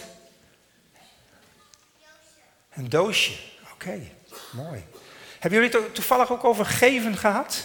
Een 2.73 2.89
doosje. 2.89 3.33
Oké, 3.73 4.01
mooi. 4.51 4.83
Hebben 5.39 5.61
jullie 5.61 5.77
het 5.77 5.95
toevallig 5.95 6.31
ook 6.31 6.43
over 6.43 6.65
geven 6.65 7.17
gehad? 7.17 7.63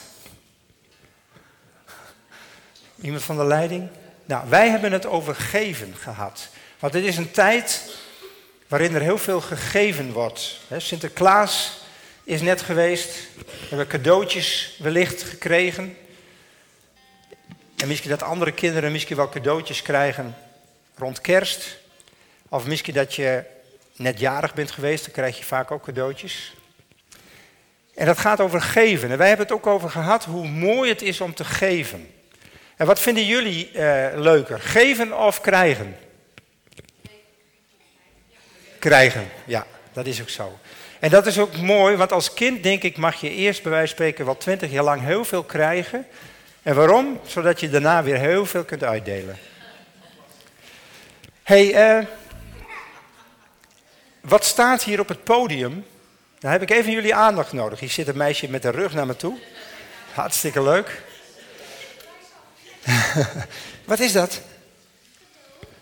Iemand 3.01 3.23
van 3.23 3.37
de 3.37 3.45
leiding? 3.45 3.89
Nou, 4.25 4.49
wij 4.49 4.69
hebben 4.69 4.93
het 4.93 5.07
over 5.07 5.35
geven 5.35 5.97
gehad. 5.97 6.49
Want 6.79 6.93
dit 6.93 7.05
is 7.05 7.17
een 7.17 7.31
tijd 7.31 7.83
waarin 8.69 8.95
er 8.95 9.01
heel 9.01 9.19
veel 9.19 9.41
gegeven 9.41 10.13
wordt. 10.13 10.61
Sinterklaas 10.77 11.81
is 12.25 12.41
net 12.41 12.63
geweest. 12.63 13.15
We 13.37 13.67
hebben 13.69 13.87
cadeautjes 13.87 14.77
wellicht 14.83 15.23
gekregen. 15.23 15.97
En 17.77 17.89
misschien 17.89 18.11
dat 18.11 18.23
andere 18.23 18.53
kinderen 18.53 18.93
misschien 18.93 19.17
wel 19.17 19.29
cadeautjes 19.29 19.83
krijgen 19.83 20.37
rond 20.97 21.21
kerst. 21.21 21.79
Of 22.49 22.67
misschien 22.67 22.95
dat 22.95 23.15
je 23.15 23.45
net 23.97 24.19
jarig 24.19 24.55
bent 24.55 24.71
geweest, 24.71 25.05
dan 25.05 25.13
krijg 25.13 25.39
je 25.39 25.45
vaak 25.45 25.71
ook 25.71 25.85
cadeautjes. 25.85 26.55
En 27.95 28.07
dat 28.07 28.19
gaat 28.19 28.41
over 28.41 28.61
geven. 28.61 29.11
En 29.11 29.19
wij 29.19 29.29
hebben 29.29 29.47
het 29.47 29.55
ook 29.55 29.67
over 29.67 29.91
gehad 29.91 30.25
hoe 30.25 30.49
mooi 30.49 30.91
het 30.91 31.03
is 31.03 31.21
om 31.21 31.35
te 31.35 31.45
geven. 31.45 32.11
En 32.77 32.87
wat 32.87 33.01
vinden 33.01 33.27
jullie 33.27 33.71
uh, 33.73 34.07
leuker? 34.15 34.61
Geven 34.61 35.19
of 35.19 35.41
krijgen? 35.41 35.97
Krijgen, 38.79 39.29
ja, 39.45 39.67
dat 39.93 40.07
is 40.07 40.21
ook 40.21 40.29
zo. 40.29 40.59
En 40.99 41.11
dat 41.11 41.27
is 41.27 41.39
ook 41.39 41.57
mooi, 41.57 41.97
want 41.97 42.13
als 42.13 42.35
kind 42.35 42.63
denk 42.63 42.83
ik 42.83 42.97
mag 42.97 43.21
je 43.21 43.31
eerst 43.31 43.63
bij 43.63 43.71
wijze 43.71 43.87
van 43.87 43.97
spreken 43.97 44.25
wel 44.25 44.37
twintig 44.37 44.71
jaar 44.71 44.85
lang 44.85 45.03
heel 45.03 45.25
veel 45.25 45.43
krijgen. 45.43 46.07
En 46.67 46.75
waarom? 46.75 47.21
Zodat 47.27 47.61
je 47.61 47.71
daarna 47.71 48.03
weer 48.03 48.19
heel 48.19 48.47
veel 48.47 48.65
kunt 48.65 48.85
uitdelen. 48.85 49.39
hey, 51.43 51.99
uh, 51.99 52.07
wat 54.21 54.45
staat 54.45 54.83
hier 54.83 55.01
op 55.01 55.09
het 55.09 55.25
podium? 55.25 55.87
Daar 56.39 56.53
heb 56.53 56.63
ik 56.63 56.71
even 56.71 56.93
jullie 56.93 57.15
aandacht 57.15 57.53
nodig. 57.53 57.81
Hier 57.81 57.91
zit 57.91 58.09
een 58.09 58.17
meisje 58.17 58.51
met 58.51 58.63
de 58.63 58.71
rug 58.71 58.95
naar 58.95 59.07
me 59.07 59.17
toe. 59.17 59.39
Hartstikke 60.15 60.63
leuk. 60.63 61.03
wat 63.85 64.01
is 64.01 64.13
dat? 64.13 64.41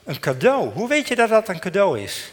Een 0.05 0.21
cadeau. 0.21 0.73
Hoe 0.73 0.89
weet 0.89 1.09
je 1.09 1.15
dat 1.15 1.29
dat 1.29 1.49
een 1.49 1.61
cadeau 1.61 2.01
is? 2.01 2.33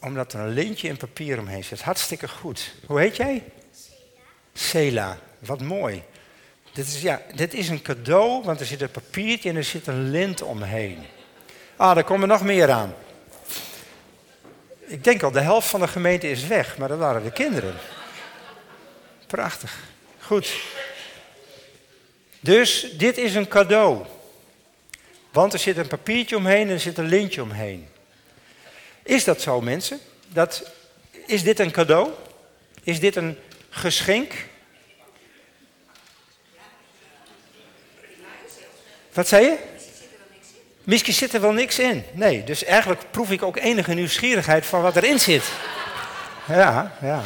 Omdat 0.00 0.32
er 0.32 0.40
een 0.40 0.52
lintje 0.52 0.88
in 0.88 0.96
papier 0.96 1.38
omheen 1.38 1.64
zit. 1.64 1.82
Hartstikke 1.82 2.28
goed. 2.28 2.74
Hoe 2.86 3.00
heet 3.00 3.16
jij? 3.16 3.44
Sela. 4.52 5.18
Wat 5.38 5.60
mooi. 5.60 6.02
Dit 6.72 6.86
is, 6.86 7.00
ja, 7.00 7.22
dit 7.34 7.54
is 7.54 7.68
een 7.68 7.82
cadeau, 7.82 8.42
want 8.44 8.60
er 8.60 8.66
zit 8.66 8.80
een 8.80 8.90
papiertje 8.90 9.48
en 9.48 9.56
er 9.56 9.64
zit 9.64 9.86
een 9.86 10.10
lint 10.10 10.42
omheen. 10.42 10.98
Ah, 11.76 11.94
daar 11.94 12.04
komen 12.04 12.28
nog 12.28 12.42
meer 12.42 12.70
aan. 12.70 12.94
Ik 14.86 15.04
denk 15.04 15.22
al, 15.22 15.30
de 15.30 15.40
helft 15.40 15.68
van 15.68 15.80
de 15.80 15.88
gemeente 15.88 16.30
is 16.30 16.46
weg, 16.46 16.78
maar 16.78 16.88
dat 16.88 16.98
waren 16.98 17.22
de 17.22 17.32
kinderen. 17.32 17.74
Prachtig. 19.26 19.78
Goed. 20.20 20.52
Dus 22.40 22.86
dit 22.96 23.18
is 23.18 23.34
een 23.34 23.48
cadeau. 23.48 24.04
Want 25.32 25.52
er 25.52 25.58
zit 25.58 25.76
een 25.76 25.86
papiertje 25.86 26.36
omheen 26.36 26.68
en 26.68 26.72
er 26.72 26.80
zit 26.80 26.98
een 26.98 27.08
lintje 27.08 27.42
omheen. 27.42 27.88
Is 29.02 29.24
dat 29.24 29.40
zo, 29.40 29.60
mensen? 29.60 29.98
Dat, 30.28 30.70
is 31.26 31.42
dit 31.42 31.58
een 31.58 31.70
cadeau? 31.70 32.10
Is 32.82 33.00
dit 33.00 33.16
een 33.16 33.38
geschenk? 33.70 34.32
Wat 39.12 39.28
zei 39.28 39.44
je? 39.44 39.56
Misschien 40.84 41.14
zit 41.14 41.34
er 41.34 41.40
wel 41.40 41.52
niks 41.52 41.78
in. 41.78 42.04
Nee, 42.12 42.44
dus 42.44 42.64
eigenlijk 42.64 43.02
proef 43.10 43.30
ik 43.30 43.42
ook 43.42 43.56
enige 43.56 43.94
nieuwsgierigheid 43.94 44.66
van 44.66 44.82
wat 44.82 44.96
erin 44.96 45.20
zit. 45.20 45.44
Ja, 46.48 46.96
ja. 47.00 47.22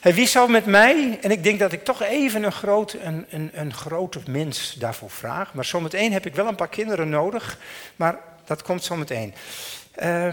Hey, 0.00 0.14
wie 0.14 0.26
zou 0.26 0.50
met 0.50 0.66
mij, 0.66 1.18
en 1.20 1.30
ik 1.30 1.44
denk 1.44 1.58
dat 1.58 1.72
ik 1.72 1.84
toch 1.84 2.02
even 2.02 2.42
een, 2.42 2.52
groot, 2.52 2.96
een, 3.02 3.50
een, 3.52 3.74
grote 3.74 4.20
mens 4.26 4.74
daarvoor 4.74 5.10
vraag, 5.10 5.54
maar 5.54 5.64
zometeen 5.64 6.12
heb 6.12 6.26
ik 6.26 6.34
wel 6.34 6.46
een 6.46 6.54
paar 6.54 6.68
kinderen 6.68 7.08
nodig, 7.08 7.58
maar 7.96 8.18
dat 8.44 8.62
komt 8.62 8.84
zometeen. 8.84 9.34
Uh, 10.02 10.32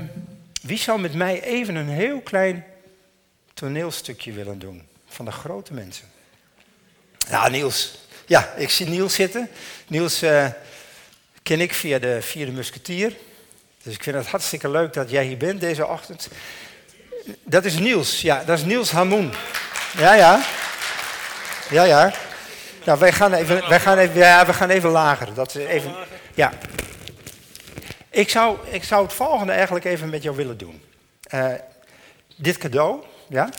wie 0.61 0.77
zou 0.77 0.99
met 0.99 1.13
mij 1.13 1.43
even 1.43 1.75
een 1.75 1.89
heel 1.89 2.19
klein 2.19 2.65
toneelstukje 3.53 4.31
willen 4.31 4.59
doen 4.59 4.87
van 5.17 5.25
de 5.25 5.31
grote 5.31 5.73
mensen? 5.73 6.05
Ja, 7.29 7.47
Niels. 7.47 7.97
Ja, 8.25 8.53
ik 8.55 8.69
zie 8.69 8.87
Niels 8.87 9.13
zitten. 9.13 9.49
Niels 9.87 10.23
uh, 10.23 10.47
ken 11.43 11.61
ik 11.61 11.73
via 11.73 11.99
de 11.99 12.21
vierde 12.21 12.51
musketier. 12.51 13.15
Dus 13.83 13.93
ik 13.93 14.03
vind 14.03 14.15
het 14.15 14.27
hartstikke 14.27 14.69
leuk 14.69 14.93
dat 14.93 15.09
jij 15.09 15.25
hier 15.25 15.37
bent 15.37 15.59
deze 15.59 15.87
ochtend. 15.87 16.27
Dat 17.43 17.65
is 17.65 17.79
Niels, 17.79 18.21
ja, 18.21 18.43
dat 18.43 18.57
is 18.57 18.63
Niels 18.63 18.91
Hamoen. 18.91 19.33
Ja, 19.97 20.13
ja. 20.13 20.41
Ja, 21.69 21.83
ja. 21.83 22.13
Nou, 22.85 22.99
wij 22.99 23.11
gaan 23.11 23.33
even, 23.33 23.69
wij 23.69 23.79
gaan 23.79 23.97
even, 23.97 24.17
ja, 24.17 24.45
we 24.45 24.53
gaan 24.53 24.69
even 24.69 24.89
lager. 24.89 25.33
Dat 25.33 25.55
is 25.55 25.65
even, 25.65 25.95
ja. 26.33 26.51
Ik 28.09 28.29
zou, 28.29 28.57
ik 28.69 28.83
zou 28.83 29.03
het 29.03 29.13
volgende 29.13 29.51
eigenlijk 29.51 29.85
even 29.85 30.09
met 30.09 30.23
jou 30.23 30.35
willen 30.35 30.57
doen. 30.57 30.83
Uh, 31.33 31.53
dit 32.35 32.57
cadeau, 32.57 33.03
ja, 33.27 33.49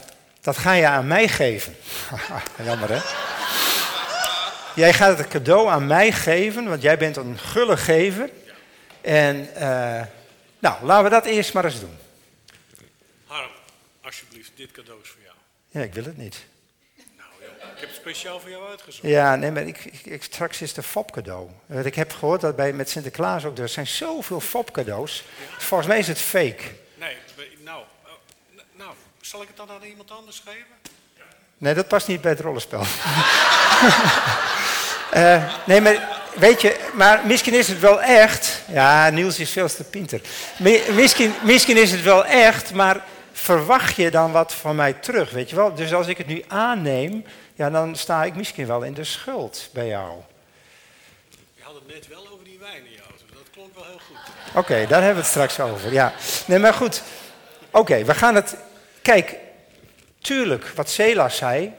dat 0.49 0.59
ga 0.59 0.73
je 0.73 0.87
aan 0.87 1.07
mij 1.07 1.29
geven. 1.29 1.77
Jammer 2.65 2.89
hè? 2.89 3.01
Jij 4.75 4.93
gaat 4.93 5.19
het 5.19 5.29
cadeau 5.29 5.69
aan 5.69 5.87
mij 5.87 6.13
geven, 6.13 6.69
want 6.69 6.83
jij 6.83 6.99
bent 6.99 7.17
een 7.17 7.39
gulle 7.39 7.77
gever. 7.77 8.31
En 9.01 9.49
uh, 9.55 10.03
nou, 10.59 10.85
laten 10.85 11.05
we 11.05 11.11
dat 11.11 11.25
eerst 11.25 11.53
maar 11.53 11.65
eens 11.65 11.81
doen. 11.81 11.99
Harm, 13.27 13.51
alsjeblieft, 14.03 14.51
dit 14.55 14.71
cadeau 14.71 15.01
is 15.03 15.09
voor 15.09 15.23
jou. 15.23 15.35
Ja, 15.69 15.81
ik 15.81 15.95
wil 15.95 16.05
het 16.05 16.17
niet. 16.17 16.45
Nou 17.17 17.31
joh, 17.41 17.49
ik 17.51 17.81
heb 17.81 17.89
het 17.89 17.99
speciaal 17.99 18.41
voor 18.41 18.51
jou 18.51 18.69
uitgezocht. 18.69 19.07
Ja, 19.07 19.37
nee, 19.37 19.51
maar 19.51 19.67
ik, 19.67 19.85
ik, 20.05 20.23
straks 20.23 20.61
is 20.61 20.69
het 20.69 20.77
een 20.77 20.83
fopcadeau. 20.83 21.51
Want 21.67 21.87
ik 21.87 21.95
heb 21.95 22.13
gehoord 22.13 22.41
dat 22.41 22.57
bij, 22.57 22.73
met 22.73 22.91
Sinterklaas 22.91 23.45
ook, 23.45 23.59
er 23.59 23.69
zijn 23.69 23.87
zoveel 23.87 24.41
fopcadeaus. 24.41 25.25
Ja. 25.41 25.61
Volgens 25.61 25.89
mij 25.89 25.99
is 25.99 26.09
het 26.09 26.19
fake. 26.19 26.63
Nee, 26.95 27.17
nou, 27.65 27.85
uh, 28.05 28.63
nou, 28.73 28.95
zal 29.29 29.43
ik 29.43 29.49
het 29.49 29.57
dan 29.57 29.71
aan 29.71 29.83
iemand 29.83 30.11
anders 30.11 30.43
geven? 30.47 30.95
Nee, 31.59 31.75
dat 31.75 31.89
past 31.89 32.09
niet 32.09 32.21
bij 32.21 32.31
het 32.31 32.41
rollenspel. 32.41 32.81
uh, 35.15 35.55
nee, 35.67 35.81
maar 35.81 36.21
weet 36.35 36.61
je, 36.61 36.89
maar 36.95 37.27
misschien 37.27 37.55
is 37.55 37.69
het 37.69 37.81
wel 37.81 38.03
echt. 38.03 38.63
Ja, 38.69 39.11
Niels 39.11 39.39
is 39.39 39.51
veel 39.51 39.69
te 39.69 39.85
pinter. 39.85 40.21
Misschien, 40.93 41.35
misschien 41.43 41.77
is 41.77 41.91
het 41.91 42.03
wel 42.03 42.25
echt, 42.25 42.73
maar 42.73 43.05
verwacht 43.33 43.97
je 43.97 44.11
dan 44.11 44.33
wat 44.33 44.55
van 44.55 44.77
mij 44.77 44.93
terug, 44.93 45.31
weet 45.31 45.51
je 45.51 45.57
wel? 45.57 45.75
Dus 45.75 45.95
als 45.95 46.07
ik 46.07 46.19
het 46.19 46.27
nu 46.27 46.45
aanneem, 46.49 47.25
ja, 47.55 47.71
dan 47.71 47.97
sta 47.97 48.25
ik 48.25 48.35
misschien 48.35 48.67
wel 48.67 48.83
in 48.83 48.95
de 48.95 49.05
schuld 49.05 49.69
bij 49.73 49.87
jou. 49.87 50.13
Je 51.55 51.63
had 51.63 51.75
het 51.75 51.87
net 51.87 52.09
wel 52.09 52.29
over 52.33 52.45
die 52.45 52.59
wijn 52.59 52.85
in 52.85 52.93
je 52.93 53.01
auto, 53.09 53.25
dat 53.33 53.51
klonk 53.53 53.75
wel 53.75 53.85
heel 53.85 54.01
goed. 54.07 54.17
Oké, 54.55 54.87
daar 54.87 55.03
hebben 55.03 55.23
we 55.23 55.29
het 55.29 55.31
straks 55.31 55.61
over, 55.61 55.93
ja. 55.93 56.13
Nee, 56.47 56.59
maar 56.59 56.75
goed. 56.75 57.03
Oké, 57.71 58.05
we 58.05 58.15
gaan 58.15 58.35
het... 58.35 58.57
Kijk, 59.09 59.37
tuurlijk, 60.19 60.69
wat 60.69 60.91
Sela 60.91 61.29
zei, 61.29 61.73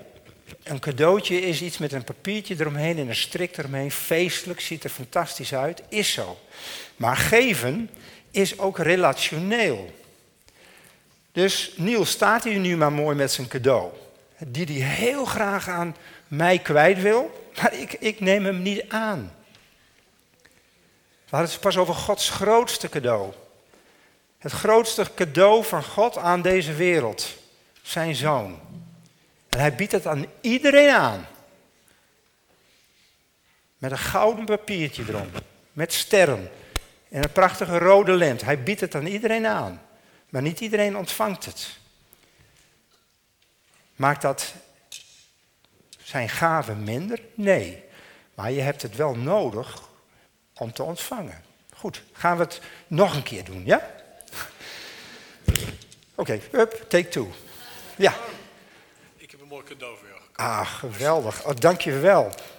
een 0.63 0.79
cadeautje 0.79 1.41
is 1.41 1.61
iets 1.61 1.77
met 1.77 1.91
een 1.91 2.03
papiertje 2.03 2.55
eromheen 2.59 2.97
en 2.97 3.07
een 3.07 3.15
strik 3.15 3.57
eromheen. 3.57 3.91
Feestelijk, 3.91 4.59
ziet 4.59 4.83
er 4.83 4.89
fantastisch 4.89 5.53
uit, 5.53 5.81
is 5.89 6.11
zo. 6.11 6.39
Maar 6.95 7.17
geven 7.17 7.89
is 8.31 8.59
ook 8.59 8.77
relationeel. 8.77 9.93
Dus 11.31 11.73
Niels 11.75 12.09
staat 12.09 12.43
hier 12.43 12.59
nu 12.59 12.77
maar 12.77 12.91
mooi 12.91 13.15
met 13.15 13.31
zijn 13.31 13.47
cadeau. 13.47 13.91
Die 14.47 14.65
hij 14.65 14.95
heel 14.95 15.25
graag 15.25 15.67
aan 15.67 15.95
mij 16.27 16.59
kwijt 16.59 17.01
wil, 17.01 17.49
maar 17.61 17.73
ik, 17.73 17.93
ik 17.93 18.19
neem 18.19 18.45
hem 18.45 18.61
niet 18.61 18.83
aan. 18.87 19.33
We 21.25 21.35
hadden 21.35 21.49
het 21.51 21.59
pas 21.59 21.77
over 21.77 21.93
Gods 21.93 22.29
grootste 22.29 22.89
cadeau. 22.89 23.33
Het 24.39 24.51
grootste 24.51 25.13
cadeau 25.15 25.63
van 25.63 25.83
God 25.83 26.17
aan 26.17 26.41
deze 26.41 26.73
wereld. 26.73 27.35
Zijn 27.81 28.15
zoon. 28.15 28.59
En 29.49 29.59
hij 29.59 29.75
biedt 29.75 29.91
het 29.91 30.07
aan 30.07 30.25
iedereen 30.41 30.89
aan. 30.89 31.27
Met 33.77 33.91
een 33.91 33.97
gouden 33.97 34.45
papiertje 34.45 35.03
erom. 35.07 35.29
Met 35.73 35.93
sterren. 35.93 36.51
En 37.09 37.23
een 37.23 37.31
prachtige 37.31 37.77
rode 37.77 38.11
lint. 38.13 38.41
Hij 38.41 38.63
biedt 38.63 38.81
het 38.81 38.95
aan 38.95 39.05
iedereen 39.05 39.47
aan. 39.47 39.81
Maar 40.29 40.41
niet 40.41 40.59
iedereen 40.59 40.97
ontvangt 40.97 41.45
het. 41.45 41.77
Maakt 43.95 44.21
dat 44.21 44.53
zijn 46.03 46.29
gave 46.29 46.75
minder? 46.75 47.21
Nee. 47.33 47.83
Maar 48.33 48.51
je 48.51 48.61
hebt 48.61 48.81
het 48.81 48.95
wel 48.95 49.15
nodig 49.15 49.81
om 50.53 50.73
te 50.73 50.83
ontvangen. 50.83 51.43
Goed, 51.73 52.03
gaan 52.11 52.37
we 52.37 52.43
het 52.43 52.61
nog 52.87 53.15
een 53.15 53.23
keer 53.23 53.43
doen, 53.43 53.65
ja? 53.65 53.97
Oké, 56.19 56.39
okay, 56.49 56.61
up, 56.61 56.85
take 56.87 57.07
two. 57.07 57.27
Ja. 57.95 58.13
Ik 59.17 59.31
heb 59.31 59.41
een 59.41 59.47
mooi 59.47 59.63
cadeau 59.63 59.97
voor 59.97 60.07
jou 60.07 60.19
Ah, 60.33 60.67
geweldig. 60.67 61.45
Oh, 61.45 61.55
dank 61.59 61.81
je 61.81 61.91
wel. 61.91 62.29